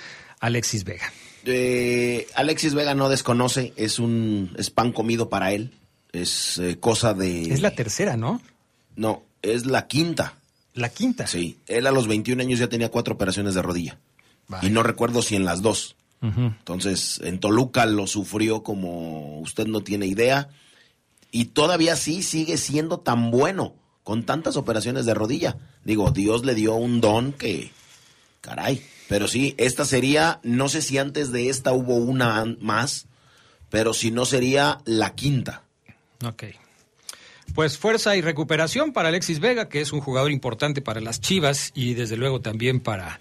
Alexis 0.40 0.84
Vega. 0.84 1.12
Eh, 1.44 2.26
Alexis 2.34 2.74
Vega 2.74 2.94
no 2.94 3.08
desconoce, 3.08 3.72
es 3.76 3.98
un 3.98 4.54
es 4.56 4.70
pan 4.70 4.92
comido 4.92 5.28
para 5.28 5.52
él, 5.52 5.72
es 6.12 6.58
eh, 6.58 6.78
cosa 6.78 7.14
de... 7.14 7.52
Es 7.52 7.60
la 7.60 7.74
tercera, 7.74 8.16
¿no? 8.16 8.40
No, 8.96 9.24
es 9.42 9.66
la 9.66 9.86
quinta. 9.86 10.34
La 10.74 10.88
quinta. 10.88 11.26
Sí, 11.26 11.58
él 11.66 11.86
a 11.86 11.90
los 11.90 12.08
21 12.08 12.42
años 12.42 12.58
ya 12.58 12.68
tenía 12.68 12.90
cuatro 12.90 13.14
operaciones 13.14 13.54
de 13.54 13.62
rodilla. 13.62 13.98
Y 14.60 14.70
no 14.70 14.82
recuerdo 14.82 15.22
si 15.22 15.36
en 15.36 15.44
las 15.44 15.62
dos. 15.62 15.96
Entonces, 16.20 17.20
en 17.24 17.40
Toluca 17.40 17.84
lo 17.84 18.06
sufrió 18.06 18.62
como 18.62 19.40
usted 19.40 19.66
no 19.66 19.80
tiene 19.82 20.06
idea. 20.06 20.50
Y 21.32 21.46
todavía 21.46 21.96
sí 21.96 22.22
sigue 22.22 22.58
siendo 22.58 23.00
tan 23.00 23.30
bueno 23.32 23.74
con 24.04 24.24
tantas 24.24 24.56
operaciones 24.56 25.06
de 25.06 25.14
rodilla. 25.14 25.56
Digo, 25.84 26.10
Dios 26.10 26.44
le 26.44 26.54
dio 26.54 26.74
un 26.74 27.00
don 27.00 27.32
que, 27.32 27.70
caray. 28.40 28.82
Pero 29.08 29.28
sí, 29.28 29.54
esta 29.58 29.84
sería, 29.84 30.40
no 30.42 30.68
sé 30.68 30.80
si 30.82 30.98
antes 30.98 31.32
de 31.32 31.48
esta 31.48 31.72
hubo 31.72 31.96
una 31.96 32.44
más, 32.60 33.06
pero 33.70 33.92
si 33.94 34.10
no 34.10 34.24
sería 34.24 34.78
la 34.84 35.14
quinta. 35.14 35.62
Ok. 36.24 36.44
Pues 37.54 37.76
fuerza 37.76 38.16
y 38.16 38.22
recuperación 38.22 38.92
para 38.92 39.08
Alexis 39.08 39.38
Vega, 39.40 39.68
que 39.68 39.80
es 39.82 39.92
un 39.92 40.00
jugador 40.00 40.30
importante 40.30 40.80
para 40.80 41.00
las 41.00 41.20
Chivas 41.20 41.70
y 41.74 41.92
desde 41.94 42.16
luego 42.16 42.40
también 42.40 42.80
para 42.80 43.20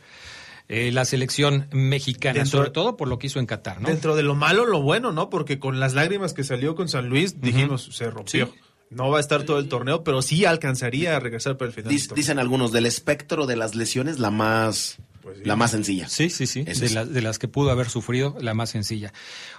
eh, 0.70 0.92
la 0.94 1.04
selección 1.04 1.67
mexicana, 1.74 2.36
Dentro- 2.39 2.60
sobre 2.60 2.70
todo 2.72 2.96
por 2.96 3.10
lo 3.10 3.20
que 3.20 3.28
hizo 3.28 3.39
en 3.39 3.46
Qatar, 3.46 3.82
¿no? 3.82 3.89
Dentro 3.89 4.15
de 4.15 4.24
lo 4.24 4.36
malo, 4.36 4.65
lo 4.65 4.82
bueno, 4.82 5.12
¿no? 5.12 5.30
Porque 5.30 5.60
con 5.60 5.82
las 5.82 5.94
lágrimas 5.94 6.34
que 6.34 6.46
salió 6.46 6.76
con 6.76 6.88
San 6.88 7.10
Luis, 7.10 7.41
dijimos, 7.41 7.89
se 7.91 8.10
rompió. 8.10 8.46
Sí. 8.48 8.54
No 8.91 9.10
va 9.10 9.17
a 9.17 9.21
estar 9.21 9.43
todo 9.43 9.58
el 9.58 9.67
torneo, 9.69 10.04
pero 10.04 10.21
sí 10.21 10.45
alcanzaría 10.45 11.15
a 11.15 11.19
regresar 11.19 11.58
para 11.58 11.69
el 11.69 11.73
final. 11.73 11.91
Dic-. 11.93 12.13
Dicen 12.13 12.38
algunos, 12.39 12.71
del 12.71 12.86
espectro 12.86 13.47
de 13.47 13.56
las 13.56 13.73
lesiones, 13.73 14.19
la 14.19 14.32
más, 14.32 14.97
Pues 15.21 15.38
sí. 15.38 15.45
la 15.45 15.56
más 15.56 15.71
sencilla. 15.71 16.10
Sí, 16.10 16.30
sí, 16.30 16.45
sí, 16.45 16.63
de 16.63 17.21
las 17.21 17.39
que 17.39 17.47
pudo 17.47 17.71
haber 17.71 17.89
sufrido, 17.89 18.36
la 18.41 18.54
más 18.54 18.69
sencilla. 18.69 19.13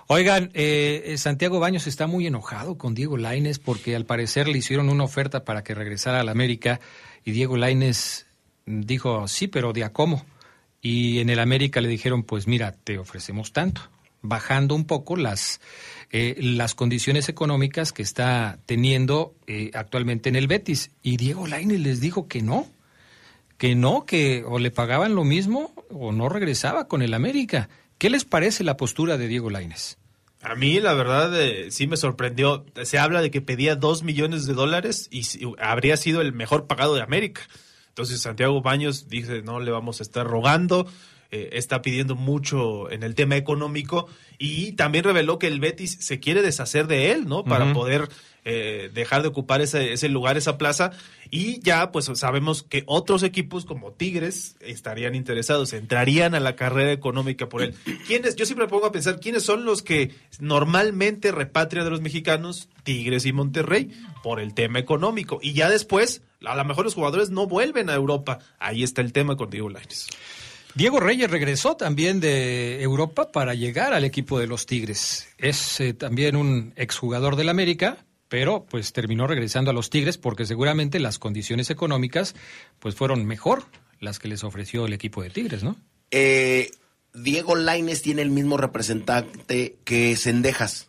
Oigan, 0.06 0.50
eh, 0.54 1.02
eh, 1.06 1.18
Santiago 1.18 1.60
Baños 1.60 1.86
está 1.86 2.06
muy 2.06 2.26
enojado 2.26 2.76
con 2.76 2.94
Diego 2.94 3.16
Laines 3.16 3.58
porque 3.58 3.96
al 3.96 4.04
parecer 4.04 4.48
le 4.48 4.58
hicieron 4.58 4.90
una 4.90 5.04
oferta 5.04 5.44
para 5.44 5.64
que 5.64 5.74
regresara 5.74 6.20
a 6.20 6.24
la 6.24 6.32
América 6.32 6.80
y 7.24 7.30
Diego 7.32 7.56
Laines 7.56 8.26
dijo, 8.66 9.26
sí, 9.28 9.48
pero 9.48 9.72
¿de 9.72 9.84
a 9.84 9.92
cómo? 9.92 10.24
Y 10.82 11.20
en 11.20 11.30
el 11.30 11.38
América 11.38 11.80
le 11.80 11.88
dijeron, 11.88 12.24
pues 12.24 12.46
mira, 12.46 12.72
te 12.72 12.98
ofrecemos 12.98 13.52
tanto, 13.52 13.82
bajando 14.22 14.74
un 14.74 14.86
poco 14.86 15.16
las, 15.16 15.60
eh, 16.10 16.36
las 16.38 16.74
condiciones 16.74 17.28
económicas 17.28 17.92
que 17.92 18.02
está 18.02 18.58
teniendo 18.66 19.34
eh, 19.46 19.70
actualmente 19.74 20.28
en 20.28 20.36
el 20.36 20.46
Betis. 20.46 20.90
Y 21.02 21.16
Diego 21.16 21.46
Laines 21.46 21.80
les 21.80 22.00
dijo 22.00 22.28
que 22.28 22.40
no, 22.40 22.66
que 23.58 23.74
no, 23.74 24.06
que 24.06 24.44
o 24.46 24.58
le 24.58 24.70
pagaban 24.70 25.14
lo 25.14 25.24
mismo 25.24 25.72
o 25.90 26.12
no 26.12 26.28
regresaba 26.28 26.88
con 26.88 27.02
el 27.02 27.14
América. 27.14 27.68
¿Qué 27.98 28.10
les 28.10 28.24
parece 28.24 28.64
la 28.64 28.76
postura 28.76 29.18
de 29.18 29.28
Diego 29.28 29.50
Laines? 29.50 29.98
A 30.42 30.56
mí, 30.56 30.80
la 30.80 30.92
verdad, 30.94 31.40
eh, 31.40 31.70
sí 31.70 31.86
me 31.86 31.96
sorprendió. 31.96 32.66
Se 32.82 32.98
habla 32.98 33.20
de 33.20 33.30
que 33.30 33.40
pedía 33.40 33.76
dos 33.76 34.02
millones 34.02 34.44
de 34.44 34.54
dólares 34.54 35.08
y 35.12 35.22
habría 35.60 35.96
sido 35.96 36.20
el 36.20 36.32
mejor 36.32 36.66
pagado 36.66 36.96
de 36.96 37.02
América. 37.02 37.42
Entonces, 37.88 38.20
Santiago 38.22 38.60
Baños 38.60 39.08
dice, 39.08 39.42
no 39.42 39.60
le 39.60 39.70
vamos 39.70 40.00
a 40.00 40.02
estar 40.02 40.26
rogando. 40.26 40.88
Eh, 41.34 41.48
está 41.54 41.80
pidiendo 41.80 42.14
mucho 42.14 42.90
en 42.90 43.02
el 43.02 43.14
tema 43.14 43.36
económico 43.36 44.06
y 44.36 44.72
también 44.72 45.04
reveló 45.04 45.38
que 45.38 45.46
el 45.46 45.60
Betis 45.60 45.96
se 45.98 46.20
quiere 46.20 46.42
deshacer 46.42 46.86
de 46.88 47.10
él, 47.10 47.26
¿no? 47.26 47.42
Para 47.42 47.72
poder 47.72 48.10
eh, 48.44 48.90
dejar 48.92 49.22
de 49.22 49.28
ocupar 49.28 49.62
ese, 49.62 49.94
ese 49.94 50.10
lugar, 50.10 50.36
esa 50.36 50.58
plaza. 50.58 50.90
Y 51.30 51.60
ya, 51.60 51.90
pues 51.90 52.10
sabemos 52.14 52.64
que 52.64 52.82
otros 52.86 53.22
equipos 53.22 53.64
como 53.64 53.92
Tigres 53.92 54.56
estarían 54.60 55.14
interesados, 55.14 55.72
entrarían 55.72 56.34
a 56.34 56.40
la 56.40 56.54
carrera 56.54 56.92
económica 56.92 57.48
por 57.48 57.62
él. 57.62 57.74
¿Quiénes? 58.06 58.36
Yo 58.36 58.44
siempre 58.44 58.66
me 58.66 58.70
pongo 58.70 58.84
a 58.84 58.92
pensar, 58.92 59.18
¿quiénes 59.18 59.42
son 59.42 59.64
los 59.64 59.82
que 59.82 60.14
normalmente 60.38 61.32
repatrian 61.32 61.86
de 61.86 61.92
los 61.92 62.02
mexicanos? 62.02 62.68
Tigres 62.82 63.24
y 63.24 63.32
Monterrey, 63.32 63.90
por 64.22 64.38
el 64.38 64.52
tema 64.52 64.80
económico. 64.80 65.38
Y 65.40 65.54
ya 65.54 65.70
después, 65.70 66.20
a 66.44 66.54
lo 66.56 66.64
mejor 66.66 66.84
los 66.84 66.94
jugadores 66.94 67.30
no 67.30 67.46
vuelven 67.46 67.88
a 67.88 67.94
Europa. 67.94 68.40
Ahí 68.58 68.82
está 68.82 69.00
el 69.00 69.14
tema 69.14 69.36
con 69.36 69.48
Diego 69.48 69.70
Lainez. 69.70 70.08
Diego 70.74 71.00
Reyes 71.00 71.30
regresó 71.30 71.76
también 71.76 72.20
de 72.20 72.82
Europa 72.82 73.30
para 73.30 73.54
llegar 73.54 73.92
al 73.92 74.04
equipo 74.04 74.38
de 74.38 74.46
los 74.46 74.64
Tigres. 74.66 75.28
Es 75.36 75.80
eh, 75.80 75.92
también 75.92 76.34
un 76.34 76.72
exjugador 76.76 77.36
del 77.36 77.50
América, 77.50 78.06
pero 78.28 78.64
pues 78.68 78.94
terminó 78.94 79.26
regresando 79.26 79.70
a 79.70 79.74
los 79.74 79.90
Tigres 79.90 80.16
porque 80.16 80.46
seguramente 80.46 80.98
las 80.98 81.18
condiciones 81.18 81.68
económicas 81.68 82.34
pues 82.78 82.94
fueron 82.94 83.26
mejor 83.26 83.64
las 84.00 84.18
que 84.18 84.28
les 84.28 84.44
ofreció 84.44 84.86
el 84.86 84.94
equipo 84.94 85.22
de 85.22 85.30
Tigres, 85.30 85.62
¿no? 85.62 85.76
Eh, 86.10 86.70
Diego 87.12 87.54
Laines 87.54 88.00
tiene 88.00 88.22
el 88.22 88.30
mismo 88.30 88.56
representante 88.56 89.76
que 89.84 90.16
Cendejas 90.16 90.88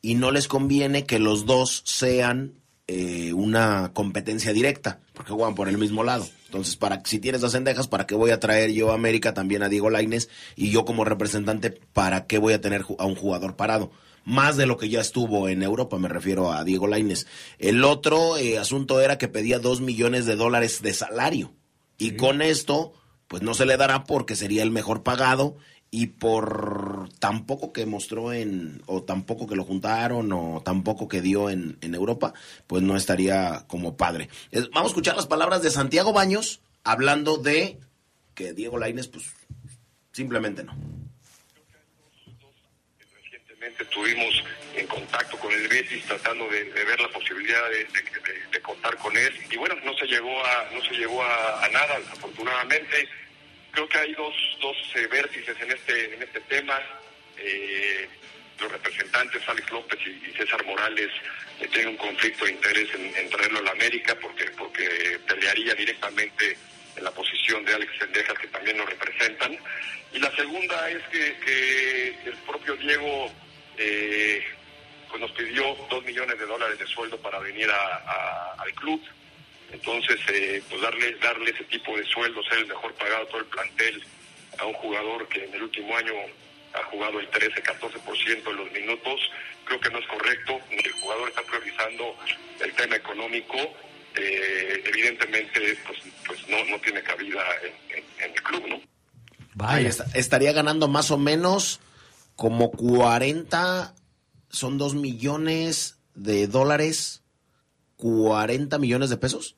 y 0.00 0.14
no 0.14 0.30
les 0.30 0.46
conviene 0.46 1.04
que 1.04 1.18
los 1.18 1.44
dos 1.44 1.82
sean 1.84 2.52
eh, 2.86 3.32
una 3.32 3.90
competencia 3.92 4.52
directa 4.52 5.00
porque 5.12 5.32
juegan 5.32 5.56
por 5.56 5.68
el 5.68 5.78
mismo 5.78 6.04
lado. 6.04 6.28
Entonces, 6.48 6.76
para 6.76 7.02
si 7.04 7.18
tienes 7.18 7.44
a 7.44 7.50
Cendejas, 7.50 7.88
¿para 7.88 8.06
qué 8.06 8.14
voy 8.14 8.30
a 8.30 8.40
traer 8.40 8.72
yo 8.72 8.90
a 8.90 8.94
América 8.94 9.34
también 9.34 9.62
a 9.62 9.68
Diego 9.68 9.90
Laines? 9.90 10.30
Y 10.56 10.70
yo 10.70 10.86
como 10.86 11.04
representante, 11.04 11.70
¿para 11.70 12.26
qué 12.26 12.38
voy 12.38 12.54
a 12.54 12.60
tener 12.60 12.86
a 12.98 13.04
un 13.04 13.16
jugador 13.16 13.54
parado? 13.54 13.90
Más 14.24 14.56
de 14.56 14.64
lo 14.64 14.78
que 14.78 14.88
ya 14.88 15.02
estuvo 15.02 15.50
en 15.50 15.62
Europa, 15.62 15.98
me 15.98 16.08
refiero 16.08 16.50
a 16.50 16.64
Diego 16.64 16.86
Laines. 16.86 17.26
El 17.58 17.84
otro 17.84 18.38
eh, 18.38 18.58
asunto 18.58 19.00
era 19.02 19.18
que 19.18 19.28
pedía 19.28 19.58
dos 19.58 19.82
millones 19.82 20.24
de 20.24 20.36
dólares 20.36 20.80
de 20.80 20.94
salario. 20.94 21.52
Y 21.98 22.12
con 22.12 22.40
esto, 22.40 22.94
pues 23.26 23.42
no 23.42 23.52
se 23.52 23.66
le 23.66 23.76
dará 23.76 24.04
porque 24.04 24.34
sería 24.34 24.62
el 24.62 24.70
mejor 24.70 25.02
pagado 25.02 25.56
y 25.90 26.06
por 26.08 27.08
tampoco 27.18 27.72
que 27.72 27.86
mostró 27.86 28.32
en, 28.32 28.82
o 28.86 29.02
tampoco 29.02 29.46
que 29.46 29.56
lo 29.56 29.64
juntaron, 29.64 30.30
o 30.32 30.62
tampoco 30.64 31.08
que 31.08 31.20
dio 31.22 31.48
en, 31.50 31.78
en 31.80 31.94
Europa, 31.94 32.34
pues 32.66 32.82
no 32.82 32.96
estaría 32.96 33.64
como 33.68 33.96
padre. 33.96 34.28
Vamos 34.72 34.90
a 34.90 34.92
escuchar 34.92 35.16
las 35.16 35.26
palabras 35.26 35.62
de 35.62 35.70
Santiago 35.70 36.12
Baños 36.12 36.60
hablando 36.84 37.38
de 37.38 37.78
que 38.34 38.52
Diego 38.52 38.78
Lainez, 38.78 39.08
pues 39.08 39.32
simplemente 40.12 40.62
no. 40.62 40.74
Recientemente 43.22 43.82
estuvimos 43.84 44.44
en 44.76 44.86
contacto 44.86 45.36
con 45.38 45.52
el 45.52 45.68
Betis 45.68 46.04
tratando 46.04 46.44
de, 46.48 46.64
ver 46.64 47.00
la 47.00 47.08
posibilidad 47.10 47.62
de, 47.70 47.78
de- 47.78 48.50
de- 48.52 48.62
contar 48.62 48.96
con 48.98 49.16
él 49.16 49.32
y 49.50 49.56
bueno 49.56 49.74
no 49.84 49.94
se 49.96 50.04
llegó 50.06 50.28
a 50.44 50.68
no 50.74 50.82
se 50.84 50.94
llegó 50.94 51.22
a 51.22 51.66
nada 51.72 51.96
afortunadamente 52.12 53.08
creo 53.78 53.88
que 53.88 53.98
hay 53.98 54.12
dos 54.14 54.34
dos 54.60 54.76
eh, 54.96 55.06
vértices 55.06 55.56
en 55.60 55.70
este 55.70 56.14
en 56.14 56.22
este 56.22 56.40
tema 56.42 56.80
eh, 57.36 58.08
los 58.60 58.72
representantes 58.72 59.40
Alex 59.48 59.70
López 59.70 60.00
y, 60.04 60.32
César 60.36 60.64
Morales 60.64 61.10
eh, 61.60 61.68
tienen 61.68 61.90
un 61.90 61.96
conflicto 61.96 62.44
de 62.44 62.50
interés 62.52 62.88
en, 62.94 63.16
en 63.16 63.30
traerlo 63.30 63.60
a 63.60 63.62
la 63.62 63.70
América 63.70 64.16
porque, 64.20 64.46
porque 64.58 65.20
pelearía 65.28 65.74
directamente 65.74 66.56
en 66.96 67.04
la 67.04 67.12
posición 67.12 67.64
de 67.64 67.74
Alex 67.74 67.92
Sendejas 68.00 68.36
que 68.38 68.48
también 68.48 68.78
lo 68.78 68.86
representan. 68.86 69.56
Y 70.12 70.18
la 70.18 70.34
segunda 70.34 70.90
es 70.90 71.02
que, 71.12 71.36
que 71.44 72.08
el 72.26 72.36
propio 72.46 72.74
Diego 72.76 73.30
eh, 73.76 74.44
pues 75.08 75.20
nos 75.20 75.30
pidió 75.32 75.76
dos 75.88 76.04
millones 76.04 76.36
de 76.38 76.46
dólares 76.46 76.78
de 76.80 76.86
sueldo 76.88 77.16
para 77.20 77.38
venir 77.38 77.70
a- 77.70 78.54
al 78.58 78.72
club. 78.74 79.00
Entonces, 79.72 80.18
eh, 80.32 80.62
pues 80.68 80.80
darle, 80.80 81.14
darle 81.16 81.50
ese 81.50 81.64
tipo 81.64 81.96
de 81.96 82.04
sueldo, 82.06 82.42
ser 82.44 82.58
el 82.58 82.66
mejor 82.66 82.94
pagado 82.94 83.26
todo 83.26 83.38
el 83.40 83.46
plantel 83.46 84.02
a 84.58 84.64
un 84.66 84.74
jugador 84.74 85.28
que 85.28 85.44
en 85.44 85.54
el 85.54 85.62
último 85.62 85.96
año 85.96 86.12
ha 86.74 86.84
jugado 86.84 87.20
el 87.20 87.30
13-14% 87.30 88.44
de 88.44 88.52
los 88.54 88.72
minutos, 88.72 89.20
creo 89.64 89.80
que 89.80 89.90
no 89.90 89.98
es 89.98 90.06
correcto. 90.06 90.58
El 90.70 90.92
jugador 90.92 91.28
está 91.28 91.42
priorizando 91.42 92.16
el 92.64 92.72
tema 92.74 92.96
económico. 92.96 93.56
eh, 94.14 94.82
evidentemente, 94.86 95.78
pues, 95.86 95.98
pues 96.26 96.48
no, 96.48 96.64
no 96.64 96.80
tiene 96.80 97.00
cabida 97.02 97.40
en, 97.62 97.98
en- 97.98 98.04
en 98.24 98.30
el 98.34 98.42
club, 98.42 98.66
¿no? 98.68 98.80
Está. 99.86 100.06
Estaría 100.14 100.52
ganando 100.52 100.88
más 100.88 101.10
o 101.12 101.18
menos 101.18 101.78
como 102.34 102.70
40, 102.72 103.94
son 104.50 104.76
2 104.78 104.94
millones 104.94 105.98
de 106.14 106.48
dólares, 106.48 107.22
40 107.96 108.78
millones 108.78 109.10
de 109.10 109.16
pesos, 109.18 109.56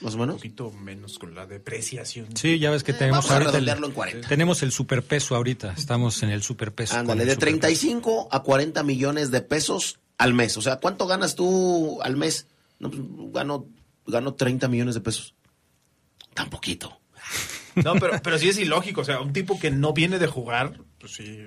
más 0.00 0.14
o 0.14 0.18
menos. 0.18 0.34
Un 0.34 0.38
poquito 0.40 0.70
menos 0.72 1.18
con 1.18 1.34
la 1.34 1.46
depreciación. 1.46 2.36
Sí, 2.36 2.58
ya 2.58 2.70
ves 2.70 2.84
que 2.84 2.92
tenemos 2.92 3.26
vamos 3.28 3.30
a 3.30 3.50
ahorita 3.50 3.72
el, 3.72 3.84
en 3.84 3.92
40. 3.92 4.28
tenemos 4.28 4.62
el 4.62 4.72
superpeso 4.72 5.36
ahorita, 5.36 5.74
estamos 5.76 6.22
en 6.22 6.30
el 6.30 6.42
superpeso. 6.42 6.96
Ándale, 6.96 7.24
de 7.24 7.32
el 7.32 7.36
superpeso. 7.36 7.58
35 7.60 8.28
a 8.30 8.42
40 8.42 8.82
millones 8.82 9.30
de 9.30 9.40
pesos 9.40 9.98
al 10.18 10.34
mes. 10.34 10.56
O 10.56 10.62
sea, 10.62 10.76
¿cuánto 10.76 11.06
ganas 11.06 11.34
tú 11.34 12.00
al 12.02 12.16
mes? 12.16 12.46
No, 12.78 12.90
pues, 12.90 13.02
gano, 13.32 13.66
gano 14.06 14.34
30 14.34 14.68
millones 14.68 14.94
de 14.94 15.00
pesos. 15.00 15.34
Tan 16.34 16.50
poquito. 16.50 17.00
No, 17.76 17.94
pero, 17.94 18.20
pero 18.22 18.38
sí 18.38 18.48
es 18.48 18.58
ilógico. 18.58 19.00
O 19.00 19.04
sea, 19.04 19.20
un 19.20 19.32
tipo 19.32 19.58
que 19.58 19.70
no 19.70 19.92
viene 19.92 20.18
de 20.18 20.26
jugar, 20.26 20.80
pues 20.98 21.14
sí. 21.14 21.46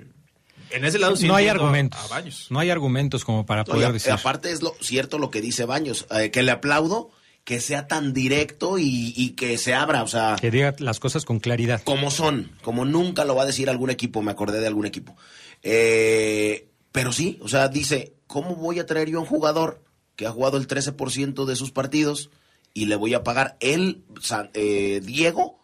En 0.70 0.84
ese 0.84 0.98
lado 0.98 1.16
sí 1.16 1.26
no 1.26 1.34
hay 1.34 1.48
argumentos. 1.48 1.98
A, 2.00 2.08
Baños. 2.08 2.46
No 2.50 2.58
hay 2.58 2.68
argumentos 2.70 3.24
como 3.24 3.46
para 3.46 3.64
poder 3.64 3.86
a- 3.88 3.92
decir. 3.92 4.12
aparte 4.12 4.50
es 4.52 4.62
lo 4.62 4.74
cierto 4.80 5.18
lo 5.18 5.30
que 5.30 5.40
dice 5.40 5.64
Baños, 5.64 6.06
eh, 6.10 6.30
que 6.30 6.42
le 6.42 6.50
aplaudo 6.50 7.10
que 7.48 7.60
sea 7.62 7.88
tan 7.88 8.12
directo 8.12 8.78
y, 8.78 9.14
y 9.16 9.30
que 9.30 9.56
se 9.56 9.72
abra, 9.72 10.02
o 10.02 10.06
sea, 10.06 10.36
Que 10.38 10.50
diga 10.50 10.74
las 10.80 11.00
cosas 11.00 11.24
con 11.24 11.40
claridad. 11.40 11.80
como 11.82 12.10
son, 12.10 12.52
como 12.60 12.84
nunca 12.84 13.24
lo 13.24 13.34
va 13.34 13.44
a 13.44 13.46
decir 13.46 13.70
algún 13.70 13.88
equipo, 13.88 14.20
me 14.20 14.30
acordé 14.30 14.60
de 14.60 14.66
algún 14.66 14.84
equipo. 14.84 15.16
Eh, 15.62 16.68
pero 16.92 17.10
sí, 17.10 17.38
o 17.40 17.48
sea, 17.48 17.68
dice, 17.68 18.12
¿cómo 18.26 18.54
voy 18.54 18.80
a 18.80 18.84
traer 18.84 19.08
yo 19.08 19.16
a 19.16 19.22
un 19.22 19.26
jugador 19.26 19.82
que 20.14 20.26
ha 20.26 20.30
jugado 20.30 20.58
el 20.58 20.68
13% 20.68 21.46
de 21.46 21.56
sus 21.56 21.70
partidos 21.70 22.28
y 22.74 22.84
le 22.84 22.96
voy 22.96 23.14
a 23.14 23.24
pagar 23.24 23.56
él, 23.60 24.04
eh, 24.52 25.00
Diego, 25.02 25.58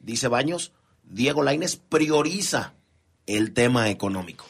dice 0.00 0.26
Baños, 0.26 0.72
Diego 1.04 1.44
Laines 1.44 1.76
prioriza 1.76 2.74
el 3.28 3.52
tema 3.52 3.90
económico. 3.90 4.44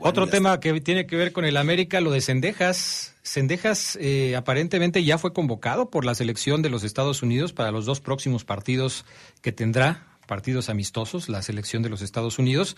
Otro 0.00 0.26
tema 0.26 0.60
que 0.60 0.80
tiene 0.80 1.06
que 1.06 1.16
ver 1.16 1.32
con 1.32 1.44
el 1.44 1.56
América, 1.56 2.00
lo 2.00 2.10
de 2.10 2.20
Cendejas. 2.20 3.14
Cendejas 3.22 3.96
eh, 4.00 4.36
aparentemente 4.36 5.04
ya 5.04 5.18
fue 5.18 5.32
convocado 5.32 5.90
por 5.90 6.04
la 6.04 6.14
selección 6.14 6.62
de 6.62 6.70
los 6.70 6.84
Estados 6.84 7.22
Unidos 7.22 7.52
para 7.52 7.70
los 7.70 7.86
dos 7.86 8.00
próximos 8.00 8.44
partidos 8.44 9.04
que 9.42 9.52
tendrá, 9.52 10.06
partidos 10.26 10.68
amistosos, 10.68 11.28
la 11.28 11.42
selección 11.42 11.82
de 11.82 11.88
los 11.88 12.02
Estados 12.02 12.38
Unidos. 12.38 12.76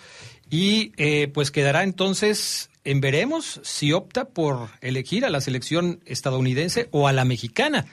Y 0.50 0.92
eh, 0.96 1.28
pues 1.28 1.50
quedará 1.50 1.82
entonces, 1.82 2.70
en 2.84 3.00
veremos 3.00 3.60
si 3.62 3.92
opta 3.92 4.26
por 4.26 4.68
elegir 4.80 5.24
a 5.24 5.30
la 5.30 5.40
selección 5.40 6.00
estadounidense 6.06 6.88
o 6.90 7.08
a 7.08 7.12
la 7.12 7.24
mexicana. 7.24 7.86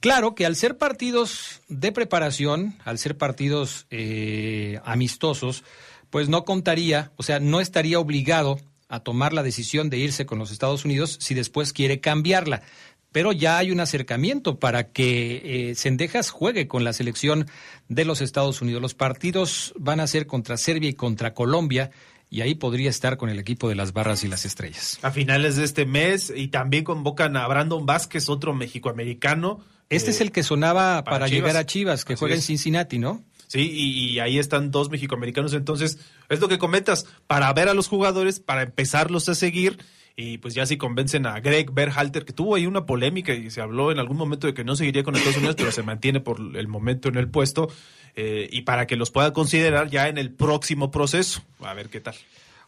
Claro 0.00 0.34
que 0.34 0.46
al 0.46 0.56
ser 0.56 0.78
partidos 0.78 1.60
de 1.68 1.92
preparación, 1.92 2.74
al 2.86 2.98
ser 2.98 3.18
partidos 3.18 3.86
eh, 3.90 4.80
amistosos, 4.84 5.62
pues 6.10 6.28
no 6.28 6.44
contaría, 6.44 7.12
o 7.16 7.22
sea, 7.22 7.40
no 7.40 7.60
estaría 7.60 7.98
obligado 7.98 8.58
a 8.88 9.00
tomar 9.00 9.32
la 9.32 9.42
decisión 9.42 9.88
de 9.88 9.98
irse 9.98 10.26
con 10.26 10.38
los 10.38 10.50
Estados 10.50 10.84
Unidos 10.84 11.16
si 11.20 11.34
después 11.34 11.72
quiere 11.72 12.00
cambiarla. 12.00 12.62
Pero 13.12 13.32
ya 13.32 13.58
hay 13.58 13.72
un 13.72 13.80
acercamiento 13.80 14.58
para 14.58 14.92
que 14.92 15.70
eh, 15.70 15.74
Sendejas 15.74 16.30
juegue 16.30 16.68
con 16.68 16.84
la 16.84 16.92
selección 16.92 17.48
de 17.88 18.04
los 18.04 18.20
Estados 18.20 18.62
Unidos. 18.62 18.82
Los 18.82 18.94
partidos 18.94 19.72
van 19.76 19.98
a 19.98 20.06
ser 20.06 20.26
contra 20.26 20.56
Serbia 20.56 20.90
y 20.90 20.94
contra 20.94 21.34
Colombia 21.34 21.90
y 22.30 22.42
ahí 22.42 22.54
podría 22.54 22.88
estar 22.88 23.16
con 23.16 23.28
el 23.28 23.40
equipo 23.40 23.68
de 23.68 23.74
las 23.74 23.92
barras 23.92 24.22
y 24.22 24.28
las 24.28 24.44
estrellas. 24.44 24.98
A 25.02 25.10
finales 25.10 25.56
de 25.56 25.64
este 25.64 25.86
mes 25.86 26.32
y 26.34 26.48
también 26.48 26.84
convocan 26.84 27.36
a 27.36 27.46
Brandon 27.48 27.84
Vázquez, 27.84 28.28
otro 28.28 28.54
mexicoamericano. 28.54 29.60
Este 29.88 30.10
eh, 30.10 30.14
es 30.14 30.20
el 30.20 30.30
que 30.30 30.44
sonaba 30.44 31.02
para 31.02 31.26
llegar 31.26 31.56
a 31.56 31.66
Chivas, 31.66 32.04
que 32.04 32.12
Así 32.12 32.20
juega 32.20 32.36
en. 32.36 32.42
Cincinnati, 32.42 33.00
¿no? 33.00 33.24
Sí, 33.50 33.68
y, 33.68 34.20
ahí 34.20 34.38
están 34.38 34.70
dos 34.70 34.90
mexicoamericanos. 34.90 35.54
Entonces, 35.54 35.98
es 36.28 36.38
lo 36.38 36.46
que 36.46 36.58
comentas, 36.58 37.06
para 37.26 37.52
ver 37.52 37.68
a 37.68 37.74
los 37.74 37.88
jugadores, 37.88 38.38
para 38.38 38.62
empezarlos 38.62 39.28
a 39.28 39.34
seguir. 39.34 39.78
Y 40.14 40.38
pues 40.38 40.54
ya 40.54 40.66
si 40.66 40.76
convencen 40.76 41.26
a 41.26 41.40
Greg 41.40 41.72
Berhalter, 41.72 42.24
que 42.24 42.32
tuvo 42.32 42.54
ahí 42.54 42.66
una 42.66 42.86
polémica 42.86 43.34
y 43.34 43.50
se 43.50 43.60
habló 43.60 43.90
en 43.90 43.98
algún 43.98 44.16
momento 44.16 44.46
de 44.46 44.54
que 44.54 44.62
no 44.62 44.76
seguiría 44.76 45.02
con 45.02 45.16
Estados 45.16 45.38
Unidos, 45.38 45.56
pero 45.58 45.72
se 45.72 45.82
mantiene 45.82 46.20
por 46.20 46.38
el 46.38 46.68
momento 46.68 47.08
en 47.08 47.16
el 47.16 47.28
puesto. 47.28 47.68
eh, 48.14 48.48
y 48.52 48.62
para 48.62 48.86
que 48.86 48.94
los 48.94 49.10
pueda 49.10 49.32
considerar 49.32 49.90
ya 49.90 50.06
en 50.06 50.16
el 50.16 50.30
próximo 50.30 50.92
proceso. 50.92 51.42
A 51.58 51.74
ver 51.74 51.88
qué 51.88 51.98
tal. 52.00 52.14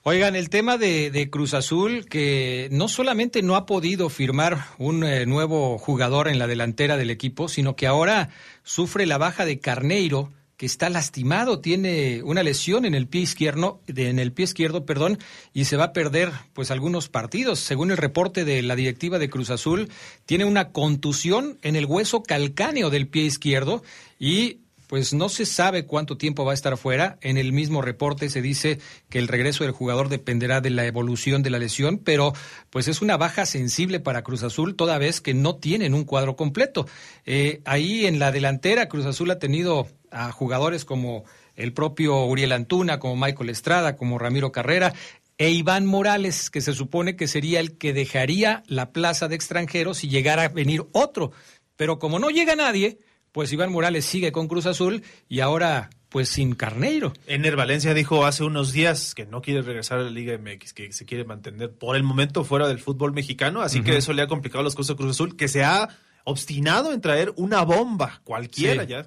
Oigan, 0.02 0.34
el 0.34 0.50
tema 0.50 0.78
de, 0.78 1.12
de 1.12 1.30
Cruz 1.30 1.54
Azul, 1.54 2.06
que 2.06 2.66
no 2.72 2.88
solamente 2.88 3.40
no 3.42 3.54
ha 3.54 3.66
podido 3.66 4.08
firmar 4.08 4.64
un 4.78 5.04
eh, 5.04 5.26
nuevo 5.26 5.78
jugador 5.78 6.26
en 6.26 6.40
la 6.40 6.48
delantera 6.48 6.96
del 6.96 7.10
equipo, 7.10 7.46
sino 7.46 7.76
que 7.76 7.86
ahora 7.86 8.30
sufre 8.64 9.06
la 9.06 9.18
baja 9.18 9.44
de 9.44 9.60
Carneiro, 9.60 10.32
que 10.62 10.66
está 10.66 10.88
lastimado, 10.90 11.58
tiene 11.58 12.22
una 12.22 12.44
lesión 12.44 12.84
en 12.84 12.94
el 12.94 13.08
pie 13.08 13.22
izquierdo, 13.22 13.80
en 13.88 14.20
el 14.20 14.30
pie 14.30 14.44
izquierdo, 14.44 14.86
perdón, 14.86 15.18
y 15.52 15.64
se 15.64 15.76
va 15.76 15.86
a 15.86 15.92
perder 15.92 16.30
pues 16.52 16.70
algunos 16.70 17.08
partidos. 17.08 17.58
Según 17.58 17.90
el 17.90 17.96
reporte 17.96 18.44
de 18.44 18.62
la 18.62 18.76
directiva 18.76 19.18
de 19.18 19.28
Cruz 19.28 19.50
Azul, 19.50 19.88
tiene 20.24 20.44
una 20.44 20.70
contusión 20.70 21.58
en 21.62 21.74
el 21.74 21.86
hueso 21.86 22.22
calcáneo 22.22 22.90
del 22.90 23.08
pie 23.08 23.24
izquierdo 23.24 23.82
y 24.20 24.58
pues 24.92 25.14
no 25.14 25.30
se 25.30 25.46
sabe 25.46 25.86
cuánto 25.86 26.18
tiempo 26.18 26.44
va 26.44 26.50
a 26.50 26.54
estar 26.54 26.76
fuera. 26.76 27.16
En 27.22 27.38
el 27.38 27.54
mismo 27.54 27.80
reporte 27.80 28.28
se 28.28 28.42
dice 28.42 28.78
que 29.08 29.18
el 29.18 29.26
regreso 29.26 29.64
del 29.64 29.72
jugador 29.72 30.10
dependerá 30.10 30.60
de 30.60 30.68
la 30.68 30.84
evolución 30.84 31.42
de 31.42 31.48
la 31.48 31.58
lesión, 31.58 31.96
pero 31.96 32.34
pues 32.68 32.88
es 32.88 33.00
una 33.00 33.16
baja 33.16 33.46
sensible 33.46 34.00
para 34.00 34.20
Cruz 34.22 34.42
Azul 34.42 34.76
toda 34.76 34.98
vez 34.98 35.22
que 35.22 35.32
no 35.32 35.56
tienen 35.56 35.94
un 35.94 36.04
cuadro 36.04 36.36
completo. 36.36 36.86
Eh, 37.24 37.62
ahí 37.64 38.04
en 38.04 38.18
la 38.18 38.32
delantera 38.32 38.90
Cruz 38.90 39.06
Azul 39.06 39.30
ha 39.30 39.38
tenido 39.38 39.88
a 40.10 40.30
jugadores 40.30 40.84
como 40.84 41.24
el 41.56 41.72
propio 41.72 42.26
Uriel 42.26 42.52
Antuna, 42.52 42.98
como 42.98 43.16
Michael 43.16 43.48
Estrada, 43.48 43.96
como 43.96 44.18
Ramiro 44.18 44.52
Carrera. 44.52 44.92
E 45.38 45.48
Iván 45.48 45.86
Morales, 45.86 46.50
que 46.50 46.60
se 46.60 46.74
supone 46.74 47.16
que 47.16 47.28
sería 47.28 47.60
el 47.60 47.78
que 47.78 47.94
dejaría 47.94 48.62
la 48.66 48.92
plaza 48.92 49.28
de 49.28 49.36
extranjeros 49.36 49.96
si 49.96 50.10
llegara 50.10 50.42
a 50.42 50.48
venir 50.48 50.84
otro. 50.92 51.32
Pero 51.76 51.98
como 51.98 52.18
no 52.18 52.28
llega 52.28 52.56
nadie, 52.56 52.98
pues 53.32 53.52
Iván 53.52 53.72
Morales 53.72 54.04
sigue 54.04 54.30
con 54.32 54.46
Cruz 54.48 54.66
Azul 54.66 55.02
y 55.28 55.40
ahora 55.40 55.90
pues 56.08 56.28
sin 56.28 56.54
Carneiro. 56.54 57.14
Ener 57.26 57.56
Valencia 57.56 57.94
dijo 57.94 58.26
hace 58.26 58.44
unos 58.44 58.72
días 58.72 59.14
que 59.14 59.24
no 59.24 59.40
quiere 59.40 59.62
regresar 59.62 59.98
a 59.98 60.02
la 60.02 60.10
Liga 60.10 60.36
MX, 60.36 60.74
que 60.74 60.92
se 60.92 61.06
quiere 61.06 61.24
mantener 61.24 61.72
por 61.72 61.96
el 61.96 62.02
momento 62.02 62.44
fuera 62.44 62.68
del 62.68 62.78
fútbol 62.78 63.12
mexicano, 63.14 63.62
así 63.62 63.80
que 63.82 63.96
eso 63.96 64.12
le 64.12 64.20
ha 64.20 64.26
complicado 64.26 64.62
las 64.62 64.74
cosas 64.74 64.92
a 64.92 64.96
Cruz 64.98 65.12
Azul, 65.12 65.36
que 65.36 65.48
se 65.48 65.64
ha 65.64 65.88
obstinado 66.24 66.92
en 66.92 67.00
traer 67.00 67.32
una 67.36 67.62
bomba, 67.62 68.20
cualquiera 68.24 68.82
Sí. 68.84 68.90
ya. 68.90 69.06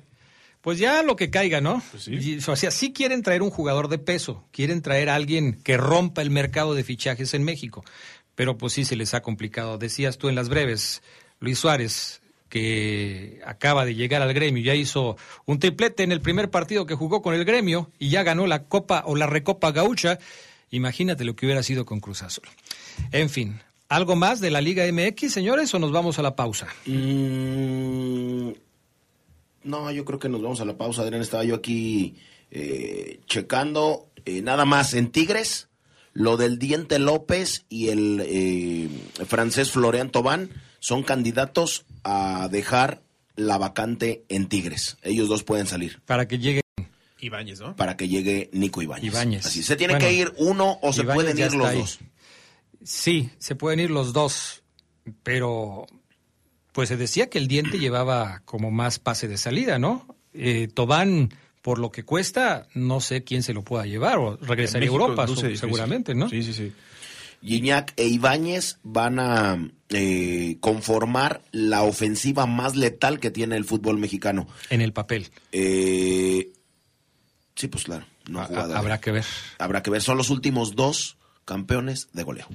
Pues 0.62 0.80
ya 0.80 1.04
lo 1.04 1.16
que 1.16 1.30
caiga, 1.30 1.62
¿no? 1.62 1.84
Pues 1.92 2.06
sí. 2.06 2.40
O 2.48 2.56
sea, 2.56 2.72
sí 2.72 2.92
quieren 2.92 3.22
traer 3.22 3.44
un 3.44 3.52
jugador 3.52 3.88
de 3.88 4.00
peso, 4.00 4.44
quieren 4.52 4.82
traer 4.82 5.10
a 5.10 5.16
alguien 5.16 5.62
que 5.62 5.78
rompa 5.78 6.24
el 6.24 6.32
mercado 6.32 6.74
de 6.74 6.84
fichajes 6.84 7.36
en 7.36 7.44
México, 7.44 7.86
pero 8.34 8.58
pues 8.58 8.74
sí 8.74 8.84
se 8.84 8.96
les 8.96 9.14
ha 9.14 9.22
complicado. 9.22 9.78
Decías 9.78 10.18
tú 10.18 10.28
en 10.28 10.34
las 10.34 10.50
breves, 10.50 11.04
Luis 11.40 11.60
Suárez, 11.60 12.24
que 12.56 13.42
acaba 13.46 13.84
de 13.84 13.96
llegar 13.96 14.22
al 14.22 14.34
gremio, 14.34 14.64
ya 14.64 14.76
hizo 14.76 15.18
un 15.46 15.60
triplete 15.60 16.04
en 16.04 16.14
el 16.14 16.22
primer 16.22 16.50
partido 16.50 16.86
que 16.86 16.96
jugó 16.96 17.22
con 17.22 17.36
el 17.36 17.44
gremio 17.44 17.92
y 18.00 18.08
ya 18.08 18.24
ganó 18.24 18.48
la 18.48 18.64
Copa 18.64 19.04
o 19.06 19.18
la 19.18 19.28
Recopa 19.28 19.74
Gaucha. 19.74 20.20
Imagínate 20.72 21.26
lo 21.26 21.36
que 21.36 21.48
hubiera 21.48 21.64
sido 21.64 21.86
con 21.86 22.00
Cruz 22.00 22.24
Azul. 22.24 22.46
En 23.12 23.30
fin, 23.30 23.60
¿algo 23.90 24.16
más 24.16 24.40
de 24.40 24.52
la 24.52 24.62
Liga 24.62 24.86
MX, 24.90 25.34
señores, 25.34 25.74
o 25.74 25.80
nos 25.80 25.92
vamos 25.92 26.18
a 26.18 26.22
la 26.22 26.38
pausa? 26.38 26.68
Mm, 26.86 28.52
no, 29.66 29.92
yo 29.92 30.06
creo 30.06 30.20
que 30.20 30.30
nos 30.30 30.42
vamos 30.42 30.62
a 30.62 30.66
la 30.66 30.78
pausa. 30.78 31.02
Adrián, 31.02 31.24
estaba 31.24 31.44
yo 31.44 31.56
aquí 31.56 32.16
eh, 32.52 33.20
checando 33.26 34.08
eh, 34.24 34.42
nada 34.42 34.64
más 34.64 34.94
en 34.94 35.12
Tigres. 35.12 35.68
Lo 36.14 36.38
del 36.38 36.58
Diente 36.58 37.00
López 37.00 37.66
y 37.68 37.90
el 37.90 38.24
eh, 38.26 38.88
francés 39.26 39.72
Florian 39.72 40.10
Tobán 40.10 40.52
son 40.86 41.02
candidatos 41.02 41.84
a 42.04 42.48
dejar 42.52 43.02
la 43.36 43.58
vacante 43.58 44.24
en 44.30 44.46
Tigres. 44.48 44.98
Ellos 45.02 45.28
dos 45.28 45.44
pueden 45.44 45.66
salir. 45.66 46.00
Para 46.06 46.28
que 46.28 46.38
llegue 46.38 46.62
Ibáñez, 47.20 47.60
¿no? 47.60 47.76
para 47.76 47.98
que 47.98 48.08
llegue 48.08 48.52
Nico 48.54 48.84
Ibáñez. 48.84 49.12
Ibáñez. 49.12 49.46
Así, 49.48 49.64
¿se 49.64 49.76
tiene 49.76 49.96
Bueno, 49.96 50.06
que 50.08 50.14
ir 50.14 50.34
uno 50.38 50.78
o 50.84 50.94
se 50.94 51.02
Ibáñez 51.02 51.16
pueden 51.34 51.40
ir 51.40 51.54
los 51.56 51.68
ahí. 51.68 51.80
dos? 51.80 52.00
Sí, 52.84 53.32
se 53.40 53.56
pueden 53.56 53.80
ir 53.80 53.90
los 53.90 54.14
dos, 54.14 54.62
pero 55.24 55.88
pues 56.72 56.90
se 56.90 56.98
decía 56.98 57.32
que 57.32 57.40
el 57.40 57.48
diente 57.48 57.80
llevaba 57.80 58.44
como 58.46 58.70
más 58.70 59.00
pase 59.00 59.28
de 59.28 59.38
salida, 59.38 59.80
¿no? 59.80 60.06
Eh, 60.36 60.68
Tobán, 60.72 61.34
por 61.64 61.80
lo 61.80 61.92
que 61.92 62.04
cuesta, 62.04 62.68
no 62.76 63.02
sé 63.02 63.24
quién 63.24 63.42
se 63.42 63.54
lo 63.54 63.64
pueda 63.64 63.88
llevar 63.88 64.20
o 64.20 64.38
regresaría 64.38 64.88
a 64.88 64.92
Europa, 64.92 65.26
su- 65.28 65.56
seguramente, 65.56 66.14
¿no? 66.14 66.30
Sí, 66.30 66.44
sí, 66.44 66.54
sí. 66.54 66.72
Gignac 67.46 67.94
e 67.98 68.08
Ibáñez 68.08 68.80
van 68.84 69.20
a 69.20 69.58
eh, 69.90 70.58
conformar 70.62 71.42
la 71.52 71.84
ofensiva 71.84 72.46
más 72.48 72.76
letal 72.76 73.20
que 73.20 73.30
tiene 73.32 73.56
el 73.56 73.66
fútbol 73.66 73.98
mexicano. 74.00 74.48
En 74.70 74.82
el 74.82 74.94
papel. 74.94 75.30
Eh, 75.52 76.50
sí, 77.56 77.68
pues 77.68 77.84
claro. 77.84 78.06
No 78.28 78.42
ha 78.42 78.46
jugado. 78.46 78.76
habrá 78.76 79.00
que 79.00 79.12
ver. 79.12 79.26
Habrá 79.60 79.84
que 79.84 79.92
ver. 79.92 80.02
Son 80.02 80.18
los 80.18 80.30
últimos 80.32 80.76
dos 80.76 81.18
campeones 81.46 82.10
de 82.14 82.24
goleo. 82.24 82.48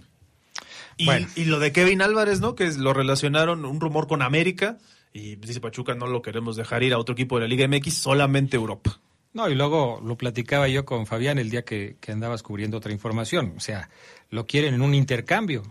Y, 0.96 1.04
Bueno. 1.06 1.28
y 1.36 1.44
lo 1.44 1.60
de 1.60 1.72
Kevin 1.72 2.02
Álvarez, 2.02 2.40
¿no? 2.40 2.54
Que 2.56 2.66
es- 2.66 2.76
lo 2.76 2.92
relacionaron, 2.92 3.64
un 3.64 3.80
rumor 3.80 4.08
con 4.08 4.20
América. 4.22 4.78
Y 5.12 5.36
dice 5.36 5.60
Pachuca, 5.60 5.94
no 5.94 6.06
lo 6.08 6.22
queremos 6.22 6.56
dejar 6.56 6.82
ir 6.82 6.92
a 6.92 6.98
otro 6.98 7.12
equipo 7.14 7.36
de 7.36 7.42
la 7.42 7.48
Liga 7.48 7.64
MX, 7.68 7.94
solamente 7.94 8.56
Europa. 8.56 9.00
No, 9.32 9.48
y 9.48 9.54
luego 9.54 10.00
lo 10.04 10.16
platicaba 10.16 10.66
yo 10.68 10.84
con 10.84 11.06
Fabián 11.06 11.38
el 11.38 11.50
día 11.50 11.62
que, 11.62 11.96
que 12.00 12.12
andabas 12.12 12.42
cubriendo 12.42 12.78
otra 12.78 12.92
información. 12.92 13.54
O 13.56 13.60
sea, 13.60 13.88
lo 14.28 14.46
quieren 14.46 14.74
en 14.74 14.82
un 14.82 14.94
intercambio. 14.94 15.62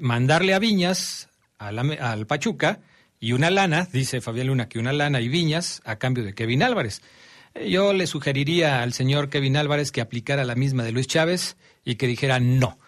Mandarle 0.00 0.54
a 0.54 0.58
Viñas, 0.58 1.28
al, 1.58 1.78
al 1.78 2.26
Pachuca, 2.26 2.80
y 3.20 3.32
una 3.32 3.50
lana, 3.50 3.88
dice 3.92 4.20
Fabián 4.20 4.48
Luna, 4.48 4.68
que 4.68 4.78
una 4.78 4.92
lana 4.92 5.20
y 5.20 5.28
Viñas 5.28 5.80
a 5.84 5.96
cambio 5.96 6.24
de 6.24 6.34
Kevin 6.34 6.62
Álvarez. 6.62 7.02
Eh, 7.54 7.70
Yo 7.70 7.92
le 7.92 8.06
sugeriría 8.06 8.82
al 8.82 8.92
señor 8.92 9.28
Kevin 9.28 9.56
Álvarez 9.56 9.92
que 9.92 10.00
aplicara 10.00 10.44
la 10.44 10.54
misma 10.54 10.82
de 10.82 10.92
Luis 10.92 11.06
Chávez 11.06 11.56
y 11.84 11.96
que 11.96 12.06
dijera 12.06 12.40
no. 12.40 12.78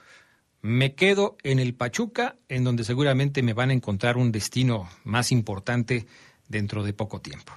Me 0.63 0.95
quedo 0.95 1.37
en 1.43 1.59
el 1.59 1.75
Pachuca, 1.75 2.37
en 2.49 2.65
donde 2.65 2.85
seguramente 2.85 3.43
me 3.43 3.55
van 3.55 3.71
a 3.71 3.75
encontrar 3.75 4.17
un 4.17 4.31
destino 4.31 4.89
más 5.05 5.33
importante 5.33 6.07
dentro 6.49 6.83
de 6.83 6.93
poco 6.93 7.21
tiempo. 7.21 7.53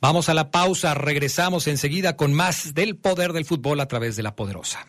Vamos 0.00 0.28
a 0.28 0.34
la 0.34 0.50
pausa, 0.50 0.94
regresamos 0.94 1.66
enseguida 1.66 2.16
con 2.16 2.34
más 2.34 2.74
del 2.74 2.96
poder 2.96 3.32
del 3.32 3.46
fútbol 3.46 3.80
a 3.80 3.88
través 3.88 4.16
de 4.16 4.22
la 4.22 4.34
poderosa. 4.34 4.86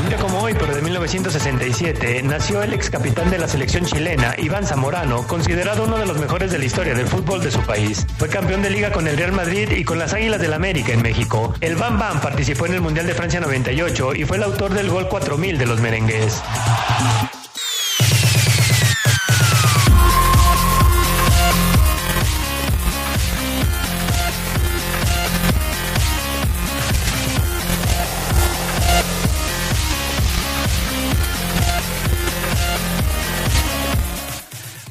Un 0.00 0.08
día 0.08 0.18
como 0.18 0.40
hoy, 0.40 0.54
pero 0.54 0.74
de 0.74 0.82
1967, 0.82 2.22
nació 2.24 2.62
el 2.62 2.72
ex 2.72 2.90
capitán 2.90 3.30
de 3.30 3.38
la 3.38 3.48
selección 3.48 3.84
chilena, 3.84 4.34
Iván 4.38 4.66
Zamorano, 4.66 5.26
considerado 5.26 5.84
uno 5.84 5.98
de 5.98 6.06
los 6.06 6.18
mejores 6.18 6.50
de 6.50 6.58
la 6.58 6.64
historia 6.64 6.94
del 6.94 7.06
fútbol 7.06 7.42
de 7.42 7.50
su 7.50 7.60
país. 7.60 8.06
Fue 8.18 8.28
campeón 8.28 8.62
de 8.62 8.70
liga 8.70 8.92
con 8.92 9.06
el 9.06 9.16
Real 9.16 9.32
Madrid 9.32 9.70
y 9.70 9.84
con 9.84 9.98
las 9.98 10.14
Águilas 10.14 10.40
del 10.40 10.52
América 10.52 10.92
en 10.92 11.02
México. 11.02 11.54
El 11.60 11.76
Bam 11.76 11.98
Bam 11.98 12.20
participó 12.20 12.66
en 12.66 12.74
el 12.74 12.80
Mundial 12.80 13.06
de 13.06 13.14
Francia 13.14 13.40
98 13.40 14.14
y 14.14 14.24
fue 14.24 14.38
el 14.38 14.42
autor 14.42 14.72
del 14.72 14.90
gol 14.90 15.08
4000 15.08 15.58
de 15.58 15.66
los 15.66 15.80
merengues. 15.80 16.42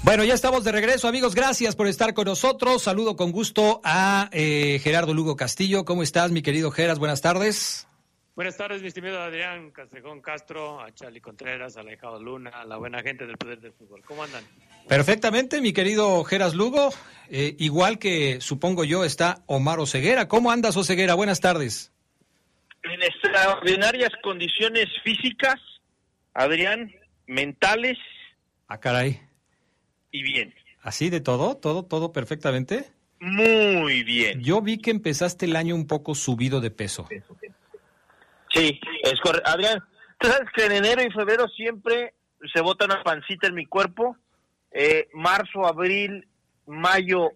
Bueno, 0.03 0.25
ya 0.25 0.33
estamos 0.33 0.63
de 0.65 0.71
regreso, 0.71 1.07
amigos. 1.07 1.33
Gracias 1.33 1.75
por 1.75 1.87
estar 1.87 2.13
con 2.13 2.25
nosotros. 2.25 2.83
Saludo 2.83 3.15
con 3.15 3.31
gusto 3.31 3.79
a 3.85 4.29
eh, 4.33 4.79
Gerardo 4.83 5.13
Lugo 5.13 5.37
Castillo. 5.37 5.85
¿Cómo 5.85 6.03
estás, 6.03 6.31
mi 6.31 6.41
querido 6.41 6.71
Geras? 6.71 6.99
Buenas 6.99 7.21
tardes. 7.21 7.87
Buenas 8.35 8.57
tardes, 8.57 8.81
mi 8.81 8.87
estimado 8.87 9.21
Adrián 9.21 9.69
Castrejón 9.69 10.19
Castro, 10.19 10.81
a 10.81 10.91
Charlie 10.93 11.21
Contreras, 11.21 11.77
a 11.77 11.81
Alejado 11.81 12.19
Luna, 12.21 12.49
a 12.49 12.65
la 12.65 12.77
buena 12.77 13.01
gente 13.03 13.27
del 13.27 13.37
Poder 13.37 13.61
del 13.61 13.73
Fútbol. 13.73 14.01
¿Cómo 14.03 14.23
andan? 14.23 14.43
Perfectamente, 14.87 15.61
mi 15.61 15.71
querido 15.71 16.23
Geras 16.23 16.55
Lugo. 16.55 16.89
Eh, 17.29 17.55
igual 17.59 17.99
que 17.99 18.41
supongo 18.41 18.83
yo 18.83 19.05
está 19.05 19.43
Omar 19.45 19.79
Oseguera. 19.79 20.27
¿Cómo 20.27 20.51
andas, 20.51 20.75
Oseguera? 20.75 21.13
Buenas 21.13 21.39
tardes. 21.41 21.91
en 22.83 23.01
extraordinarias 23.03 24.11
condiciones 24.23 24.87
físicas, 25.03 25.61
Adrián, 26.33 26.91
mentales 27.27 27.97
Ah, 28.67 28.79
caray. 28.79 29.21
Y 30.13 30.23
bien. 30.23 30.53
¿Así 30.81 31.09
de 31.09 31.19
todo? 31.19 31.57
¿Todo, 31.57 31.83
todo 31.83 32.13
perfectamente? 32.13 32.89
Muy 33.19 34.03
bien. 34.03 34.41
Yo 34.41 34.61
vi 34.61 34.77
que 34.77 34.91
empezaste 34.91 35.45
el 35.45 35.55
año 35.55 35.75
un 35.75 35.87
poco 35.87 36.15
subido 36.15 36.61
de 36.61 36.71
peso. 36.71 37.07
Sí, 38.53 38.79
es 39.03 39.19
correcto. 39.19 39.49
Adrián, 39.49 39.83
tú 40.19 40.27
sabes 40.27 40.49
que 40.55 40.65
en 40.65 40.73
enero 40.73 41.01
y 41.01 41.11
febrero 41.11 41.47
siempre 41.47 42.13
se 42.53 42.61
bota 42.61 42.85
una 42.85 43.03
pancita 43.03 43.47
en 43.47 43.55
mi 43.55 43.65
cuerpo. 43.65 44.15
Eh, 44.71 45.09
marzo, 45.13 45.65
abril, 45.65 46.27
mayo, 46.67 47.31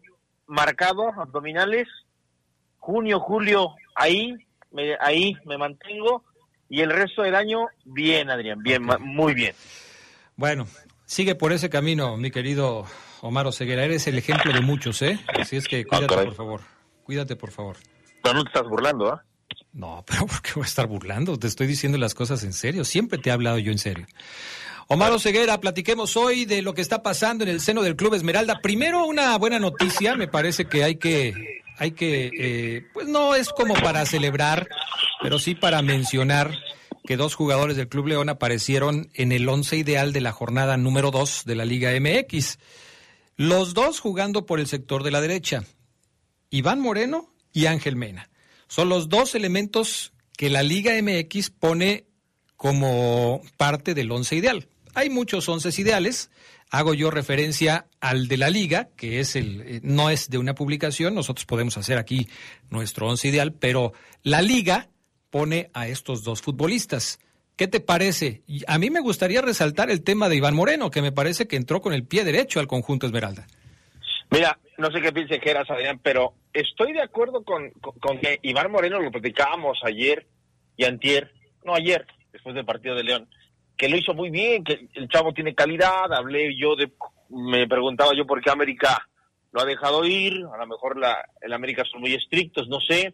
marcado, 0.45 1.09
abdominales. 1.19 1.87
Junio, 2.79 3.19
julio, 3.19 3.75
ahí, 3.95 4.35
me, 4.71 4.95
ahí 4.99 5.35
me 5.45 5.57
mantengo. 5.57 6.23
Y 6.69 6.81
el 6.81 6.91
resto 6.91 7.23
del 7.23 7.35
año, 7.35 7.67
bien, 7.85 8.29
Adrián, 8.29 8.61
bien, 8.61 8.83
muy 8.99 9.33
bien. 9.33 9.55
Bueno, 10.35 10.67
sigue 11.07 11.33
por 11.33 11.53
ese 11.53 11.71
camino, 11.71 12.15
mi 12.17 12.29
querido 12.29 12.85
Omar 13.21 13.47
Oseguera. 13.47 13.83
Eres 13.83 14.05
el 14.05 14.17
ejemplo 14.19 14.53
de 14.53 14.61
muchos, 14.61 15.01
¿eh? 15.01 15.19
Así 15.39 15.55
es 15.55 15.67
que 15.67 15.85
cuídate, 15.85 16.07
caray. 16.07 16.25
por 16.27 16.35
favor. 16.35 16.61
Cuídate, 17.03 17.35
por 17.35 17.51
favor. 17.51 17.77
No 18.23 18.43
te 18.43 18.49
estás 18.49 18.69
burlando, 18.69 19.11
¿ah? 19.11 19.23
No, 19.73 20.03
pero 20.07 20.27
¿por 20.27 20.41
qué 20.41 20.51
voy 20.53 20.63
a 20.63 20.67
estar 20.67 20.85
burlando? 20.85 21.39
Te 21.39 21.47
estoy 21.47 21.65
diciendo 21.65 21.97
las 21.97 22.13
cosas 22.13 22.43
en 22.43 22.53
serio. 22.53 22.83
Siempre 22.83 23.17
te 23.17 23.29
he 23.29 23.33
hablado 23.33 23.57
yo 23.57 23.71
en 23.71 23.79
serio. 23.79 24.05
Omar 24.89 25.11
Oseguera, 25.11 25.59
platiquemos 25.59 26.15
hoy 26.15 26.45
de 26.45 26.61
lo 26.61 26.73
que 26.73 26.81
está 26.81 27.03
pasando 27.03 27.43
en 27.43 27.49
el 27.49 27.59
seno 27.59 27.81
del 27.81 27.97
Club 27.97 28.13
Esmeralda. 28.13 28.59
Primero, 28.61 29.05
una 29.05 29.37
buena 29.37 29.59
noticia. 29.59 30.15
Me 30.15 30.29
parece 30.29 30.65
que 30.65 30.83
hay 30.83 30.95
que, 30.95 31.61
hay 31.77 31.91
que, 31.91 32.31
eh, 32.37 32.87
pues 32.93 33.07
no 33.07 33.35
es 33.35 33.49
como 33.49 33.73
para 33.73 34.05
celebrar, 34.05 34.69
pero 35.21 35.39
sí 35.39 35.55
para 35.55 35.81
mencionar 35.81 36.51
que 37.07 37.17
dos 37.17 37.35
jugadores 37.35 37.77
del 37.77 37.87
Club 37.87 38.07
León 38.07 38.27
aparecieron 38.27 39.09
en 39.13 39.31
el 39.31 39.47
once 39.47 39.77
ideal 39.77 40.11
de 40.11 40.19
la 40.19 40.33
jornada 40.33 40.75
número 40.75 41.09
dos 41.09 41.43
de 41.45 41.55
la 41.55 41.63
Liga 41.63 41.97
MX. 41.97 42.59
Los 43.37 43.73
dos 43.73 44.01
jugando 44.01 44.45
por 44.45 44.59
el 44.59 44.67
sector 44.67 45.03
de 45.03 45.11
la 45.11 45.21
derecha. 45.21 45.63
Iván 46.49 46.81
Moreno 46.81 47.33
y 47.53 47.67
Ángel 47.67 47.95
Mena. 47.95 48.29
Son 48.67 48.89
los 48.89 49.07
dos 49.07 49.35
elementos 49.35 50.11
que 50.35 50.49
la 50.49 50.63
Liga 50.63 50.91
MX 51.01 51.49
pone 51.49 52.07
como 52.57 53.41
parte 53.55 53.93
del 53.93 54.11
once 54.11 54.35
ideal. 54.35 54.67
Hay 54.93 55.09
muchos 55.09 55.47
once 55.47 55.69
ideales. 55.81 56.29
Hago 56.69 56.93
yo 56.93 57.09
referencia 57.09 57.87
al 58.01 58.27
de 58.27 58.35
la 58.35 58.49
liga, 58.49 58.89
que 58.97 59.21
es 59.21 59.37
el, 59.37 59.61
eh, 59.61 59.79
no 59.81 60.09
es 60.09 60.29
de 60.29 60.39
una 60.39 60.55
publicación. 60.55 61.15
Nosotros 61.15 61.45
podemos 61.45 61.77
hacer 61.77 61.97
aquí 61.97 62.27
nuestro 62.69 63.07
once 63.07 63.29
ideal, 63.29 63.53
pero 63.53 63.93
la 64.23 64.41
liga 64.41 64.89
pone 65.37 65.69
a 65.75 65.87
estos 65.87 66.23
dos 66.23 66.41
futbolistas. 66.41 67.19
¿Qué 67.55 67.67
te 67.67 67.79
parece? 67.79 68.41
A 68.65 68.79
mí 68.79 68.89
me 68.89 69.01
gustaría 69.01 69.39
resaltar 69.39 69.91
el 69.91 70.03
tema 70.03 70.29
de 70.29 70.35
Iván 70.37 70.55
Moreno, 70.55 70.89
que 70.89 71.03
me 71.03 71.11
parece 71.11 71.47
que 71.47 71.57
entró 71.57 71.79
con 71.79 71.93
el 71.93 72.07
pie 72.07 72.23
derecho 72.23 72.59
al 72.59 72.65
conjunto 72.65 73.05
Esmeralda. 73.05 73.45
Mira, 74.31 74.57
no 74.79 74.91
sé 74.91 74.99
qué 74.99 75.11
piense 75.11 75.39
Geras, 75.39 75.69
Adrián, 75.69 75.99
pero 76.01 76.33
estoy 76.53 76.91
de 76.93 77.03
acuerdo 77.03 77.43
con, 77.43 77.69
con, 77.81 77.93
con 77.99 78.19
que 78.19 78.39
Iván 78.41 78.71
Moreno 78.71 78.99
lo 78.99 79.11
platicábamos 79.11 79.77
ayer 79.83 80.25
y 80.75 80.85
antier, 80.85 81.31
no 81.63 81.75
ayer, 81.75 82.07
después 82.33 82.55
del 82.55 82.65
partido 82.65 82.95
de 82.95 83.03
León, 83.03 83.29
que 83.77 83.89
lo 83.89 83.95
hizo 83.95 84.15
muy 84.15 84.31
bien, 84.31 84.63
que 84.63 84.87
el 84.95 85.07
chavo 85.07 85.33
tiene 85.33 85.53
calidad, 85.53 86.11
hablé 86.13 86.57
yo 86.57 86.75
de, 86.75 86.91
me 87.29 87.67
preguntaba 87.67 88.15
yo 88.15 88.25
por 88.25 88.41
qué 88.41 88.49
América 88.49 89.07
lo 89.51 89.61
ha 89.61 89.65
dejado 89.65 90.03
ir, 90.03 90.33
a 90.51 90.57
lo 90.57 90.65
mejor 90.65 90.97
la, 90.97 91.29
el 91.41 91.53
América 91.53 91.83
son 91.91 92.01
muy 92.01 92.15
estrictos, 92.15 92.67
no 92.69 92.79
sé. 92.79 93.13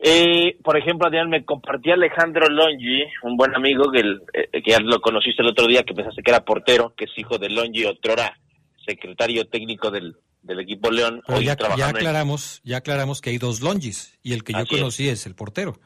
Eh, 0.00 0.56
por 0.62 0.76
ejemplo, 0.78 1.08
Adrián, 1.08 1.28
me 1.28 1.44
compartía 1.44 1.94
Alejandro 1.94 2.48
Longi, 2.48 3.02
un 3.22 3.36
buen 3.36 3.54
amigo 3.56 3.90
que, 3.90 4.00
el- 4.00 4.22
eh, 4.32 4.48
que 4.62 4.70
ya 4.70 4.78
lo 4.80 5.00
conociste 5.00 5.42
el 5.42 5.48
otro 5.48 5.66
día, 5.66 5.82
que 5.82 5.94
pensaste 5.94 6.22
que 6.22 6.30
era 6.30 6.44
portero, 6.44 6.94
que 6.96 7.04
es 7.06 7.10
hijo 7.16 7.36
de 7.38 7.50
Longi 7.50 7.84
Otrora, 7.84 8.38
secretario 8.86 9.48
técnico 9.48 9.90
del, 9.90 10.14
del 10.42 10.60
equipo 10.60 10.90
León, 10.90 11.20
Pero 11.26 11.38
hoy 11.40 11.46
ya, 11.46 11.56
ya 11.76 11.88
aclaramos, 11.88 12.60
ya 12.64 12.76
aclaramos 12.76 13.20
que 13.20 13.30
hay 13.30 13.38
dos 13.38 13.60
longis 13.60 14.16
y 14.22 14.34
el 14.34 14.44
que 14.44 14.52
yo 14.52 14.60
Así 14.60 14.76
conocí 14.76 15.08
es 15.08 15.26
el 15.26 15.34
portero. 15.34 15.78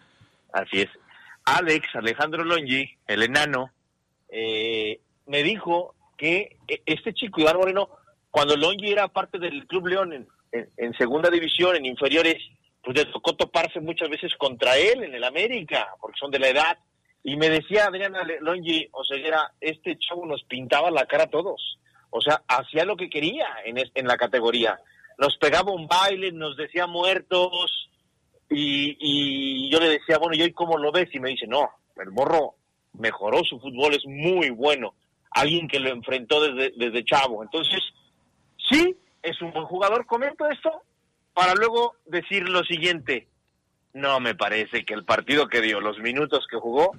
Así 0.53 0.83
es. 0.83 0.88
Alex, 1.44 1.87
Alejandro 1.94 2.44
Longi, 2.44 2.88
el 3.07 3.22
enano, 3.22 3.70
eh, 4.29 5.01
me 5.27 5.42
dijo 5.42 5.94
que 6.18 6.57
eh, 6.68 6.83
este 6.85 7.14
chico, 7.14 7.40
Iván 7.40 7.57
Moreno, 7.57 7.88
cuando 8.31 8.57
Longi 8.57 8.92
era 8.92 9.09
parte 9.09 9.38
del 9.38 9.66
Club 9.66 9.87
León 9.88 10.12
en, 10.12 10.29
en- 10.53 10.68
en 10.77 10.92
segunda 10.98 11.31
división, 11.31 11.77
en 11.77 11.87
inferiores, 11.87 12.37
pues 12.83 12.97
le 12.97 13.05
tocó 13.07 13.35
toparse 13.37 13.81
muchas 13.81 14.09
veces 14.11 14.35
contra 14.37 14.77
él 14.77 15.05
en 15.05 15.14
el 15.14 15.25
América, 15.25 15.88
porque 16.01 16.18
son 16.18 16.31
de 16.31 16.38
la 16.38 16.49
edad. 16.49 16.79
Y 17.25 17.37
me 17.37 17.49
decía 17.49 17.87
Adriana 17.87 18.25
Longi, 18.40 18.88
o 18.92 19.05
sea, 19.05 19.16
era, 19.18 19.53
este 19.61 19.97
chavo 19.99 20.27
nos 20.27 20.42
pintaba 20.45 20.90
la 20.90 21.07
cara 21.07 21.25
a 21.25 21.31
todos. 21.31 21.79
O 22.11 22.21
sea, 22.21 22.42
hacía 22.49 22.85
lo 22.85 22.97
que 22.97 23.09
quería 23.09 23.47
en, 23.64 23.79
es- 23.79 23.92
en 23.95 24.07
la 24.07 24.16
categoría. 24.16 24.79
nos 25.18 25.37
pegaba 25.37 25.71
un 25.73 25.87
baile, 25.87 26.33
nos 26.33 26.57
decía 26.57 26.87
muertos, 26.88 27.88
y, 28.51 28.97
y 28.99 29.71
yo 29.71 29.79
le 29.79 29.88
decía, 29.90 30.18
bueno, 30.18 30.35
¿y 30.35 30.42
hoy 30.42 30.53
cómo 30.53 30.77
lo 30.79 30.90
ves? 30.92 31.09
Y 31.14 31.21
me 31.21 31.31
dice, 31.31 31.47
no, 31.47 31.71
el 31.97 32.11
morro 32.11 32.55
mejoró 32.95 33.45
su 33.45 33.59
fútbol, 33.61 33.95
es 33.95 34.05
muy 34.07 34.51
bueno. 34.51 34.95
Alguien 35.31 35.68
que 35.68 35.79
lo 35.81 35.90
enfrentó 35.90 36.40
desde, 36.42 36.73
desde 36.77 37.05
chavo. 37.05 37.42
Entonces, 37.42 37.81
sí, 38.71 38.97
es 39.23 39.40
un 39.40 39.53
buen 39.53 39.64
jugador. 39.66 40.05
Comento 40.07 40.47
esto 40.51 40.83
para 41.35 41.55
luego 41.55 41.97
decir 42.07 42.49
lo 42.49 42.64
siguiente. 42.64 43.29
No 43.92 44.21
me 44.21 44.35
parece 44.35 44.85
que 44.85 44.95
el 44.95 45.05
partido 45.05 45.49
que 45.49 45.61
dio, 45.61 45.81
los 45.81 45.99
minutos 45.99 46.47
que 46.51 46.57
jugó, 46.57 46.92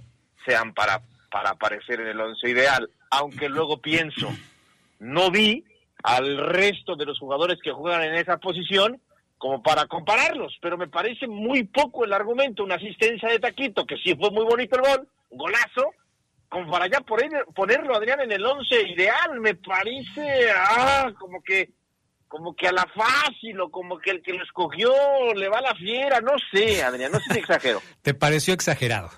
sean 0.46 0.74
para, 0.74 1.02
para 1.32 1.52
aparecer 1.52 2.00
en 2.02 2.08
el 2.08 2.19
once 2.19 2.50
ideal. 2.50 2.89
Aunque 3.10 3.50
luego 3.50 3.82
pienso, 3.82 4.30
no 5.00 5.32
vi 5.32 5.63
al 6.04 6.38
resto 6.38 6.96
de 6.96 7.06
los 7.06 7.17
jugadores 7.19 7.60
que 7.63 7.72
juegan 7.72 8.04
en 8.04 8.15
esa 8.15 8.38
posición 8.38 9.00
como 9.38 9.62
para 9.62 9.88
compararlos, 9.88 10.58
pero 10.62 10.78
me 10.78 10.88
parece 10.88 11.28
muy 11.28 11.63
poco 11.65 12.06
el 12.06 12.13
argumento, 12.13 12.63
una 12.63 12.76
asistencia 12.76 13.28
de 13.28 13.39
Taquito, 13.39 13.86
que 13.86 13.98
sí 13.98 14.15
fue 14.15 14.32
muy 14.32 14.46
bonito 14.46 14.78
el 14.78 14.84
gol, 14.84 15.08
golazo, 15.32 15.91
como 16.48 16.72
para 16.72 16.88
ya 16.88 17.02
poner, 17.02 17.46
ponerlo 17.54 17.93
Adrián 17.93 18.22
en 18.22 18.32
el 18.32 18.46
once 18.46 18.82
ideal, 18.82 19.41
me 19.41 19.56
parece, 19.56 20.50
ah, 20.56 21.12
como 21.19 21.41
que, 21.43 21.72
como 22.34 22.56
que 22.56 22.67
a 22.67 22.72
la 22.72 22.88
fácil, 22.88 23.62
o 23.62 23.69
como 23.69 24.00
que 24.00 24.10
el 24.10 24.24
que 24.24 24.34
lo 24.34 24.43
escogió 24.43 24.91
le 25.36 25.50
va 25.50 25.60
a 25.60 25.62
la 25.62 25.76
fiera, 25.76 26.19
no 26.19 26.32
sé, 26.52 26.82
Adrián, 26.82 27.12
no 27.12 27.19
sé 27.19 27.32
si 27.32 27.39
exagero. 27.41 27.80
¿Te 28.02 28.15
pareció 28.15 28.56
exagerado? 28.56 29.12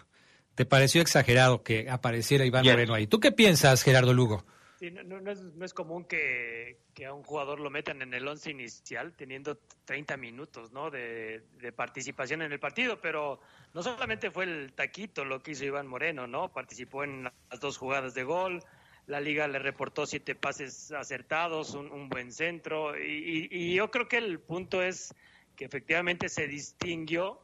¿Te 0.53 0.65
pareció 0.65 1.01
exagerado 1.01 1.63
que 1.63 1.89
apareciera 1.89 2.43
Iván 2.43 2.65
Moreno 2.65 2.93
ahí? 2.93 3.07
¿Tú 3.07 3.21
qué 3.21 3.31
piensas, 3.31 3.83
Gerardo 3.83 4.13
Lugo? 4.13 4.43
Sí, 4.79 4.91
no, 4.91 5.21
no, 5.21 5.31
es, 5.31 5.39
no, 5.39 5.63
es, 5.63 5.73
común 5.73 6.03
que, 6.03 6.81
que, 6.93 7.05
a 7.05 7.13
un 7.13 7.23
jugador 7.23 7.61
lo 7.61 7.69
metan 7.69 8.01
en 8.01 8.13
el 8.13 8.27
once 8.27 8.51
inicial 8.51 9.13
teniendo 9.13 9.59
30 9.85 10.17
minutos 10.17 10.73
¿no? 10.73 10.91
de, 10.91 11.41
de, 11.61 11.71
participación 11.71 12.41
en 12.41 12.51
el 12.51 12.59
partido, 12.59 12.99
pero 12.99 13.39
no 13.73 13.81
solamente 13.81 14.29
fue 14.29 14.43
el 14.43 14.73
taquito 14.73 15.23
lo 15.23 15.41
que 15.41 15.51
hizo 15.51 15.63
Iván 15.63 15.87
Moreno, 15.87 16.27
¿no? 16.27 16.51
Participó 16.51 17.05
en 17.05 17.23
las 17.23 17.61
dos 17.61 17.77
jugadas 17.77 18.13
de 18.13 18.23
gol, 18.23 18.61
la 19.07 19.19
liga 19.19 19.47
le 19.47 19.59
reportó 19.59 20.05
siete 20.05 20.35
pases 20.35 20.91
acertados, 20.91 21.73
un, 21.75 22.09
buen 22.09 22.31
centro, 22.31 22.97
y 22.97 23.73
yo 23.73 23.91
creo 23.91 24.07
que 24.07 24.17
el 24.17 24.39
punto 24.39 24.81
es 24.81 25.13
que 25.55 25.65
efectivamente 25.65 26.29
se 26.29 26.47
distinguió 26.47 27.39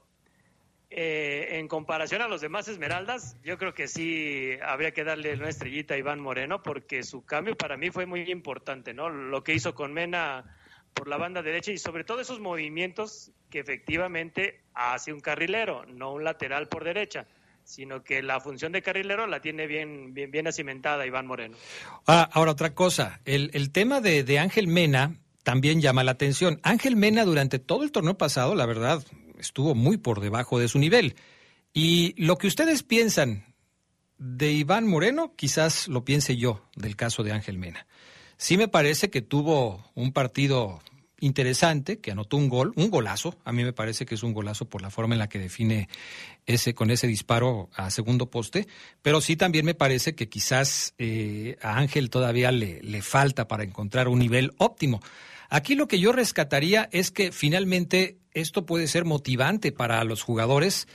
eh, 0.94 1.58
en 1.58 1.70
comparación 1.70 2.22
a 2.22 2.28
los 2.28 2.42
demás 2.42 2.68
Esmeraldas, 2.68 3.38
yo 3.46 3.58
creo 3.58 3.74
que 3.74 3.88
sí 3.88 4.58
habría 4.62 4.92
que 4.92 5.06
darle 5.06 5.34
una 5.36 5.48
estrellita 5.48 5.94
a 5.94 5.98
Iván 5.98 6.20
Moreno 6.20 6.62
porque 6.62 7.04
su 7.04 7.24
cambio 7.24 7.56
para 7.56 7.78
mí 7.78 7.92
fue 7.92 8.06
muy 8.06 8.30
importante, 8.30 8.94
¿no? 8.94 9.10
Lo 9.10 9.42
que 9.42 9.54
hizo 9.54 9.74
con 9.74 9.94
Mena 9.94 10.44
por 10.94 11.08
la 11.08 11.16
banda 11.16 11.42
derecha 11.42 11.72
y 11.72 11.78
sobre 11.78 12.04
todo 12.04 12.20
esos 12.20 12.42
movimientos 12.42 13.32
que 13.50 13.60
efectivamente 13.60 14.60
hace 14.74 15.14
un 15.14 15.22
carrilero, 15.22 15.86
no 15.86 16.12
un 16.12 16.26
lateral 16.26 16.68
por 16.68 16.84
derecha 16.84 17.26
sino 17.64 18.04
que 18.04 18.22
la 18.22 18.40
función 18.40 18.72
de 18.72 18.82
carrilero 18.82 19.28
la 19.28 19.42
tiene 19.42 19.68
bien, 19.68 20.14
bien, 20.14 20.32
bien 20.32 20.48
Iván 21.06 21.28
Moreno. 21.28 21.58
Ah, 22.08 22.30
ahora 22.34 22.52
otra 22.52 22.74
cosa, 22.74 23.22
el, 23.26 23.52
el 23.54 23.72
tema 23.72 24.02
de, 24.02 24.24
de 24.24 24.40
Ángel 24.40 24.68
Mena 24.68 25.16
también 25.44 25.82
llama 25.82 26.04
la 26.04 26.12
atención. 26.12 26.60
Ángel 26.64 26.96
Mena 26.96 27.26
durante 27.26 27.60
todo 27.60 27.84
el 27.84 27.92
torneo 27.92 28.18
pasado, 28.18 28.56
la 28.56 28.66
verdad, 28.66 29.04
estuvo 29.40 29.76
muy 29.76 29.98
por 29.98 30.20
debajo 30.20 30.60
de 30.60 30.68
su 30.68 30.80
nivel. 30.80 31.16
Y 31.74 32.14
lo 32.22 32.38
que 32.38 32.48
ustedes 32.48 32.84
piensan 32.84 33.46
de 34.18 34.52
Iván 34.52 34.88
Moreno, 34.88 35.34
quizás 35.36 35.88
lo 35.88 36.06
piense 36.06 36.38
yo 36.38 36.64
del 36.76 36.96
caso 36.96 37.24
de 37.24 37.32
Ángel 37.32 37.58
Mena. 37.58 37.88
Sí 38.38 38.58
me 38.58 38.68
parece 38.68 39.10
que 39.10 39.22
tuvo 39.22 39.92
un 39.96 40.14
partido 40.14 40.82
interesante, 41.22 42.00
que 42.00 42.12
anotó 42.12 42.36
un 42.36 42.50
gol, 42.50 42.74
un 42.76 42.90
golazo. 42.90 43.38
A 43.46 43.54
mí 43.54 43.64
me 43.64 43.72
parece 43.72 44.06
que 44.06 44.16
es 44.16 44.24
un 44.24 44.34
golazo 44.34 44.66
por 44.66 44.82
la 44.82 44.90
forma 44.90 45.16
en 45.16 45.20
la 45.20 45.30
que 45.30 45.40
define 45.40 45.88
ese 46.46 46.74
con 46.74 46.92
ese 46.92 47.08
disparo 47.08 47.70
a 47.74 47.90
segundo 47.90 48.30
poste. 48.30 48.68
Pero 49.02 49.22
sí 49.22 49.38
también 49.38 49.66
me 49.66 49.74
parece 49.74 50.16
que 50.16 50.28
quizás 50.28 50.94
eh, 50.98 51.58
a 51.62 51.78
Ángel 51.78 52.10
todavía 52.10 52.52
le, 52.52 52.82
le 52.82 53.02
falta 53.02 53.48
para 53.48 53.64
encontrar 53.64 54.10
un 54.10 54.20
nivel 54.20 54.52
óptimo. 54.58 55.00
Aquí 55.50 55.76
lo 55.76 55.88
que 55.88 56.00
yo 56.00 56.12
rescataría 56.12 56.90
es 56.92 57.12
que 57.12 57.32
finalmente 57.32 58.18
esto 58.34 58.66
puede 58.66 58.88
ser 58.88 59.06
motivante 59.06 59.72
para 59.72 60.04
los 60.04 60.24
jugadores. 60.24 60.88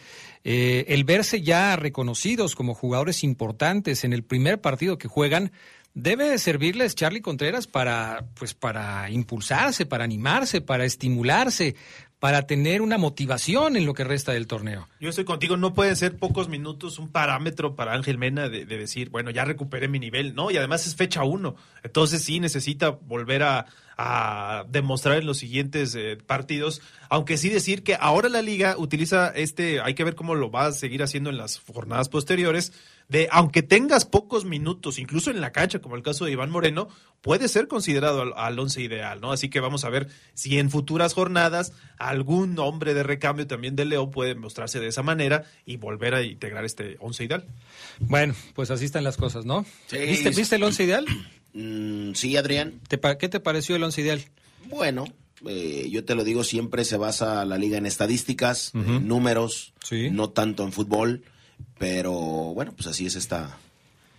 Eh, 0.45 0.87
el 0.89 1.05
verse 1.05 1.43
ya 1.43 1.77
reconocidos 1.77 2.55
como 2.55 2.75
jugadores 2.75 3.25
importantes 3.25 4.05
en 4.05 4.13
el 4.13 4.23
primer 4.23 4.61
partido 4.61 4.97
que 4.97 5.09
juegan 5.09 5.53
debe 5.97 6.37
servirles 6.39 6.95
Charlie 6.95 7.23
Contreras 7.23 7.67
para 7.67 8.27
pues 8.39 8.53
para 8.53 9.11
impulsarse, 9.11 9.87
para 9.87 10.05
animarse, 10.05 10.61
para 10.61 10.85
estimularse, 10.85 11.75
para 12.19 12.47
tener 12.47 12.83
una 12.83 12.99
motivación 12.99 13.77
en 13.77 13.87
lo 13.87 13.95
que 13.95 14.05
resta 14.05 14.33
del 14.33 14.47
torneo. 14.47 14.89
Yo 15.01 15.09
estoy 15.09 15.25
contigo, 15.25 15.57
no 15.57 15.73
pueden 15.73 15.97
ser 15.97 16.17
pocos 16.17 16.49
minutos 16.49 16.99
un 16.99 17.09
parámetro 17.09 17.77
para 17.77 17.95
Ángel 17.95 18.19
Mena 18.19 18.51
de, 18.51 18.67
de 18.67 18.79
decir, 18.79 19.09
bueno, 19.09 19.31
ya 19.31 19.47
recuperé 19.47 19.89
mi 19.89 19.99
nivel, 19.99 20.35
¿no? 20.35 20.51
Y 20.51 20.59
además 20.59 20.87
es 20.87 20.97
fecha 20.97 21.25
uno, 21.25 21.57
entonces 21.83 22.23
sí 22.23 22.41
necesita 22.41 22.91
volver 22.91 23.43
a, 23.43 23.67
a 23.97 24.65
demostrar 24.69 25.19
en 25.19 25.27
los 25.27 25.39
siguientes 25.39 25.95
eh, 25.95 26.19
partidos, 26.27 26.83
aunque 27.09 27.39
sí 27.39 27.49
decir 27.49 27.83
que 27.83 27.97
ahora 27.99 28.29
la 28.29 28.43
liga 28.43 28.77
utiliza 28.77 29.29
este, 29.29 29.81
hay 29.81 29.95
que 29.95 30.05
ver 30.05 30.15
cómo 30.15 30.35
lo 30.35 30.51
va 30.51 30.67
a 30.67 30.73
seguir 30.73 31.03
haciendo 31.03 31.31
en 31.31 31.39
las 31.39 31.59
jornadas 31.61 32.11
posteriores, 32.11 32.73
de 33.09 33.29
aunque 33.31 33.63
tengas 33.63 34.05
pocos 34.05 34.45
minutos, 34.45 34.99
incluso 34.99 35.31
en 35.31 35.41
la 35.41 35.53
cancha, 35.53 35.81
como 35.81 35.97
el 35.97 36.03
caso 36.03 36.25
de 36.25 36.33
Iván 36.33 36.51
Moreno, 36.51 36.89
puede 37.21 37.49
ser 37.49 37.69
considerado 37.69 38.23
al, 38.23 38.33
al 38.37 38.59
once 38.59 38.83
ideal, 38.83 39.21
¿no? 39.21 39.33
Así 39.33 39.49
que 39.49 39.61
vamos 39.61 39.85
a 39.85 39.91
ver 39.91 40.09
si 40.35 40.59
en 40.59 40.71
futuras 40.71 41.15
jornadas 41.15 41.73
algún 41.99 42.59
hombre 42.59 42.95
de 42.95 43.03
recambio 43.03 43.47
también 43.47 43.77
de 43.77 43.85
León 43.85 44.11
puede 44.11 44.35
mostrarse 44.35 44.81
de 44.81 44.89
esa 44.89 45.03
manera 45.03 45.45
y 45.65 45.77
volver 45.77 46.15
a 46.15 46.23
integrar 46.23 46.65
este 46.65 46.97
once 47.01 47.25
ideal. 47.25 47.45
Bueno, 48.01 48.35
pues 48.55 48.71
así 48.71 48.85
están 48.85 49.05
las 49.05 49.17
cosas, 49.17 49.45
¿no? 49.45 49.65
Sí, 49.87 49.99
¿Viste, 49.99 50.33
sí. 50.33 50.41
¿Viste 50.41 50.57
el 50.57 50.63
once 50.63 50.85
ideal? 50.85 51.07
Mm, 51.53 52.13
sí, 52.15 52.37
Adrián. 52.37 52.81
¿Te 52.89 52.99
¿Qué 53.19 53.29
te 53.29 53.41
pareció 53.41 53.77
el 53.77 53.83
once 53.83 54.01
ideal? 54.03 54.23
Bueno, 54.69 55.05
eh, 55.47 55.89
yo 55.91 56.05
te 56.05 56.15
lo 56.15 56.25
digo, 56.25 56.45
siempre 56.45 56.85
se 56.85 56.97
basa 56.97 57.45
la 57.45 57.59
liga 57.59 57.79
en 57.79 57.87
estadísticas, 57.87 58.73
en 58.75 59.07
números, 59.07 59.75
no 60.11 60.31
tanto 60.31 60.65
en 60.65 60.73
fútbol, 60.73 61.25
pero 61.79 62.13
bueno, 62.13 62.73
pues 62.73 62.87
así 62.87 63.07
es 63.07 63.17
esta, 63.17 63.59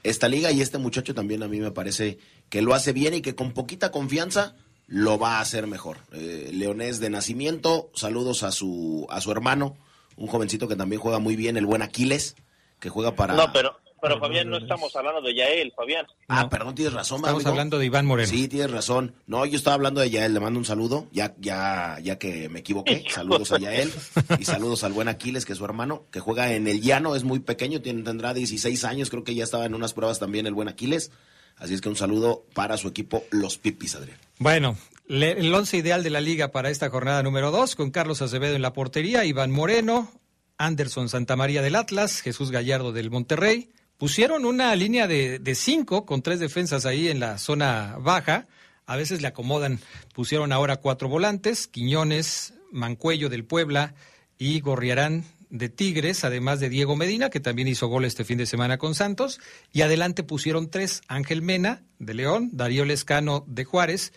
esta 0.04 0.28
liga 0.28 0.52
y 0.52 0.62
este 0.62 0.78
muchacho 0.78 1.14
también 1.14 1.44
a 1.44 1.48
mí 1.48 1.60
me 1.60 1.72
parece 1.72 2.20
que 2.50 2.62
lo 2.62 2.74
hace 2.74 2.94
bien 2.94 3.14
y 3.14 3.22
que 3.22 3.36
con 3.36 3.54
poquita 3.54 3.92
confianza 3.92 4.56
lo 4.88 5.20
va 5.20 5.38
a 5.38 5.42
hacer 5.42 5.68
mejor. 5.68 5.98
Eh, 6.14 6.52
Leonés 6.54 7.00
de 7.00 7.10
nacimiento, 7.10 7.92
saludos 7.94 8.44
a 8.44 8.52
su, 8.52 9.06
a 9.10 9.22
su 9.22 9.32
hermano, 9.32 9.78
un 10.16 10.28
jovencito 10.28 10.68
que 10.68 10.76
también 10.76 11.02
juega 11.02 11.20
muy 11.20 11.36
bien, 11.36 11.58
el 11.58 11.66
buen 11.66 11.82
Aquiles, 11.82 12.36
que 12.80 12.90
juega 12.90 13.16
para... 13.16 13.36
No, 13.36 13.52
pero, 13.52 13.78
pero 14.02 14.20
Fabián, 14.20 14.50
no 14.50 14.58
estamos 14.58 14.96
hablando 14.96 15.22
de 15.22 15.34
Yael, 15.36 15.74
Fabián. 15.76 16.06
Ah, 16.28 16.50
perdón, 16.50 16.76
tienes 16.76 16.94
razón. 16.94 17.18
Estamos 17.18 17.42
amigo. 17.42 17.50
hablando 17.52 17.80
de 17.80 17.86
Iván 17.86 18.06
Moreno. 18.06 18.30
Sí, 18.30 18.48
tienes 18.48 18.72
razón. 18.72 19.14
No, 19.26 19.46
yo 19.46 19.58
estaba 19.58 19.74
hablando 19.76 20.02
de 20.02 20.10
Yael, 20.10 20.34
le 20.34 20.40
mando 20.40 20.60
un 20.60 20.66
saludo, 20.66 21.08
ya, 21.12 21.34
ya, 21.40 21.98
ya 22.02 22.18
que 22.18 22.50
me 22.50 22.60
equivoqué. 22.60 23.04
Saludos 23.10 23.52
a 23.52 23.60
Yael 23.60 23.92
y 24.40 24.46
saludos 24.46 24.84
al 24.84 24.94
buen 24.94 25.08
Aquiles, 25.08 25.46
que 25.46 25.54
es 25.54 25.60
su 25.60 25.66
hermano, 25.66 26.04
que 26.12 26.20
juega 26.20 26.54
en 26.54 26.68
el 26.68 26.82
llano, 26.82 27.16
es 27.16 27.24
muy 27.24 27.40
pequeño, 27.40 27.82
tiene, 27.82 28.04
tendrá 28.04 28.34
16 28.34 28.84
años, 28.86 29.10
creo 29.10 29.24
que 29.24 29.36
ya 29.36 29.44
estaba 29.44 29.66
en 29.66 29.74
unas 29.76 29.94
pruebas 29.94 30.20
también 30.20 30.48
el 30.48 30.54
buen 30.54 30.68
Aquiles. 30.68 31.12
Así 31.58 31.74
es 31.74 31.82
que 31.82 31.90
un 31.90 31.96
saludo 31.96 32.44
para 32.54 32.78
su 32.78 32.88
equipo, 32.88 33.24
los 33.32 33.58
Pipis, 33.58 33.96
Adrián. 33.96 34.20
Bueno, 34.38 34.78
le- 35.08 35.32
el 35.40 35.52
once 35.52 35.76
ideal 35.76 36.04
de 36.04 36.12
la 36.12 36.22
liga 36.22 36.50
para 36.52 36.70
esta 36.70 36.90
jornada 36.92 37.24
número 37.24 37.50
dos, 37.50 37.76
con 37.76 37.90
Carlos 37.90 38.22
Acevedo 38.22 38.56
en 38.56 38.62
la 38.62 38.74
portería, 38.74 39.26
Iván 39.26 39.50
Moreno, 39.50 40.12
Anderson 40.60 41.10
Santamaría 41.10 41.62
del 41.64 41.76
Atlas, 41.76 42.22
Jesús 42.22 42.52
Gallardo 42.52 42.92
del 42.92 43.10
Monterrey. 43.10 43.70
Pusieron 43.98 44.46
una 44.46 44.76
línea 44.76 45.08
de, 45.08 45.40
de 45.40 45.56
cinco 45.56 46.06
con 46.06 46.22
tres 46.22 46.40
defensas 46.40 46.86
ahí 46.86 47.08
en 47.08 47.20
la 47.20 47.38
zona 47.38 47.98
baja. 48.00 48.48
A 48.86 48.96
veces 48.96 49.22
le 49.22 49.28
acomodan. 49.28 49.80
Pusieron 50.14 50.52
ahora 50.52 50.78
cuatro 50.78 51.10
volantes, 51.10 51.68
Quiñones, 51.68 52.54
Mancuello 52.72 53.30
del 53.30 53.46
Puebla 53.46 53.96
y 54.38 54.60
Gorriarán 54.60 55.26
de 55.50 55.70
Tigres, 55.70 56.24
además 56.24 56.60
de 56.60 56.70
Diego 56.70 56.96
Medina, 56.96 57.30
que 57.30 57.40
también 57.40 57.68
hizo 57.68 57.88
gol 57.88 58.06
este 58.06 58.26
fin 58.26 58.38
de 58.38 58.46
semana 58.46 58.78
con 58.78 58.96
Santos. 58.96 59.40
Y 59.72 59.82
adelante 59.82 60.24
pusieron 60.24 60.70
tres, 60.70 61.02
Ángel 61.08 61.42
Mena 61.42 61.84
de 62.00 62.14
León, 62.14 62.50
Darío 62.54 62.86
Lescano 62.86 63.44
de 63.48 63.64
Juárez 63.64 64.14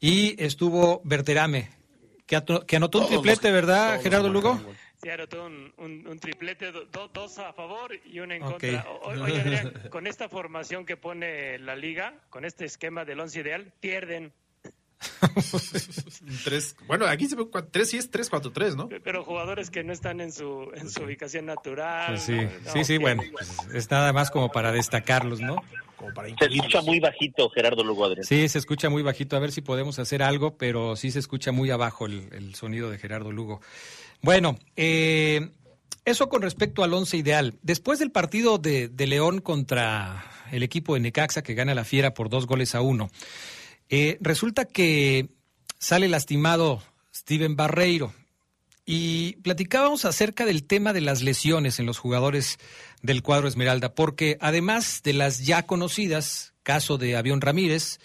y 0.00 0.42
estuvo 0.42 1.02
Berterame, 1.04 1.70
que, 2.26 2.36
anotó 2.76 3.00
un 3.00 3.08
triplete, 3.08 3.50
¿verdad, 3.50 4.00
Gerardo 4.00 4.30
Lugo? 4.30 4.60
Sí, 5.02 5.08
anotó 5.08 5.46
un, 5.46 5.72
un, 5.78 6.06
un 6.06 6.18
triplete, 6.18 6.72
do- 6.72 6.84
do- 6.86 7.08
dos 7.08 7.38
a 7.38 7.52
favor 7.54 7.90
y 8.04 8.20
uno 8.20 8.34
en 8.34 8.42
contra. 8.42 8.84
O- 8.90 9.08
Oye, 9.10 9.40
Adrián, 9.40 9.72
con 9.90 10.06
esta 10.06 10.28
formación 10.28 10.84
que 10.84 10.96
pone 10.98 11.58
la 11.58 11.74
liga, 11.74 12.14
con 12.28 12.44
este 12.44 12.66
esquema 12.66 13.04
del 13.06 13.20
once 13.20 13.40
ideal, 13.40 13.72
pierden. 13.80 14.32
Tres, 16.44 16.76
bueno, 16.86 17.06
aquí 17.06 17.26
se 17.26 17.34
ve 17.36 17.46
sí 17.86 17.96
es 17.96 18.10
3-4-3, 18.12 18.76
¿no? 18.76 18.88
Pero 19.02 19.24
jugadores 19.24 19.70
que 19.70 19.82
no 19.82 19.92
están 19.94 20.20
en 20.20 20.30
su, 20.32 20.70
en 20.74 20.90
su 20.90 21.02
ubicación 21.02 21.46
natural. 21.46 22.08
Pues 22.08 22.22
sí, 22.22 22.32
¿no? 22.34 22.50
sí, 22.72 22.78
No, 22.78 22.84
sí, 22.84 22.98
bueno, 22.98 23.22
pues 23.32 23.50
es 23.74 23.90
nada 23.90 24.12
más 24.12 24.30
como 24.30 24.50
para 24.50 24.72
destacarlos, 24.72 25.40
¿no? 25.40 25.56
Como 25.96 26.12
para 26.14 26.28
Se 26.28 26.46
escucha 26.46 26.82
muy 26.82 27.00
bajito 27.00 27.48
Gerardo 27.50 27.82
Lugo, 27.84 28.04
Adrián. 28.06 28.24
Sí, 28.24 28.48
se 28.48 28.58
escucha 28.58 28.88
muy 28.90 29.02
bajito. 29.02 29.36
A 29.36 29.38
ver 29.38 29.52
si 29.52 29.60
podemos 29.60 29.98
hacer 29.98 30.22
algo, 30.22 30.56
pero 30.56 30.96
sí 30.96 31.10
se 31.10 31.18
escucha 31.18 31.52
muy 31.52 31.70
abajo 31.70 32.06
el, 32.06 32.28
el 32.32 32.54
sonido 32.54 32.90
de 32.90 32.98
Gerardo 32.98 33.32
Lugo. 33.32 33.60
Bueno, 34.22 34.58
eh, 34.76 35.50
eso 36.04 36.28
con 36.28 36.42
respecto 36.42 36.82
al 36.82 36.92
once 36.92 37.16
ideal. 37.16 37.58
Después 37.62 37.98
del 37.98 38.10
partido 38.10 38.58
de, 38.58 38.90
León 38.96 39.40
contra 39.40 40.24
el 40.52 40.62
equipo 40.62 40.94
de 40.94 41.00
Necaxa, 41.00 41.42
que 41.42 41.54
gana 41.54 41.74
la 41.74 41.84
Fiera 41.84 42.14
por 42.14 42.28
dos 42.28 42.46
goles 42.46 42.74
a 42.74 42.80
uno, 42.80 43.10
eh, 43.88 44.18
resulta 44.20 44.64
que 44.64 45.28
sale 45.78 46.08
lastimado 46.08 46.82
Steven 47.14 47.56
Barreiro. 47.56 48.12
Y 48.84 49.36
platicábamos 49.42 50.04
acerca 50.04 50.44
del 50.44 50.64
tema 50.64 50.92
de 50.92 51.00
las 51.00 51.22
lesiones 51.22 51.78
en 51.78 51.86
los 51.86 51.98
jugadores 51.98 52.58
del 53.02 53.22
cuadro 53.22 53.46
Esmeralda, 53.46 53.94
porque 53.94 54.36
además 54.40 55.02
de 55.04 55.12
las 55.12 55.46
ya 55.46 55.64
conocidas, 55.64 56.49
caso 56.62 56.98
de 56.98 57.16
Avión 57.16 57.40
Ramírez 57.40 58.00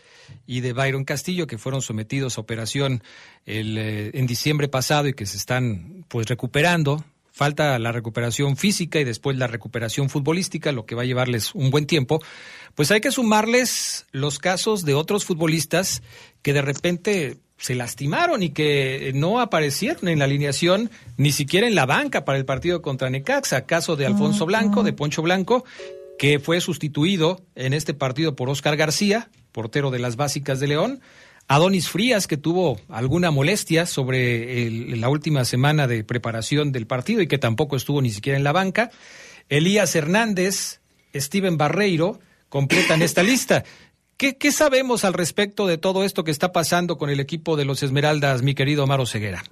y 0.48 0.62
de 0.62 0.74
Byron 0.74 1.06
Castillo, 1.06 1.48
que 1.48 1.58
fueron 1.58 1.82
sometidos 1.82 2.38
a 2.38 2.42
operación 2.42 3.04
el, 3.46 3.78
eh, 3.78 4.12
en 4.14 4.28
diciembre 4.28 4.68
pasado 4.68 5.08
y 5.08 5.14
que 5.14 5.26
se 5.26 5.38
están 5.38 6.06
pues 6.08 6.28
recuperando, 6.28 7.04
falta 7.32 7.78
la 7.80 7.92
recuperación 7.92 8.56
física 8.56 9.00
y 9.00 9.04
después 9.04 9.38
la 9.38 9.48
recuperación 9.48 10.10
futbolística, 10.10 10.72
lo 10.72 10.86
que 10.86 10.96
va 10.96 11.02
a 11.02 11.06
llevarles 11.06 11.54
un 11.54 11.70
buen 11.70 11.86
tiempo, 11.86 12.22
pues 12.76 12.92
hay 12.92 13.02
que 13.02 13.12
sumarles 13.12 14.06
los 14.12 14.40
casos 14.40 14.86
de 14.86 14.94
otros 14.94 15.26
futbolistas 15.26 16.02
que 16.42 16.54
de 16.54 16.62
repente 16.62 17.38
se 17.58 17.76
lastimaron 17.76 18.44
y 18.44 18.50
que 18.50 19.12
no 19.16 19.40
aparecieron 19.40 20.08
en 20.10 20.20
la 20.20 20.26
alineación, 20.26 20.90
ni 21.18 21.32
siquiera 21.32 21.68
en 21.68 21.76
la 21.76 21.86
banca 21.86 22.26
para 22.26 22.38
el 22.38 22.46
partido 22.46 22.82
contra 22.82 23.10
Necaxa. 23.10 23.66
Caso 23.66 23.96
de 23.96 24.06
Alfonso 24.06 24.46
Blanco, 24.46 24.84
de 24.84 24.94
Poncho 24.94 25.22
Blanco, 25.22 25.64
que 26.18 26.40
fue 26.40 26.62
sustituido 26.62 27.42
en 27.56 27.74
este 27.74 27.94
partido 27.94 28.36
por 28.36 28.50
Oscar 28.50 28.78
García, 28.78 29.30
portero 29.52 29.92
de 29.92 30.00
las 30.00 30.16
básicas 30.16 30.60
de 30.60 30.68
León. 30.68 31.02
Adonis 31.48 31.90
Frías, 31.90 32.26
que 32.28 32.38
tuvo 32.38 32.80
alguna 32.90 33.30
molestia 33.32 33.86
sobre 33.86 34.66
el- 34.66 35.00
la 35.00 35.10
última 35.10 35.46
semana 35.46 35.88
de 35.88 36.04
preparación 36.04 36.72
del 36.72 36.88
partido 36.88 37.22
y 37.22 37.28
que 37.28 37.38
tampoco 37.38 37.76
estuvo 37.76 38.02
ni 38.02 38.10
siquiera 38.10 38.38
en 38.38 38.44
la 38.44 38.52
banca. 38.52 38.90
Elías 39.50 39.96
Hernández, 39.96 40.82
Steven 41.14 41.58
Barreiro, 41.58 42.20
completan 42.50 43.02
esta 43.04 43.22
lista. 43.24 43.64
¿Qué, 44.18 44.38
qué 44.38 44.52
sabemos 44.52 45.04
al 45.06 45.14
respecto 45.14 45.68
de 45.68 45.78
todo 45.78 46.04
esto 46.04 46.24
que 46.24 46.32
está 46.32 46.52
pasando 46.52 46.98
con 46.98 47.10
el 47.10 47.20
equipo 47.20 47.58
de 47.58 47.66
los 47.66 47.84
Esmeraldas, 47.84 48.42
mi 48.42 48.56
querido 48.56 48.82
Amaro 48.84 49.06
Ceguera? 49.06 49.44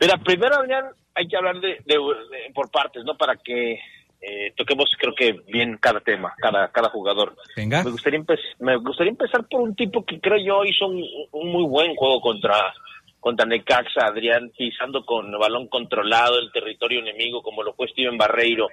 Mira, 0.00 0.18
primero, 0.22 0.56
Adrián, 0.60 0.84
hay 1.14 1.28
que 1.28 1.36
hablar 1.36 1.60
de, 1.60 1.68
de- 1.68 1.94
de- 1.94 2.52
por 2.52 2.70
partes, 2.70 3.04
¿no? 3.04 3.16
Para 3.16 3.36
que 3.36 3.78
eh, 4.20 4.52
toquemos, 4.56 4.90
creo 4.98 5.14
que 5.14 5.32
bien 5.46 5.78
cada 5.80 6.00
tema, 6.00 6.34
cada, 6.38 6.68
cada 6.72 6.88
jugador. 6.90 7.36
Venga. 7.56 7.84
Me 7.84 7.90
gustaría, 7.90 8.20
me 8.58 8.76
gustaría 8.76 9.10
empezar 9.10 9.46
por 9.48 9.60
un 9.60 9.74
tipo 9.74 10.04
que 10.04 10.20
creo 10.20 10.38
yo 10.38 10.64
hizo 10.64 10.86
un, 10.86 11.02
un 11.32 11.52
muy 11.52 11.64
buen 11.64 11.94
juego 11.94 12.20
contra, 12.20 12.74
contra 13.20 13.46
Necaxa, 13.46 14.06
Adrián, 14.06 14.50
pisando 14.56 15.04
con 15.04 15.30
balón 15.32 15.68
controlado 15.68 16.38
el 16.38 16.52
territorio 16.52 17.00
enemigo, 17.00 17.42
como 17.42 17.62
lo 17.62 17.74
fue 17.74 17.88
Steven 17.88 18.16
Barreiro, 18.18 18.68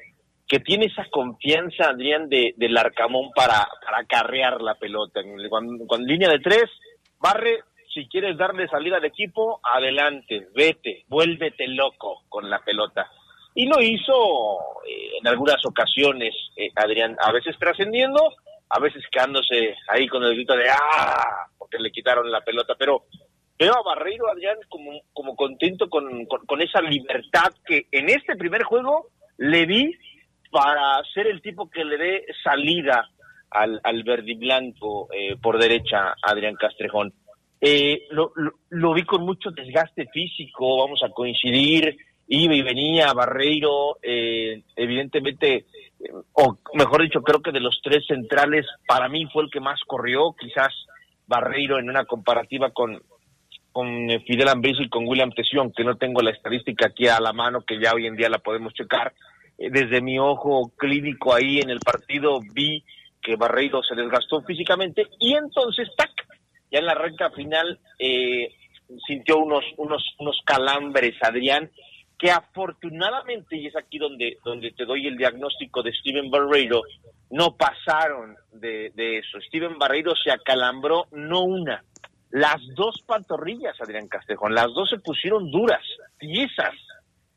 que 0.47 0.59
tiene 0.59 0.85
esa 0.85 1.05
confianza, 1.09 1.89
Adrián, 1.89 2.29
de, 2.29 2.53
del 2.57 2.77
Arcamón 2.77 3.31
para, 3.35 3.67
para 3.83 3.99
acarrear 3.99 4.61
la 4.61 4.75
pelota. 4.75 5.21
Cuando, 5.49 5.85
cuando 5.85 6.07
línea 6.07 6.29
de 6.29 6.39
tres, 6.39 6.65
barre, 7.19 7.61
si 7.93 8.07
quieres 8.07 8.37
darle 8.37 8.67
salida 8.67 8.97
al 8.97 9.05
equipo, 9.05 9.59
adelante, 9.63 10.47
vete, 10.55 11.03
vuélvete 11.07 11.67
loco 11.67 12.23
con 12.27 12.49
la 12.49 12.59
pelota. 12.59 13.09
Y 13.55 13.67
lo 13.67 13.81
hizo 13.81 14.59
eh, 14.87 15.17
en 15.19 15.27
algunas 15.27 15.63
ocasiones, 15.65 16.33
eh, 16.55 16.71
Adrián, 16.75 17.15
a 17.19 17.31
veces 17.31 17.55
trascendiendo, 17.59 18.33
a 18.69 18.79
veces 18.79 19.03
quedándose 19.11 19.75
ahí 19.87 20.07
con 20.07 20.23
el 20.23 20.33
grito 20.33 20.55
de 20.55 20.69
¡ah! 20.69 21.47
porque 21.57 21.77
le 21.77 21.91
quitaron 21.91 22.31
la 22.31 22.41
pelota, 22.41 22.73
pero 22.77 23.03
veo 23.57 23.73
a 23.73 23.83
Barreiro, 23.83 24.29
Adrián, 24.29 24.57
como, 24.69 25.01
como 25.13 25.35
contento 25.35 25.89
con, 25.89 26.25
con, 26.25 26.61
esa 26.61 26.81
libertad 26.81 27.53
que 27.65 27.85
en 27.91 28.09
este 28.09 28.35
primer 28.35 28.63
juego 28.63 29.09
le 29.37 29.65
vi 29.65 29.95
para 30.51 31.01
ser 31.13 31.27
el 31.27 31.41
tipo 31.41 31.69
que 31.69 31.85
le 31.85 31.97
dé 31.97 32.25
salida 32.43 33.09
al, 33.51 33.79
al 33.83 34.03
verde 34.03 34.35
blanco 34.35 35.07
eh, 35.13 35.35
por 35.41 35.59
derecha, 35.59 36.15
Adrián 36.21 36.55
Castrejón. 36.55 37.13
Eh, 37.61 38.07
lo, 38.09 38.33
lo, 38.35 38.53
lo 38.69 38.93
vi 38.93 39.03
con 39.03 39.23
mucho 39.23 39.51
desgaste 39.51 40.07
físico, 40.07 40.79
vamos 40.79 41.01
a 41.03 41.09
coincidir, 41.09 41.95
iba 42.27 42.55
y 42.55 42.61
venía 42.61 43.13
Barreiro, 43.13 43.97
eh, 44.01 44.63
evidentemente, 44.75 45.65
eh, 45.99 46.11
o 46.33 46.57
mejor 46.73 47.01
dicho, 47.01 47.21
creo 47.21 47.41
que 47.41 47.51
de 47.51 47.59
los 47.59 47.79
tres 47.83 48.05
centrales, 48.07 48.65
para 48.87 49.09
mí 49.09 49.25
fue 49.31 49.43
el 49.43 49.49
que 49.51 49.59
más 49.59 49.79
corrió, 49.85 50.35
quizás 50.39 50.73
Barreiro 51.27 51.79
en 51.79 51.89
una 51.89 52.05
comparativa 52.05 52.71
con, 52.71 53.01
con 53.73 54.09
eh, 54.09 54.23
Fidel 54.25 54.47
Ambrizo 54.47 54.83
y 54.83 54.89
con 54.89 55.07
William 55.07 55.31
Tesión, 55.31 55.73
que 55.73 55.83
no 55.83 55.97
tengo 55.97 56.21
la 56.21 56.31
estadística 56.31 56.87
aquí 56.87 57.07
a 57.07 57.19
la 57.19 57.33
mano, 57.33 57.61
que 57.61 57.79
ya 57.81 57.93
hoy 57.93 58.05
en 58.05 58.15
día 58.15 58.29
la 58.29 58.37
podemos 58.37 58.73
checar. 58.73 59.13
Eh, 59.57 59.69
desde 59.71 60.01
mi 60.01 60.19
ojo 60.19 60.71
clínico 60.77 61.33
ahí 61.33 61.59
en 61.59 61.69
el 61.69 61.79
partido 61.79 62.39
vi 62.53 62.83
que 63.21 63.35
Barreiro 63.35 63.81
se 63.83 63.95
desgastó 63.95 64.41
físicamente 64.43 65.07
y 65.19 65.33
entonces, 65.33 65.89
¡tac! 65.97 66.11
Ya 66.71 66.79
en 66.79 66.85
la 66.85 66.95
recta 66.95 67.31
final 67.31 67.79
eh, 67.99 68.53
sintió 69.07 69.37
unos, 69.37 69.63
unos, 69.77 70.03
unos 70.19 70.39
calambres, 70.45 71.15
Adrián, 71.21 71.71
que 72.23 72.31
afortunadamente, 72.31 73.57
y 73.57 73.67
es 73.67 73.75
aquí 73.75 73.97
donde, 73.97 74.37
donde 74.45 74.71
te 74.71 74.85
doy 74.85 75.07
el 75.07 75.17
diagnóstico 75.17 75.83
de 75.83 75.91
Steven 75.91 76.31
Barreiro, 76.31 76.81
no 77.31 77.57
pasaron 77.57 78.37
de, 78.53 78.93
eso. 78.95 79.41
Steven 79.41 79.77
Barreiro 79.77 80.13
se 80.15 80.31
acalambró 80.31 81.07
no 81.11 81.41
una, 81.41 81.83
las 82.29 82.61
dos 82.75 83.03
pantorrillas, 83.05 83.75
Adrián 83.81 84.07
Castejón, 84.07 84.55
las 84.55 84.67
dos 84.67 84.89
se 84.89 84.99
pusieron 84.99 85.51
duras, 85.51 85.83
tiesas, 86.17 86.73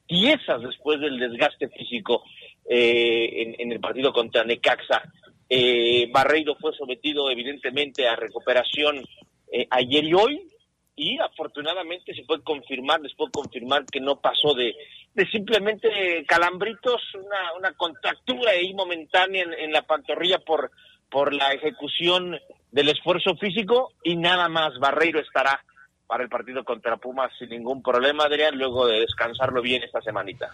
tiesas 0.06 0.62
después 0.62 1.00
del 1.00 1.18
desgaste 1.18 1.68
físico 1.68 2.22
eh, 2.70 3.42
en, 3.42 3.56
en, 3.58 3.72
el 3.72 3.80
partido 3.80 4.12
contra 4.12 4.44
Necaxa. 4.44 5.02
Eh, 5.48 6.08
Barreiro 6.12 6.54
fue 6.60 6.72
sometido 6.74 7.28
evidentemente 7.28 8.06
a 8.06 8.14
recuperación 8.14 9.04
eh, 9.50 9.66
ayer 9.68 10.04
y 10.04 10.14
hoy, 10.14 10.48
y 10.96 11.18
afortunadamente 11.18 12.14
se 12.14 12.24
puede 12.24 12.42
confirmar, 12.42 13.00
les 13.02 13.14
puedo 13.14 13.30
confirmar 13.30 13.84
que 13.84 14.00
no 14.00 14.18
pasó 14.18 14.54
de, 14.54 14.74
de 15.14 15.26
simplemente 15.30 16.24
calambritos, 16.26 17.02
una, 17.14 17.52
una 17.58 17.72
contractura 17.74 18.52
ahí 18.52 18.72
momentánea 18.72 19.44
en, 19.58 19.72
la 19.72 19.82
pantorrilla 19.82 20.38
por, 20.38 20.70
por 21.10 21.34
la 21.34 21.52
ejecución 21.52 22.38
del 22.72 22.88
esfuerzo 22.88 23.36
físico 23.36 23.92
y 24.02 24.16
nada 24.16 24.48
más. 24.48 24.78
Barreiro 24.78 25.20
estará 25.20 25.62
para 26.06 26.24
el 26.24 26.30
partido 26.30 26.64
contra 26.64 26.96
Pumas 26.96 27.30
sin 27.38 27.50
ningún 27.50 27.82
problema, 27.82 28.24
Adrián, 28.24 28.56
luego 28.56 28.86
de 28.86 29.00
descansarlo 29.00 29.60
bien 29.60 29.82
esta 29.82 30.00
semanita. 30.00 30.50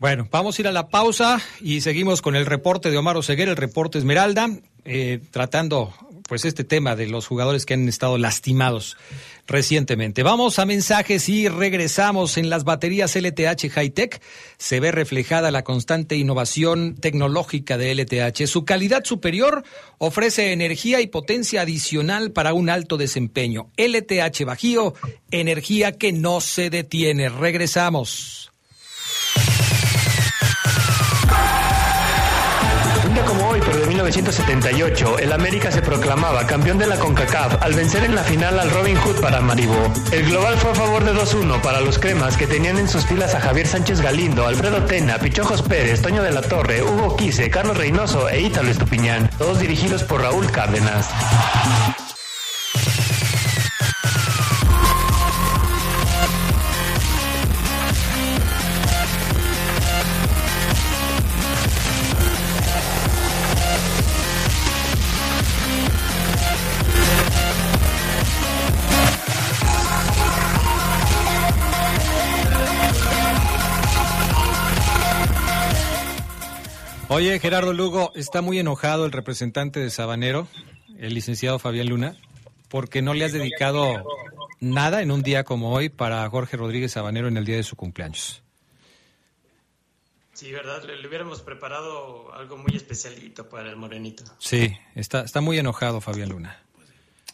Bueno, 0.00 0.26
vamos 0.28 0.58
a 0.58 0.62
ir 0.62 0.68
a 0.68 0.72
la 0.72 0.88
pausa 0.88 1.38
y 1.60 1.80
seguimos 1.82 2.20
con 2.20 2.34
el 2.34 2.46
reporte 2.46 2.90
de 2.90 2.98
Omar 2.98 3.16
Oseguera, 3.16 3.52
el 3.52 3.56
reporte 3.56 3.98
Esmeralda, 3.98 4.48
eh, 4.84 5.20
tratando 5.30 5.94
pues 6.28 6.44
este 6.44 6.64
tema 6.64 6.96
de 6.96 7.06
los 7.06 7.26
jugadores 7.26 7.66
que 7.66 7.74
han 7.74 7.88
estado 7.88 8.18
lastimados 8.18 8.96
recientemente. 9.46 10.22
Vamos 10.22 10.58
a 10.58 10.64
mensajes 10.64 11.28
y 11.28 11.48
regresamos 11.48 12.38
en 12.38 12.48
las 12.48 12.64
baterías 12.64 13.14
LTH 13.14 13.68
Hightech. 13.70 14.22
Se 14.56 14.80
ve 14.80 14.90
reflejada 14.90 15.50
la 15.50 15.64
constante 15.64 16.16
innovación 16.16 16.94
tecnológica 16.94 17.76
de 17.76 17.94
LTH. 17.94 18.46
Su 18.46 18.64
calidad 18.64 19.04
superior 19.04 19.64
ofrece 19.98 20.52
energía 20.52 21.00
y 21.00 21.08
potencia 21.08 21.62
adicional 21.62 22.32
para 22.32 22.54
un 22.54 22.70
alto 22.70 22.96
desempeño. 22.96 23.70
LTH 23.76 24.44
Bajío, 24.46 24.94
energía 25.30 25.92
que 25.92 26.12
no 26.12 26.40
se 26.40 26.70
detiene. 26.70 27.28
Regresamos. 27.28 28.53
Como 33.22 33.48
hoy, 33.48 33.60
pero 33.64 33.78
de 33.78 33.86
1978, 33.86 35.18
el 35.20 35.32
América 35.32 35.70
se 35.70 35.82
proclamaba 35.82 36.46
campeón 36.46 36.78
de 36.78 36.86
la 36.86 36.98
CONCACAF 36.98 37.62
al 37.62 37.72
vencer 37.72 38.04
en 38.04 38.14
la 38.14 38.22
final 38.22 38.58
al 38.58 38.70
Robin 38.70 38.96
Hood 38.96 39.20
para 39.20 39.40
Maribó. 39.40 39.92
El 40.10 40.26
global 40.26 40.56
fue 40.58 40.70
a 40.72 40.74
favor 40.74 41.04
de 41.04 41.12
2-1 41.12 41.60
para 41.60 41.80
los 41.80 41.98
cremas 41.98 42.36
que 42.36 42.46
tenían 42.46 42.78
en 42.78 42.88
sus 42.88 43.06
filas 43.06 43.34
a 43.34 43.40
Javier 43.40 43.66
Sánchez 43.66 44.00
Galindo, 44.00 44.46
Alfredo 44.46 44.84
Tena, 44.84 45.18
Pichojos 45.18 45.62
Pérez, 45.62 46.02
Toño 46.02 46.22
de 46.22 46.32
la 46.32 46.42
Torre, 46.42 46.82
Hugo 46.82 47.16
Quise, 47.16 47.50
Carlos 47.50 47.76
Reynoso 47.76 48.28
e 48.28 48.40
Ítalo 48.40 48.70
Estupiñán, 48.70 49.30
todos 49.38 49.60
dirigidos 49.60 50.02
por 50.02 50.20
Raúl 50.20 50.50
Cárdenas. 50.50 51.08
Oye, 77.14 77.38
Gerardo 77.38 77.72
Lugo, 77.72 78.10
está 78.16 78.42
muy 78.42 78.58
enojado 78.58 79.06
el 79.06 79.12
representante 79.12 79.78
de 79.78 79.88
Sabanero, 79.90 80.48
el 80.98 81.14
licenciado 81.14 81.60
Fabián 81.60 81.86
Luna, 81.86 82.16
porque 82.68 83.02
no 83.02 83.14
le 83.14 83.24
has 83.24 83.30
dedicado 83.30 84.04
nada 84.58 85.00
en 85.00 85.12
un 85.12 85.22
día 85.22 85.44
como 85.44 85.72
hoy 85.72 85.90
para 85.90 86.28
Jorge 86.28 86.56
Rodríguez 86.56 86.90
Sabanero 86.90 87.28
en 87.28 87.36
el 87.36 87.44
día 87.44 87.54
de 87.54 87.62
su 87.62 87.76
cumpleaños. 87.76 88.42
Sí, 90.32 90.50
¿verdad? 90.50 90.82
Le, 90.82 91.00
le 91.00 91.06
hubiéramos 91.06 91.40
preparado 91.42 92.34
algo 92.34 92.56
muy 92.56 92.74
especialito 92.74 93.48
para 93.48 93.70
el 93.70 93.76
morenito. 93.76 94.24
Sí, 94.40 94.76
está, 94.96 95.20
está 95.20 95.40
muy 95.40 95.56
enojado 95.56 96.00
Fabián 96.00 96.30
Luna. 96.30 96.64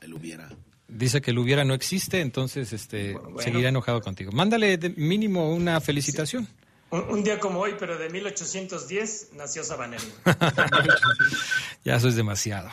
Él 0.03 0.13
hubiera. 0.13 0.51
Dice 0.89 1.23
que 1.23 1.31
el 1.31 1.39
hubiera 1.39 1.65
no 1.65 1.73
existe, 1.73 2.21
entonces 2.21 2.75
este 2.75 3.17
seguirá 3.39 3.71
enojado 3.71 4.03
contigo. 4.03 4.31
Mándale 4.31 4.77
de 4.77 4.91
mínimo 4.91 5.55
una 5.55 5.81
felicitación. 5.81 6.47
Un, 6.91 7.01
un 7.09 7.23
día 7.25 7.39
como 7.39 7.61
hoy, 7.61 7.77
pero 7.79 7.97
de 7.99 8.09
1810, 8.11 9.33
nació 9.35 9.63
Sabanero. 9.65 10.03
Ya 11.85 11.97
eso 11.97 12.09
es 12.09 12.17
demasiado. 12.17 12.69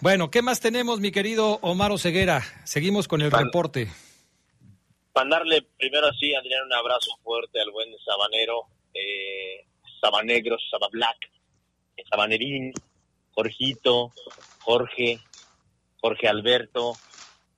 Bueno, 0.00 0.30
¿qué 0.30 0.42
más 0.42 0.60
tenemos, 0.60 1.00
mi 1.00 1.12
querido 1.12 1.58
Omar 1.62 1.98
Ceguera? 1.98 2.42
Seguimos 2.64 3.08
con 3.08 3.22
el 3.22 3.30
Vale. 3.30 3.46
reporte. 3.46 3.90
Mandarle 5.14 5.66
primero 5.78 6.06
así, 6.08 6.34
Adrián, 6.34 6.66
un 6.66 6.72
abrazo 6.74 7.10
fuerte 7.24 7.58
al 7.60 7.70
buen 7.70 7.88
Sabanero, 8.04 8.64
eh, 8.92 9.64
Sabanegro, 10.00 10.56
Sabablack, 10.70 11.16
Sabanerín, 12.10 12.72
Jorgito, 13.32 14.12
Jorge, 14.60 15.18
Jorge 16.00 16.28
Alberto. 16.28 16.92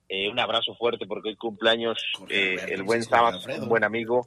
eh, 0.07 0.29
un 0.29 0.39
abrazo 0.39 0.73
fuerte 0.75 1.05
porque 1.05 1.29
hoy 1.29 1.35
cumpleaños 1.35 1.97
eh, 2.29 2.55
el 2.69 2.83
buen 2.83 3.03
Saba, 3.03 3.37
un 3.59 3.67
buen 3.67 3.83
amigo. 3.83 4.25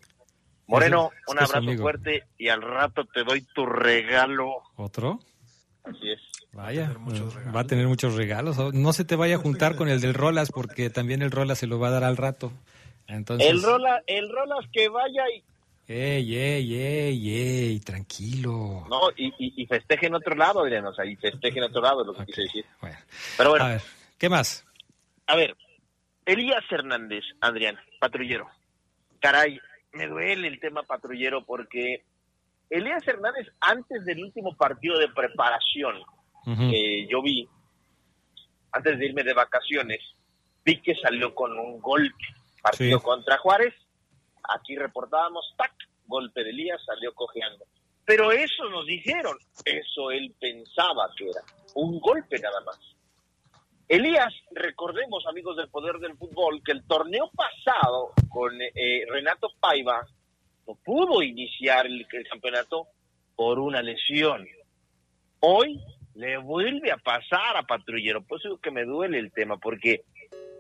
Moreno, 0.67 1.11
Es 1.15 1.33
un 1.33 1.39
abrazo 1.39 1.83
fuerte 1.83 2.25
y 2.39 2.49
al 2.49 2.63
rato 2.63 3.05
te 3.05 3.23
doy 3.25 3.43
tu 3.55 3.67
regalo. 3.67 4.63
¿Otro? 4.77 5.21
Así 5.85 6.11
es. 6.11 6.21
Vaya, 6.53 6.93
va 7.55 7.61
a 7.61 7.67
tener 7.67 7.87
muchos 7.87 8.15
regalos. 8.15 8.57
No 8.75 8.93
se 8.93 9.05
te 9.05 9.15
vaya 9.15 9.37
a 9.37 9.39
juntar 9.39 9.77
con 9.77 9.89
el 9.89 10.01
del 10.01 10.15
Rolas 10.15 10.51
porque 10.51 10.91
también 10.91 11.23
el 11.23 11.31
Rolas 11.31 11.59
se 11.59 11.67
lo 11.67 11.79
va 11.79 11.89
a 11.89 11.93
dar 11.93 12.05
al 12.05 12.17
rato. 12.17 12.51
Entonces, 13.07 13.49
El 13.49 13.63
Rola, 13.63 14.03
el 14.07 14.29
Rolas 14.31 14.67
que 14.73 14.89
vaya 14.89 15.23
y 15.31 15.45
ey, 15.87 16.35
ey, 16.37 16.75
ey, 16.75 17.31
ey, 17.69 17.81
tranquilo. 17.81 18.85
no 18.91 19.11
y, 19.17 19.27
y, 19.39 19.63
y 19.63 19.67
festeje 19.67 20.07
en 20.07 20.15
otro 20.15 20.35
lado, 20.35 20.63
Adrián, 20.63 20.87
o 20.87 20.93
sea, 20.95 21.05
y 21.05 21.15
festeje 21.15 21.59
en 21.59 21.65
otro 21.67 21.81
lado, 21.83 22.01
es 22.01 22.07
lo 22.09 22.15
que 22.15 22.25
quise 22.27 22.43
decir. 22.43 22.65
Pero 23.37 23.51
bueno, 23.51 23.65
A 23.67 23.69
ver, 23.69 23.83
¿qué 24.19 24.29
más? 24.29 24.65
A 25.29 25.37
ver, 25.37 25.57
Elías 26.25 26.65
Hernández, 26.71 27.23
Adrián, 27.41 27.77
patrullero. 28.01 28.49
Caray, 29.21 29.61
me 29.97 30.07
duele 30.07 30.49
el 30.49 30.61
tema 30.61 30.83
patrullero 30.83 31.45
porque 31.45 32.05
Elías 32.71 33.07
Hernández, 33.07 33.47
antes 33.61 34.05
del 34.05 34.23
último 34.25 34.57
partido 34.57 34.99
de 34.99 35.09
preparación 35.09 35.95
que 36.71 37.07
yo 37.11 37.23
vi, 37.23 37.49
antes 38.71 38.99
de 38.99 39.07
irme 39.07 39.25
de 39.25 39.35
vacaciones, 39.35 40.01
vi 40.65 40.81
que 40.81 40.95
salió 40.95 41.35
con 41.35 41.59
un 41.59 41.81
golpe. 41.81 42.25
Partido 42.63 42.99
Sí. 42.99 43.05
contra 43.05 43.39
Juárez, 43.39 43.75
aquí 44.49 44.77
reportábamos, 44.77 45.55
tac, 45.57 45.73
golpe 46.07 46.45
de 46.45 46.51
Elías, 46.51 46.81
salió 46.85 47.13
cojeando. 47.15 47.65
Pero 48.05 48.31
eso 48.31 48.69
nos 48.71 48.87
dijeron, 48.87 49.37
eso 49.65 50.11
él 50.13 50.33
pensaba 50.41 51.11
que 51.17 51.25
era, 51.31 51.41
un 51.75 51.99
golpe 52.01 52.39
nada 52.39 52.61
más. 52.61 52.79
Elías, 53.89 54.35
recordemos, 54.51 55.25
amigos 55.29 55.57
del 55.57 55.69
poder 55.69 55.99
del 55.99 56.17
fútbol, 56.17 56.61
que 56.65 56.73
el 56.73 56.85
torneo 56.85 57.31
pasado 57.31 58.13
con 58.29 58.61
eh, 58.61 59.05
Renato 59.09 59.49
Paiva 59.61 60.05
no 60.67 60.75
pudo 60.85 61.23
iniciar 61.23 61.87
el, 61.87 62.05
campeonato 62.29 62.89
por 63.37 63.61
una 63.61 63.83
lesión. 63.83 64.45
Hoy 65.39 65.81
le 66.15 66.37
vuelve 66.39 66.91
a 66.91 66.97
pasar 66.97 67.57
a 67.57 67.63
Patrullero, 67.63 68.23
por 68.23 68.41
eso 68.41 68.59
que 68.61 68.73
me 68.73 68.85
duele 68.85 69.21
el 69.21 69.31
tema, 69.31 69.57
porque 69.57 70.03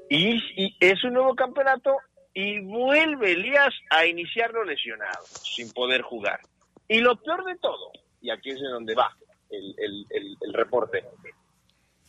es 0.08 1.04
un 1.04 1.14
nuevo 1.14 1.34
campeonato 1.34 1.96
y 2.32 2.60
vuelve 2.60 3.32
Elías 3.32 3.74
a 3.90 4.06
iniciarlo 4.06 4.62
lesionado, 4.62 5.24
sin 5.24 5.72
poder 5.72 6.02
jugar. 6.02 6.38
Y 6.86 7.00
lo 7.00 7.16
peor 7.16 7.44
de 7.44 7.56
todo, 7.56 7.90
y 8.20 8.30
aquí 8.30 8.50
es 8.50 8.60
de 8.60 8.68
donde 8.68 8.94
va 8.94 9.16
el 9.50 10.52
reporte, 10.52 11.02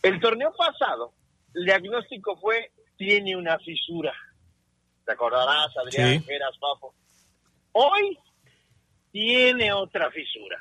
el 0.01 0.19
torneo 0.19 0.53
pasado, 0.55 1.13
el 1.53 1.65
diagnóstico 1.65 2.37
fue, 2.37 2.71
tiene 2.97 3.35
una 3.35 3.57
fisura. 3.59 4.13
¿Te 5.05 5.13
acordarás, 5.13 5.75
Adrián? 5.77 6.21
Sí. 6.21 6.25
Eras 6.31 6.57
Fafo. 6.59 6.93
Hoy 7.71 8.17
tiene 9.11 9.71
otra 9.71 10.11
fisura. 10.11 10.57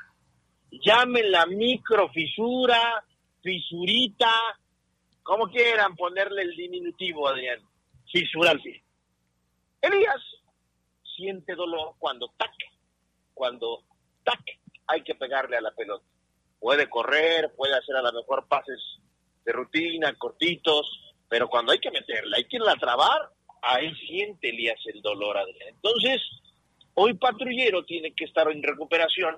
Llámenla 0.71 1.45
microfisura, 1.45 3.03
fisurita, 3.41 4.31
como 5.23 5.47
quieran 5.49 5.95
ponerle 5.95 6.43
el 6.43 6.55
diminutivo, 6.55 7.27
Adrián. 7.27 7.59
Fisura 8.11 8.51
al 8.51 8.61
fin. 8.61 8.81
Elías 9.81 10.21
siente 11.15 11.55
dolor 11.55 11.95
cuando 11.99 12.29
tac, 12.37 12.53
cuando 13.33 13.83
tac, 14.23 14.41
hay 14.87 15.03
que 15.03 15.15
pegarle 15.15 15.57
a 15.57 15.61
la 15.61 15.71
pelota. 15.71 16.05
Puede 16.59 16.89
correr, 16.89 17.53
puede 17.55 17.75
hacer 17.75 17.95
a 17.95 18.01
lo 18.01 18.13
mejor 18.13 18.47
pases 18.47 18.79
de 19.47 19.53
rutina, 19.53 20.13
cortitos, 20.15 20.85
pero 21.29 21.47
cuando 21.47 21.71
hay 21.71 21.79
que 21.79 21.89
meterla, 21.89 22.35
hay 22.37 22.43
que 22.43 22.57
irla 22.57 22.73
a 22.73 22.75
trabar, 22.75 23.29
ahí 23.61 23.95
siente 24.05 24.49
Elías 24.49 24.77
el 24.93 25.01
dolor, 25.01 25.37
Adrián. 25.37 25.69
Entonces, 25.69 26.21
hoy 26.93 27.13
Patrullero 27.13 27.85
tiene 27.85 28.11
que 28.13 28.25
estar 28.25 28.51
en 28.51 28.61
recuperación, 28.61 29.37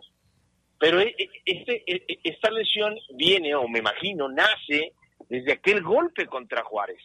pero 0.80 1.00
e- 1.00 1.16
e- 1.18 1.30
este, 1.46 1.84
e- 1.86 2.20
esta 2.24 2.50
lesión 2.50 2.98
viene, 3.14 3.54
o 3.54 3.68
me 3.68 3.80
imagino, 3.80 4.28
nace 4.30 4.94
desde 5.30 5.54
aquel 5.54 5.84
golpe 5.84 6.26
contra 6.26 6.64
Juárez. 6.64 7.02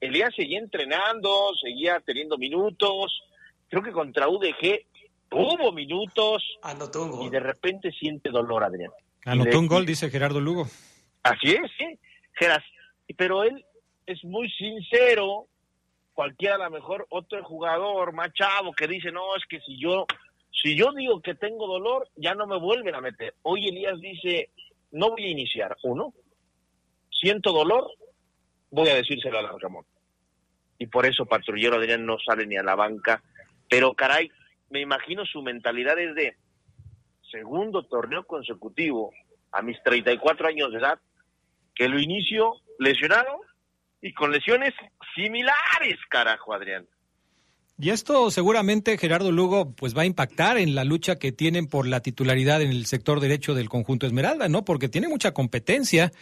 Elías 0.00 0.34
seguía 0.34 0.58
entrenando, 0.58 1.52
seguía 1.62 2.02
teniendo 2.04 2.36
minutos, 2.36 3.22
creo 3.68 3.82
que 3.82 3.92
contra 3.92 4.28
UDG 4.28 4.86
tuvo 5.28 5.70
minutos 5.70 6.42
y 7.26 7.30
de 7.30 7.38
repente 7.38 7.92
siente 7.92 8.30
dolor, 8.30 8.64
Adrián. 8.64 8.90
Anotó 9.24 9.50
Le- 9.50 9.56
un 9.58 9.66
gol, 9.68 9.86
dice 9.86 10.10
Gerardo 10.10 10.40
Lugo. 10.40 10.66
Así 11.22 11.50
es, 11.50 11.70
sí. 11.78 11.84
Pero 13.16 13.44
él 13.44 13.64
es 14.06 14.24
muy 14.24 14.50
sincero. 14.50 15.46
Cualquiera, 16.12 16.56
a 16.56 16.58
lo 16.58 16.70
mejor, 16.70 17.06
otro 17.10 17.42
jugador 17.44 18.12
más 18.12 18.32
chavo 18.34 18.72
que 18.72 18.86
dice, 18.86 19.10
no, 19.10 19.36
es 19.36 19.44
que 19.46 19.60
si 19.60 19.78
yo, 19.78 20.06
si 20.50 20.76
yo 20.76 20.92
digo 20.92 21.20
que 21.20 21.34
tengo 21.34 21.66
dolor, 21.66 22.08
ya 22.16 22.34
no 22.34 22.46
me 22.46 22.58
vuelven 22.58 22.94
a 22.94 23.00
meter. 23.00 23.34
Hoy 23.42 23.68
Elías 23.68 23.98
dice, 24.00 24.50
no 24.90 25.10
voy 25.10 25.24
a 25.24 25.30
iniciar. 25.30 25.76
Uno, 25.82 26.12
siento 27.10 27.52
dolor, 27.52 27.90
voy 28.70 28.88
a 28.88 28.94
decírselo 28.94 29.38
a 29.38 29.42
Larcamón. 29.42 29.84
Y 30.78 30.86
por 30.86 31.06
eso 31.06 31.26
Patrullero 31.26 31.76
Adrián 31.76 32.04
no 32.06 32.18
sale 32.18 32.46
ni 32.46 32.56
a 32.56 32.62
la 32.62 32.74
banca. 32.74 33.22
Pero 33.68 33.94
caray, 33.94 34.30
me 34.70 34.80
imagino 34.80 35.24
su 35.26 35.42
mentalidad 35.42 35.98
es 35.98 36.14
de 36.14 36.36
segundo 37.30 37.84
torneo 37.84 38.24
consecutivo 38.26 39.12
a 39.52 39.62
mis 39.62 39.82
34 39.82 40.48
años 40.48 40.72
de 40.72 40.78
edad, 40.78 40.98
que 41.80 41.88
lo 41.88 41.98
inicio 41.98 42.60
lesionado 42.78 43.40
y 44.02 44.12
con 44.12 44.30
lesiones 44.30 44.74
similares, 45.14 45.98
carajo, 46.10 46.52
Adrián. 46.52 46.86
Y 47.82 47.88
esto 47.90 48.30
seguramente 48.30 48.98
Gerardo 48.98 49.32
Lugo 49.32 49.70
pues 49.72 49.96
va 49.96 50.02
a 50.02 50.04
impactar 50.04 50.58
en 50.58 50.74
la 50.74 50.84
lucha 50.84 51.16
que 51.16 51.32
tienen 51.32 51.66
por 51.66 51.86
la 51.86 52.00
titularidad 52.00 52.60
en 52.60 52.70
el 52.70 52.84
sector 52.84 53.20
derecho 53.20 53.54
del 53.54 53.70
conjunto 53.70 54.06
Esmeralda, 54.06 54.50
¿no? 54.50 54.66
Porque 54.66 54.90
tiene 54.90 55.08
mucha 55.08 55.32
competencia, 55.32 56.12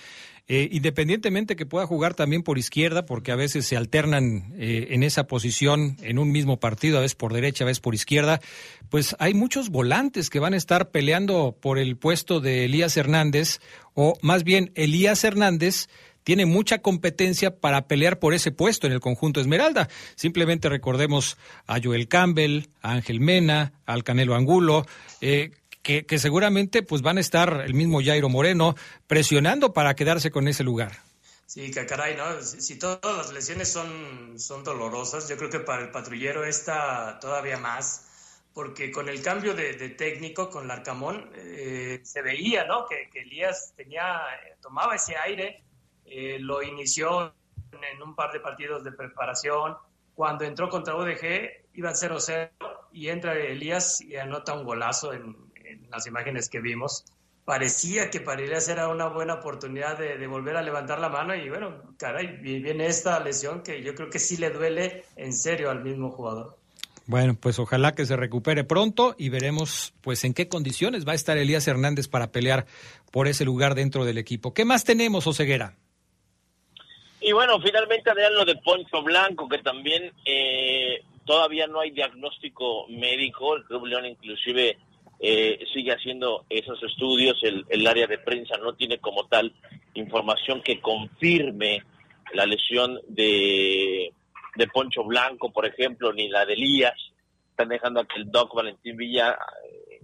eh, 0.46 0.68
independientemente 0.70 1.56
que 1.56 1.66
pueda 1.66 1.84
jugar 1.84 2.14
también 2.14 2.44
por 2.44 2.58
izquierda, 2.58 3.06
porque 3.06 3.32
a 3.32 3.36
veces 3.36 3.66
se 3.66 3.76
alternan 3.76 4.54
eh, 4.56 4.86
en 4.90 5.02
esa 5.02 5.26
posición 5.26 5.96
en 6.02 6.20
un 6.20 6.30
mismo 6.30 6.60
partido, 6.60 6.98
a 6.98 7.00
veces 7.00 7.16
por 7.16 7.32
derecha, 7.32 7.64
a 7.64 7.66
veces 7.66 7.80
por 7.80 7.96
izquierda, 7.96 8.40
pues 8.88 9.16
hay 9.18 9.34
muchos 9.34 9.70
volantes 9.70 10.30
que 10.30 10.38
van 10.38 10.54
a 10.54 10.58
estar 10.58 10.92
peleando 10.92 11.56
por 11.60 11.80
el 11.80 11.96
puesto 11.96 12.38
de 12.38 12.66
Elías 12.66 12.96
Hernández, 12.96 13.58
o 13.94 14.16
más 14.22 14.44
bien 14.44 14.70
Elías 14.76 15.24
Hernández 15.24 15.88
tiene 16.28 16.44
mucha 16.44 16.82
competencia 16.82 17.56
para 17.56 17.88
pelear 17.88 18.18
por 18.18 18.34
ese 18.34 18.52
puesto 18.52 18.86
en 18.86 18.92
el 18.92 19.00
conjunto 19.00 19.40
Esmeralda. 19.40 19.88
Simplemente 20.14 20.68
recordemos 20.68 21.38
a 21.66 21.80
Joel 21.82 22.06
Campbell, 22.06 22.66
a 22.82 22.92
Ángel 22.92 23.18
Mena, 23.18 23.72
al 23.86 24.04
Canelo 24.04 24.34
Angulo, 24.34 24.84
eh, 25.22 25.52
que, 25.82 26.18
seguramente 26.18 26.82
pues 26.82 27.00
van 27.00 27.16
a 27.16 27.22
estar 27.22 27.62
el 27.64 27.72
mismo 27.72 28.02
Jairo 28.04 28.28
Moreno 28.28 28.74
presionando 29.06 29.72
para 29.72 29.94
quedarse 29.94 30.30
con 30.30 30.48
ese 30.48 30.64
lugar. 30.64 30.98
Sí, 31.46 31.70
caray, 31.70 32.14
¿no? 32.14 32.42
Si, 32.42 32.78
todas 32.78 33.00
las 33.16 33.32
lesiones 33.32 33.72
son, 33.72 34.38
son 34.38 34.64
dolorosas, 34.64 35.30
yo 35.30 35.38
creo 35.38 35.48
que 35.48 35.60
para 35.60 35.80
el 35.80 35.90
patrullero 35.90 36.44
esta 36.44 37.18
todavía 37.20 37.56
más, 37.56 38.04
porque 38.52 38.92
con 38.92 39.08
el 39.08 39.22
cambio 39.22 39.54
de, 39.54 39.78
de 39.78 39.88
técnico, 39.88 40.50
con 40.50 40.68
Larcamón, 40.68 41.30
eh, 41.36 42.00
se 42.02 42.20
veía, 42.20 42.66
¿no? 42.66 42.84
Que, 42.86 43.08
que 43.10 43.22
Elías 43.22 43.72
tenía, 43.74 44.20
eh, 44.44 44.56
tomaba 44.60 44.94
ese 44.94 45.16
aire, 45.16 45.64
eh, 46.10 46.38
lo 46.40 46.62
inició 46.62 47.34
en, 47.72 48.02
un 48.02 48.14
par 48.14 48.32
de 48.32 48.40
partidos 48.40 48.84
de 48.84 48.92
preparación, 48.92 49.76
cuando 50.14 50.44
entró 50.44 50.68
contra 50.68 50.96
UDG 50.96 51.68
iban 51.74 51.94
0-0 51.94 52.50
y 52.92 53.08
entra 53.08 53.34
Elías 53.34 54.00
y 54.00 54.16
anota 54.16 54.54
un 54.54 54.64
golazo 54.64 55.12
en, 55.12 55.36
en 55.64 55.88
las 55.90 56.06
imágenes 56.06 56.48
que 56.48 56.60
vimos. 56.60 57.04
parecía 57.44 58.10
que 58.10 58.20
para 58.20 58.42
Elías 58.42 58.68
era 58.68 58.88
una 58.88 59.08
buena 59.08 59.34
oportunidad 59.34 59.96
de, 59.98 60.18
de, 60.18 60.26
volver 60.26 60.56
a 60.56 60.62
levantar 60.62 60.98
la 60.98 61.08
mano 61.08 61.34
y 61.34 61.48
bueno, 61.48 61.94
caray, 61.98 62.38
viene 62.38 62.86
esta 62.86 63.20
lesión 63.20 63.62
que 63.62 63.82
yo 63.82 63.94
creo 63.94 64.10
que 64.10 64.18
sí 64.18 64.36
le 64.36 64.50
duele 64.50 65.04
en 65.16 65.32
serio 65.32 65.70
al 65.70 65.82
mismo 65.82 66.10
jugador. 66.10 66.58
Bueno, 67.08 67.34
pues 67.40 67.58
ojalá 67.58 67.94
que 67.94 68.04
se 68.04 68.16
recupere 68.16 68.64
pronto 68.64 69.14
y 69.16 69.30
veremos 69.30 69.94
pues 70.02 70.24
en 70.24 70.34
qué 70.34 70.46
condiciones 70.46 71.08
va 71.08 71.12
a 71.12 71.14
estar 71.14 71.38
Elías 71.38 71.66
Hernández 71.66 72.06
para 72.06 72.32
pelear 72.32 72.66
por 73.10 73.28
ese 73.28 73.46
lugar 73.46 73.74
dentro 73.74 74.04
del 74.04 74.18
equipo. 74.18 74.52
¿Qué 74.52 74.66
más 74.66 74.84
tenemos, 74.84 75.26
Oseguera? 75.26 75.74
Y 77.28 77.32
bueno, 77.32 77.60
finalmente 77.60 78.08
Adrián 78.08 78.34
lo 78.34 78.46
de 78.46 78.56
Poncho 78.56 79.02
Blanco, 79.02 79.46
que 79.46 79.58
también 79.58 80.14
eh, 80.24 81.02
todavía 81.26 81.66
no 81.66 81.80
hay 81.80 81.90
diagnóstico 81.90 82.86
médico, 82.88 83.54
el 83.54 83.64
Club 83.64 83.84
León 83.84 84.06
inclusive 84.06 84.78
eh, 85.20 85.58
sigue 85.74 85.92
haciendo 85.92 86.46
esos 86.48 86.82
estudios, 86.82 87.38
el, 87.42 87.66
el 87.68 87.86
área 87.86 88.06
de 88.06 88.16
prensa 88.16 88.56
no 88.56 88.72
tiene 88.72 88.96
como 88.96 89.26
tal 89.26 89.52
información 89.92 90.62
que 90.62 90.80
confirme 90.80 91.82
la 92.32 92.46
lesión 92.46 92.98
de 93.08 94.10
de 94.56 94.66
Poncho 94.68 95.04
Blanco, 95.04 95.52
por 95.52 95.66
ejemplo, 95.66 96.14
ni 96.14 96.30
la 96.30 96.46
de 96.46 96.54
Elías. 96.54 96.96
Están 97.50 97.68
dejando 97.68 98.00
a 98.00 98.06
que 98.06 98.20
el 98.20 98.30
doc 98.30 98.54
Valentín 98.54 98.96
Villa 98.96 99.36
eh, 99.68 100.00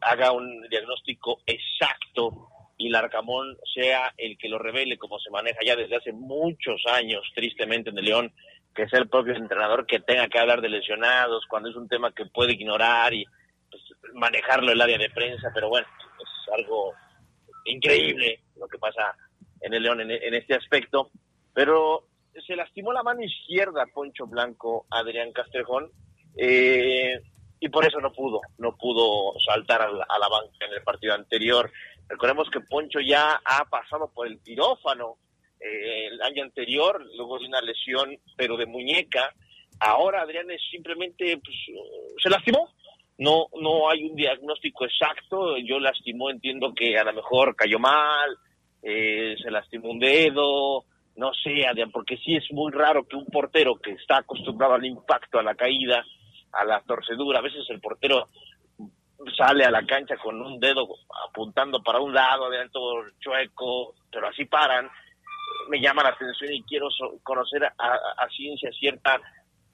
haga 0.00 0.32
un 0.32 0.66
diagnóstico 0.70 1.42
exacto 1.44 2.48
y 2.76 2.88
Larcamón 2.88 3.56
sea 3.74 4.12
el 4.16 4.36
que 4.38 4.48
lo 4.48 4.58
revele, 4.58 4.98
como 4.98 5.18
se 5.18 5.30
maneja 5.30 5.60
ya 5.64 5.76
desde 5.76 5.96
hace 5.96 6.12
muchos 6.12 6.82
años, 6.86 7.22
tristemente, 7.34 7.90
en 7.90 7.98
el 7.98 8.04
León, 8.04 8.32
que 8.74 8.88
sea 8.88 8.98
el 8.98 9.08
propio 9.08 9.34
entrenador 9.34 9.86
que 9.86 10.00
tenga 10.00 10.28
que 10.28 10.38
hablar 10.38 10.60
de 10.60 10.68
lesionados, 10.68 11.44
cuando 11.48 11.68
es 11.68 11.76
un 11.76 11.88
tema 11.88 12.12
que 12.12 12.26
puede 12.26 12.54
ignorar 12.54 13.12
y 13.12 13.24
pues, 13.70 13.82
manejarlo 14.14 14.72
el 14.72 14.80
área 14.80 14.98
de 14.98 15.10
prensa, 15.10 15.50
pero 15.54 15.68
bueno, 15.68 15.86
es 16.18 16.52
algo 16.52 16.92
increíble 17.64 18.40
lo 18.56 18.66
que 18.66 18.78
pasa 18.78 19.14
en 19.60 19.74
el 19.74 19.82
León 19.82 20.00
en, 20.00 20.34
este 20.34 20.54
aspecto. 20.54 21.10
Pero 21.54 22.08
se 22.46 22.56
lastimó 22.56 22.92
la 22.92 23.02
mano 23.02 23.22
izquierda 23.22 23.86
Poncho 23.92 24.26
Blanco 24.26 24.86
Adrián 24.90 25.32
Castrejón 25.32 25.90
eh, 26.36 27.20
y 27.60 27.68
por 27.68 27.86
eso 27.86 28.00
no 28.00 28.12
pudo, 28.12 28.40
no 28.58 28.76
pudo 28.76 29.34
saltar 29.38 29.82
a 29.82 29.90
la, 29.90 30.28
banca 30.28 30.66
en 30.66 30.72
el 30.72 30.82
partido 30.82 31.14
anterior. 31.14 31.70
Recordemos 32.12 32.50
que 32.50 32.60
Poncho 32.60 33.00
ya 33.00 33.40
ha 33.42 33.64
pasado 33.70 34.12
por 34.12 34.26
el 34.26 34.38
quirófano 34.42 35.16
eh, 35.58 36.08
el 36.08 36.20
año 36.20 36.42
anterior, 36.42 37.02
luego 37.16 37.38
de 37.38 37.46
una 37.46 37.62
lesión, 37.62 38.18
pero 38.36 38.58
de 38.58 38.66
muñeca. 38.66 39.32
Ahora 39.80 40.20
Adrián 40.20 40.50
es 40.50 40.60
simplemente 40.70 41.38
pues, 41.38 41.56
se 42.22 42.28
lastimó. 42.28 42.68
No, 43.16 43.46
no 43.58 43.88
hay 43.88 44.04
un 44.04 44.14
diagnóstico 44.14 44.84
exacto. 44.84 45.56
Yo 45.56 45.80
lastimó, 45.80 46.28
entiendo 46.28 46.74
que 46.74 46.98
a 46.98 47.04
lo 47.04 47.14
mejor 47.14 47.56
cayó 47.56 47.78
mal, 47.78 48.36
eh, 48.82 49.34
se 49.42 49.50
lastimó 49.50 49.88
un 49.88 49.98
dedo, 49.98 50.84
no 51.16 51.32
sé, 51.32 51.66
Adrián, 51.66 51.90
porque 51.90 52.18
sí 52.18 52.36
es 52.36 52.44
muy 52.52 52.70
raro 52.72 53.08
que 53.08 53.16
un 53.16 53.24
portero 53.24 53.76
que 53.76 53.92
está 53.92 54.18
acostumbrado 54.18 54.74
al 54.74 54.84
impacto, 54.84 55.38
a 55.38 55.42
la 55.42 55.54
caída, 55.54 56.04
a 56.52 56.64
la 56.66 56.82
torcedura, 56.82 57.38
a 57.38 57.42
veces 57.42 57.64
el 57.70 57.80
portero 57.80 58.28
sale 59.36 59.64
a 59.64 59.70
la 59.70 59.84
cancha 59.84 60.16
con 60.16 60.40
un 60.40 60.58
dedo 60.58 60.86
apuntando 61.28 61.82
para 61.82 62.00
un 62.00 62.12
lado, 62.12 62.46
Adrián, 62.46 62.70
todo 62.70 63.04
chueco, 63.20 63.94
pero 64.10 64.28
así 64.28 64.44
paran. 64.44 64.90
Me 65.68 65.80
llama 65.80 66.02
la 66.02 66.10
atención 66.10 66.52
y 66.52 66.62
quiero 66.62 66.88
conocer 67.22 67.64
a, 67.64 67.72
a 67.78 68.28
ciencia 68.28 68.70
cierta 68.72 69.20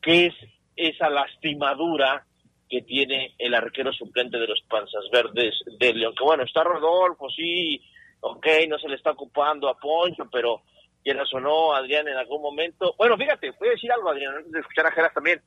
qué 0.00 0.26
es 0.26 0.34
esa 0.76 1.08
lastimadura 1.08 2.24
que 2.68 2.82
tiene 2.82 3.34
el 3.38 3.54
arquero 3.54 3.92
suplente 3.92 4.38
de 4.38 4.46
los 4.46 4.60
Panzas 4.68 5.04
Verdes 5.10 5.54
de 5.78 5.94
León. 5.94 6.14
Que 6.16 6.24
bueno, 6.24 6.44
está 6.44 6.62
Rodolfo, 6.62 7.28
sí, 7.30 7.82
ok, 8.20 8.46
no 8.68 8.78
se 8.78 8.88
le 8.88 8.96
está 8.96 9.12
ocupando 9.12 9.68
a 9.68 9.78
Poncho, 9.78 10.28
pero 10.30 10.62
quieras 11.02 11.32
o 11.32 11.40
no, 11.40 11.72
Adrián, 11.72 12.06
en 12.08 12.16
algún 12.16 12.42
momento. 12.42 12.94
Bueno, 12.98 13.16
fíjate, 13.16 13.52
voy 13.58 13.68
a 13.68 13.72
decir 13.72 13.90
algo, 13.90 14.10
Adrián, 14.10 14.34
antes 14.36 14.52
de 14.52 14.60
escuchar 14.60 14.86
a 14.86 14.92
Geras 14.92 15.14
también. 15.14 15.40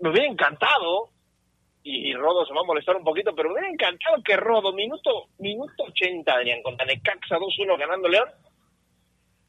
Me 0.00 0.10
hubiera 0.10 0.26
encantado, 0.26 1.10
y, 1.88 2.14
Rodo 2.14 2.44
se 2.44 2.52
va 2.52 2.60
a 2.60 2.64
molestar 2.64 2.96
un 2.96 3.04
poquito, 3.04 3.34
pero 3.34 3.48
me 3.48 3.54
hubiera 3.54 3.70
encantado 3.70 4.22
que 4.22 4.36
Rodo, 4.36 4.72
minuto, 4.72 5.28
minuto 5.38 5.84
80, 5.84 6.32
Adrián, 6.32 6.62
contra 6.62 6.86
Necaxa 6.86 7.36
2-1 7.36 7.78
ganando 7.78 8.08
León, 8.08 8.28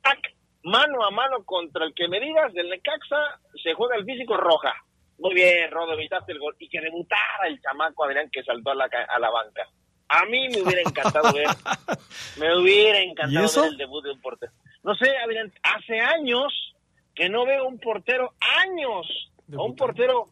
tac, 0.01 0.19
mano 0.63 1.03
a 1.03 1.11
mano 1.11 1.43
contra 1.43 1.85
el 1.85 1.93
que 1.93 2.07
me 2.07 2.19
digas 2.19 2.53
del 2.53 2.69
Necaxa, 2.69 3.39
se 3.61 3.73
juega 3.73 3.95
el 3.95 4.05
físico 4.05 4.37
roja. 4.37 4.73
Muy 5.17 5.33
bien, 5.33 5.69
Rodo, 5.69 5.93
evitaste 5.93 6.31
el 6.31 6.39
gol. 6.39 6.55
Y 6.59 6.69
que 6.69 6.79
debutara 6.79 7.47
el 7.47 7.61
chamaco 7.61 8.05
Adrián 8.05 8.29
que 8.31 8.43
saltó 8.43 8.71
a 8.71 8.75
la, 8.75 8.85
a 8.85 9.19
la 9.19 9.29
banca. 9.29 9.67
A 10.07 10.25
mí 10.25 10.47
me 10.49 10.61
hubiera 10.61 10.81
encantado 10.81 11.33
ver, 11.33 11.45
me 12.39 12.57
hubiera 12.57 12.99
encantado 12.99 13.61
ver 13.61 13.71
el 13.71 13.77
debut 13.77 14.03
de 14.03 14.11
un 14.11 14.21
portero. 14.21 14.51
No 14.83 14.95
sé, 14.95 15.15
Adrián, 15.17 15.51
hace 15.61 15.99
años 15.99 16.73
que 17.13 17.27
no 17.27 17.45
veo 17.45 17.67
un 17.67 17.79
portero, 17.79 18.33
años, 18.61 19.05
o 19.53 19.65
un 19.65 19.75
portero 19.75 20.29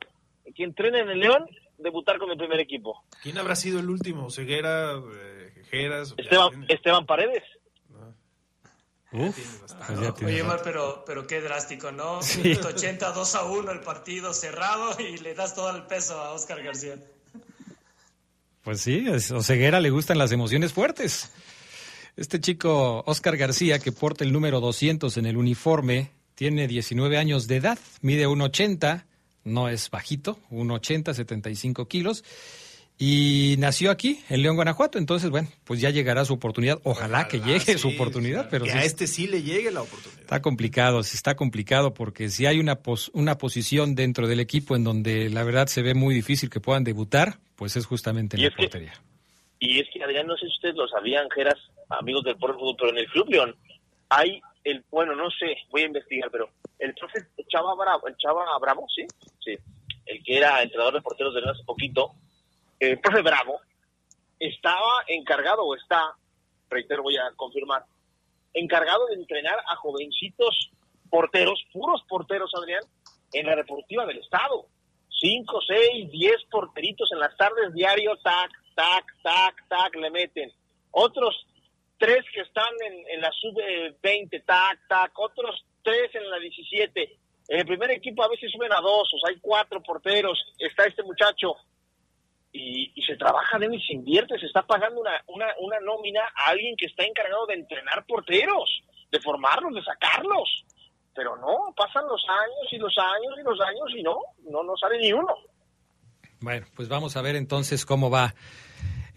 que 0.56 0.64
entrena 0.64 1.00
en 1.00 1.10
el 1.10 1.20
León, 1.20 1.46
debutar 1.78 2.18
con 2.18 2.30
el 2.32 2.38
primer 2.38 2.60
equipo. 2.60 3.04
¿Quién 3.22 3.38
habrá 3.38 3.56
sido 3.56 3.80
el 3.80 3.90
último? 3.90 4.30
¿Ceguera, 4.30 4.94
eh, 4.96 5.64
Jeras? 5.70 6.14
Esteban, 6.18 6.66
Esteban 6.68 7.06
Paredes. 7.06 7.44
Uf, 9.12 9.38
pues 9.60 10.22
Oye, 10.22 10.44
Mar, 10.44 10.60
pero, 10.64 11.04
pero 11.06 11.26
qué 11.26 11.40
drástico, 11.40 11.92
¿no? 11.92 12.22
Sí. 12.22 12.54
80, 12.54 13.12
2 13.12 13.36
a 13.36 13.44
1 13.46 13.72
el 13.72 13.80
partido 13.80 14.34
cerrado 14.34 15.00
y 15.00 15.18
le 15.18 15.34
das 15.34 15.56
todo 15.56 15.74
el 15.76 15.84
peso 15.84 16.20
a 16.20 16.34
Oscar 16.34 16.62
García. 16.62 16.96
Pues 18.64 18.82
sí, 18.82 19.06
a 19.08 19.42
Ceguera 19.42 19.80
le 19.80 19.92
gustan 19.92 20.18
las 20.18 20.34
emociones 20.34 20.74
fuertes. 20.74 21.32
Este 22.18 22.42
chico, 22.42 23.04
Oscar 23.06 23.38
García, 23.38 23.80
que 23.80 23.94
porta 23.94 24.26
el 24.26 24.34
número 24.34 24.60
200 24.60 25.16
en 25.18 25.26
el 25.26 25.38
uniforme, 25.38 26.12
tiene 26.36 26.68
19 26.68 27.18
años 27.18 27.48
de 27.48 27.56
edad, 27.58 27.80
mide 28.02 28.28
1,80, 28.28 29.06
no 29.48 29.70
es 29.70 29.90
bajito, 29.90 30.38
1,80, 30.52 31.14
75 31.14 31.88
kilos, 31.88 32.24
y 33.00 33.56
nació 33.60 33.92
aquí, 33.92 34.22
en 34.28 34.42
León, 34.42 34.56
Guanajuato. 34.56 34.98
Entonces, 34.98 35.30
bueno, 35.30 35.48
pues 35.66 35.80
ya 35.80 35.92
llegará 35.92 36.26
su 36.26 36.34
oportunidad. 36.34 36.80
Ojalá, 36.84 37.20
Ojalá 37.20 37.28
que 37.28 37.40
llegue 37.40 37.74
sí, 37.74 37.78
su 37.78 37.90
oportunidad, 37.90 38.50
pero 38.50 38.66
que 38.66 38.72
sí 38.72 38.78
a 38.78 38.84
este 38.84 39.06
sí 39.06 39.28
le 39.28 39.44
llegue 39.44 39.72
la 39.72 39.84
oportunidad. 39.84 40.22
Está 40.22 40.42
complicado, 40.42 41.04
sí 41.04 41.16
está 41.16 41.36
complicado, 41.36 41.94
porque 41.94 42.30
si 42.30 42.48
hay 42.48 42.60
una, 42.60 42.78
pos, 42.78 43.12
una 43.14 43.38
posición 43.38 43.94
dentro 43.94 44.28
del 44.28 44.40
equipo 44.40 44.76
en 44.76 44.84
donde 44.84 45.30
la 45.30 45.44
verdad 45.44 45.68
se 45.68 45.84
ve 45.84 45.94
muy 45.94 46.16
difícil 46.16 46.50
que 46.50 46.60
puedan 46.60 46.84
debutar, 46.84 47.38
pues 47.56 47.76
es 47.78 47.86
justamente 47.86 48.36
en 48.36 48.44
la 48.44 48.52
portería. 48.56 48.94
Que, 48.94 49.68
y 49.68 49.80
es 49.80 49.88
que, 49.94 50.04
Adrián, 50.04 50.26
no 50.26 50.36
sé 50.36 50.48
si 50.48 50.54
ustedes 50.54 50.76
lo 50.76 50.88
sabían, 50.88 51.30
Geras, 51.30 51.60
amigos 51.90 52.24
del 52.24 52.38
Pueblo 52.38 52.58
Fútbol, 52.58 52.76
pero 52.80 52.92
en 52.92 52.98
el 52.98 53.08
Club 53.08 53.30
León 53.30 53.56
hay 54.10 54.42
el, 54.70 54.84
bueno, 54.90 55.16
no 55.16 55.30
sé, 55.32 55.58
voy 55.70 55.84
a 55.84 55.86
investigar, 55.86 56.30
pero 56.30 56.50
el 56.80 56.94
profe 56.94 57.20
Chava 57.48 57.74
Bravo, 57.76 58.08
el 58.08 58.18
Chava 58.18 58.58
Bravo, 58.60 58.86
sí, 58.94 59.06
sí, 59.40 59.58
el 60.06 60.24
que 60.24 60.38
era 60.38 60.62
entrenador 60.62 60.96
de 60.96 61.02
porteros 61.02 61.34
de 61.34 61.50
hace 61.50 61.64
poquito, 61.64 62.12
el 62.80 63.00
profe 63.00 63.22
Bravo 63.22 63.62
estaba 64.40 65.04
encargado 65.08 65.64
o 65.64 65.76
está, 65.76 66.14
reitero, 66.70 67.04
voy 67.04 67.16
a 67.16 67.32
confirmar, 67.36 67.86
encargado 68.54 69.08
de 69.08 69.16
entrenar 69.16 69.58
a 69.68 69.76
jovencitos 69.78 70.72
porteros, 71.10 71.64
puros 71.72 72.04
porteros, 72.10 72.52
Adrián, 72.56 72.84
en 73.32 73.46
la 73.46 73.56
Deportiva 73.56 74.06
del 74.06 74.18
Estado. 74.18 74.66
Cinco, 75.10 75.60
seis, 75.66 76.12
diez 76.12 76.44
porteritos 76.52 77.10
en 77.14 77.20
las 77.20 77.36
tardes 77.38 77.74
diario, 77.74 78.16
tac, 78.18 78.52
tac, 78.76 79.06
tac, 79.24 79.68
tac, 79.68 79.96
le 79.96 80.12
meten. 80.12 80.52
Otros 80.92 81.48
tres 81.98 82.24
que 82.34 82.42
están 82.42 82.74
en, 82.86 83.22
la 83.22 83.32
sub-20, 83.32 84.46
tac, 84.46 84.80
tac, 84.88 85.12
otros 85.18 85.66
tres 85.84 86.14
en 86.16 86.30
la 86.30 86.40
17. 86.40 87.20
En 87.50 87.60
el 87.60 87.66
primer 87.66 87.92
equipo 87.92 88.24
a 88.24 88.28
veces 88.28 88.52
suben 88.52 88.72
a 88.74 88.82
dos, 88.82 89.12
o 89.14 89.20
sea, 89.20 89.34
hay 89.34 89.40
cuatro 89.40 89.82
porteros, 89.82 90.38
está 90.60 90.86
este 90.86 91.04
muchacho, 91.04 91.56
y, 92.52 92.92
y, 92.96 93.02
se 93.04 93.16
trabaja 93.16 93.60
de 93.60 93.68
él 93.68 93.76
y 93.76 93.82
se 93.82 93.94
invierte, 93.94 94.40
se 94.40 94.48
está 94.48 94.66
pagando 94.66 95.02
una, 95.02 95.22
una, 95.28 95.48
una 95.60 95.80
nómina 95.80 96.22
a 96.36 96.52
alguien 96.52 96.76
que 96.78 96.88
está 96.88 97.04
encargado 97.04 97.46
de 97.46 97.56
entrenar 97.56 98.06
porteros, 98.06 98.84
de 99.12 99.20
formarlos, 99.20 99.76
de 99.76 99.84
sacarlos. 99.84 100.66
Pero 101.14 101.36
no, 101.38 101.74
pasan 101.76 102.08
los 102.08 102.24
años 102.28 102.72
y 102.72 102.78
los 102.78 102.96
años 102.98 103.34
y 103.40 103.44
los 103.44 103.60
años 103.62 103.90
y 103.96 104.04
no, 104.04 104.20
no, 104.50 104.64
no 104.64 104.76
sale 104.78 104.98
ni 104.98 105.12
uno. 105.12 105.36
Bueno, 106.40 106.68
pues 106.76 106.88
vamos 106.88 107.18
a 107.18 107.22
ver 107.22 107.36
entonces 107.36 107.86
cómo 107.86 108.10
va 108.10 108.36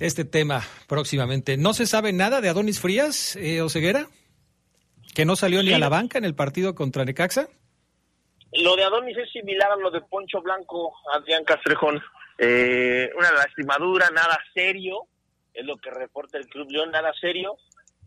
este 0.01 0.24
tema 0.24 0.62
próximamente. 0.88 1.57
¿No 1.57 1.74
se 1.74 1.86
sabe 1.86 2.12
nada 2.12 2.40
de 2.40 2.48
Adonis 2.48 2.80
Frías, 2.80 3.36
eh, 3.36 3.61
Oseguera? 3.61 4.09
¿Que 5.14 5.24
no 5.24 5.36
salió 5.36 5.61
sí. 5.61 5.68
ni 5.68 5.72
a 5.74 5.78
la 5.78 5.88
banca 5.88 6.18
en 6.18 6.24
el 6.24 6.34
partido 6.34 6.74
contra 6.74 7.05
Necaxa? 7.05 7.48
Lo 8.53 8.74
de 8.74 8.84
Adonis 8.84 9.16
es 9.16 9.30
similar 9.30 9.70
a 9.70 9.76
lo 9.76 9.90
de 9.90 10.01
Poncho 10.01 10.40
Blanco, 10.40 10.92
Adrián 11.12 11.44
Castrejón. 11.44 12.01
Eh, 12.38 13.11
una 13.16 13.30
lastimadura, 13.32 14.09
nada 14.11 14.38
serio, 14.55 15.07
es 15.53 15.64
lo 15.64 15.76
que 15.76 15.90
reporta 15.90 16.38
el 16.38 16.46
Club 16.46 16.70
León, 16.70 16.90
nada 16.90 17.12
serio, 17.20 17.57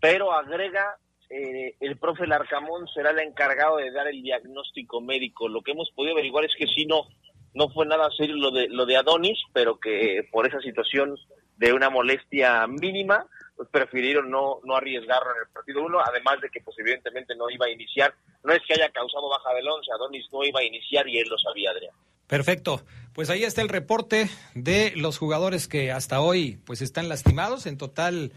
pero 0.02 0.34
agrega 0.34 0.98
eh, 1.30 1.76
el 1.80 1.98
profe 1.98 2.26
Larcamón 2.26 2.88
será 2.88 3.12
el 3.12 3.20
encargado 3.20 3.78
de 3.78 3.92
dar 3.92 4.08
el 4.08 4.22
diagnóstico 4.22 5.00
médico. 5.00 5.48
Lo 5.48 5.62
que 5.62 5.72
hemos 5.72 5.92
podido 5.92 6.14
averiguar 6.14 6.46
es 6.46 6.54
que 6.58 6.68
sí 6.68 6.86
no, 6.86 7.08
no 7.54 7.70
fue 7.70 7.86
nada 7.86 8.10
serio 8.18 8.36
lo 8.36 8.52
de, 8.52 8.68
lo 8.70 8.86
de 8.86 8.98
Adonis, 8.98 9.40
pero 9.54 9.80
que 9.80 10.28
por 10.32 10.48
esa 10.48 10.60
situación 10.62 11.16
de 11.58 11.74
una 11.74 11.90
molestia 11.90 12.66
mínima 12.68 13.26
pues 13.56 13.70
prefirieron 13.70 14.30
no, 14.32 14.60
no 14.64 14.76
arriesgarlo 14.76 15.32
en 15.32 15.42
el 15.46 15.54
partido 15.54 15.84
uno, 15.84 16.00
además 16.04 16.42
de 16.42 16.50
que 16.50 16.62
pues 16.62 16.78
evidentemente 16.80 17.36
no 17.36 17.50
iba 17.50 17.68
a 17.68 17.70
iniciar, 17.70 18.14
no 18.44 18.54
es 18.54 18.62
que 18.68 18.74
haya 18.74 18.92
causado 18.92 19.30
baja 19.30 19.54
del 19.54 19.68
once, 19.68 19.92
Adonis 19.92 20.26
no 20.32 20.44
iba 20.44 20.60
a 20.60 20.64
iniciar 20.64 21.08
y 21.08 21.20
él 21.20 21.28
lo 21.30 21.38
sabía, 21.38 21.70
Adrián. 21.70 21.94
Perfecto. 22.28 22.84
Pues 23.14 23.30
ahí 23.30 23.44
está 23.44 23.62
el 23.62 23.70
reporte 23.70 24.28
de 24.56 24.94
los 24.96 25.20
jugadores 25.20 25.68
que 25.68 25.92
hasta 25.92 26.20
hoy 26.20 26.58
pues 26.66 26.82
están 26.82 27.10
lastimados. 27.10 27.68
En 27.68 27.78
total 27.78 28.32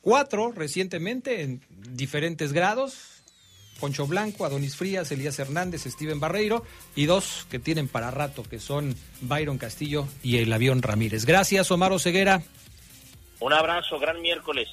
cuatro 0.00 0.52
recientemente 0.52 1.42
en 1.42 1.60
diferentes 1.70 2.52
grados. 2.52 3.22
Poncho 3.78 4.06
Blanco, 4.06 4.46
Adonis 4.46 4.76
Frías, 4.76 5.10
Elías 5.10 5.38
Hernández, 5.38 5.82
Steven 5.82 6.20
Barreiro 6.20 6.64
y 6.94 7.06
dos 7.06 7.46
que 7.50 7.58
tienen 7.58 7.88
para 7.88 8.12
rato 8.12 8.44
que 8.44 8.60
son 8.60 8.94
Byron 9.20 9.58
Castillo 9.58 10.06
y 10.22 10.38
el 10.38 10.52
avión 10.52 10.82
Ramírez. 10.82 11.26
Gracias, 11.26 11.70
Omar 11.70 11.98
Ceguera. 11.98 12.42
Un 13.42 13.52
abrazo, 13.52 13.98
gran 13.98 14.20
miércoles. 14.22 14.68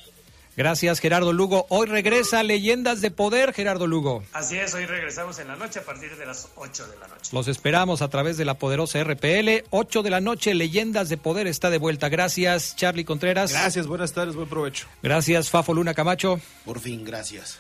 Gracias, 0.56 1.00
Gerardo 1.00 1.32
Lugo. 1.32 1.66
Hoy 1.70 1.88
regresa 1.88 2.44
Leyendas 2.44 3.02
de 3.02 3.12
Poder, 3.12 3.54
Gerardo 3.54 3.88
Lugo. 3.88 4.24
Así 4.34 4.58
es, 4.58 4.74
hoy 4.74 4.86
regresamos 4.86 5.40
en 5.40 5.48
la 5.48 5.56
noche 5.56 5.80
a 5.80 5.84
partir 5.84 6.16
de 6.18 6.26
las 6.26 6.50
8 6.56 6.88
de 6.88 6.98
la 6.98 7.08
noche. 7.08 7.30
Los 7.32 7.48
esperamos 7.48 8.02
a 8.02 8.10
través 8.10 8.36
de 8.38 8.46
la 8.46 8.56
poderosa 8.56 9.02
RPL. 9.04 9.64
8 9.70 10.04
de 10.04 10.10
la 10.10 10.20
noche, 10.22 10.54
Leyendas 10.54 11.08
de 11.10 11.18
Poder 11.18 11.48
está 11.48 11.70
de 11.70 11.78
vuelta. 11.78 12.10
Gracias, 12.10 12.76
Charlie 12.76 13.06
Contreras. 13.06 13.52
Gracias, 13.54 13.88
buenas 13.88 14.12
tardes, 14.14 14.36
buen 14.36 14.50
provecho. 14.50 14.88
Gracias, 15.02 15.50
Fafo 15.50 15.74
Luna 15.74 15.94
Camacho. 15.94 16.42
Por 16.66 16.80
fin, 16.80 17.06
gracias. 17.06 17.58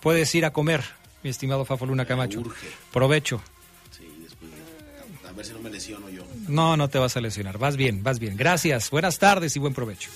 Puedes 0.00 0.32
ir 0.34 0.44
a 0.44 0.52
comer, 0.52 0.82
mi 1.22 1.30
estimado 1.30 1.64
Fafo 1.64 1.84
Luna 1.84 2.06
Camacho. 2.06 2.40
urge. 2.40 2.68
Provecho. 2.92 3.42
Ver 5.36 5.46
si 5.46 5.52
no 5.52 5.60
me 5.60 5.70
lesiono 5.70 6.08
yo. 6.08 6.22
No, 6.48 6.76
no 6.76 6.88
te 6.88 6.98
vas 6.98 7.16
a 7.16 7.20
lesionar. 7.20 7.58
Vas 7.58 7.76
bien, 7.76 8.02
vas 8.02 8.18
bien. 8.18 8.36
Gracias. 8.36 8.90
Buenas 8.90 9.18
tardes 9.18 9.56
y 9.56 9.58
buen 9.58 9.74
provecho. 9.74 10.10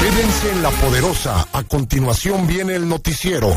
Quédense 0.00 0.50
en 0.50 0.62
la 0.62 0.70
poderosa. 0.70 1.46
A 1.52 1.62
continuación 1.64 2.46
viene 2.46 2.74
el 2.74 2.88
noticiero. 2.88 3.48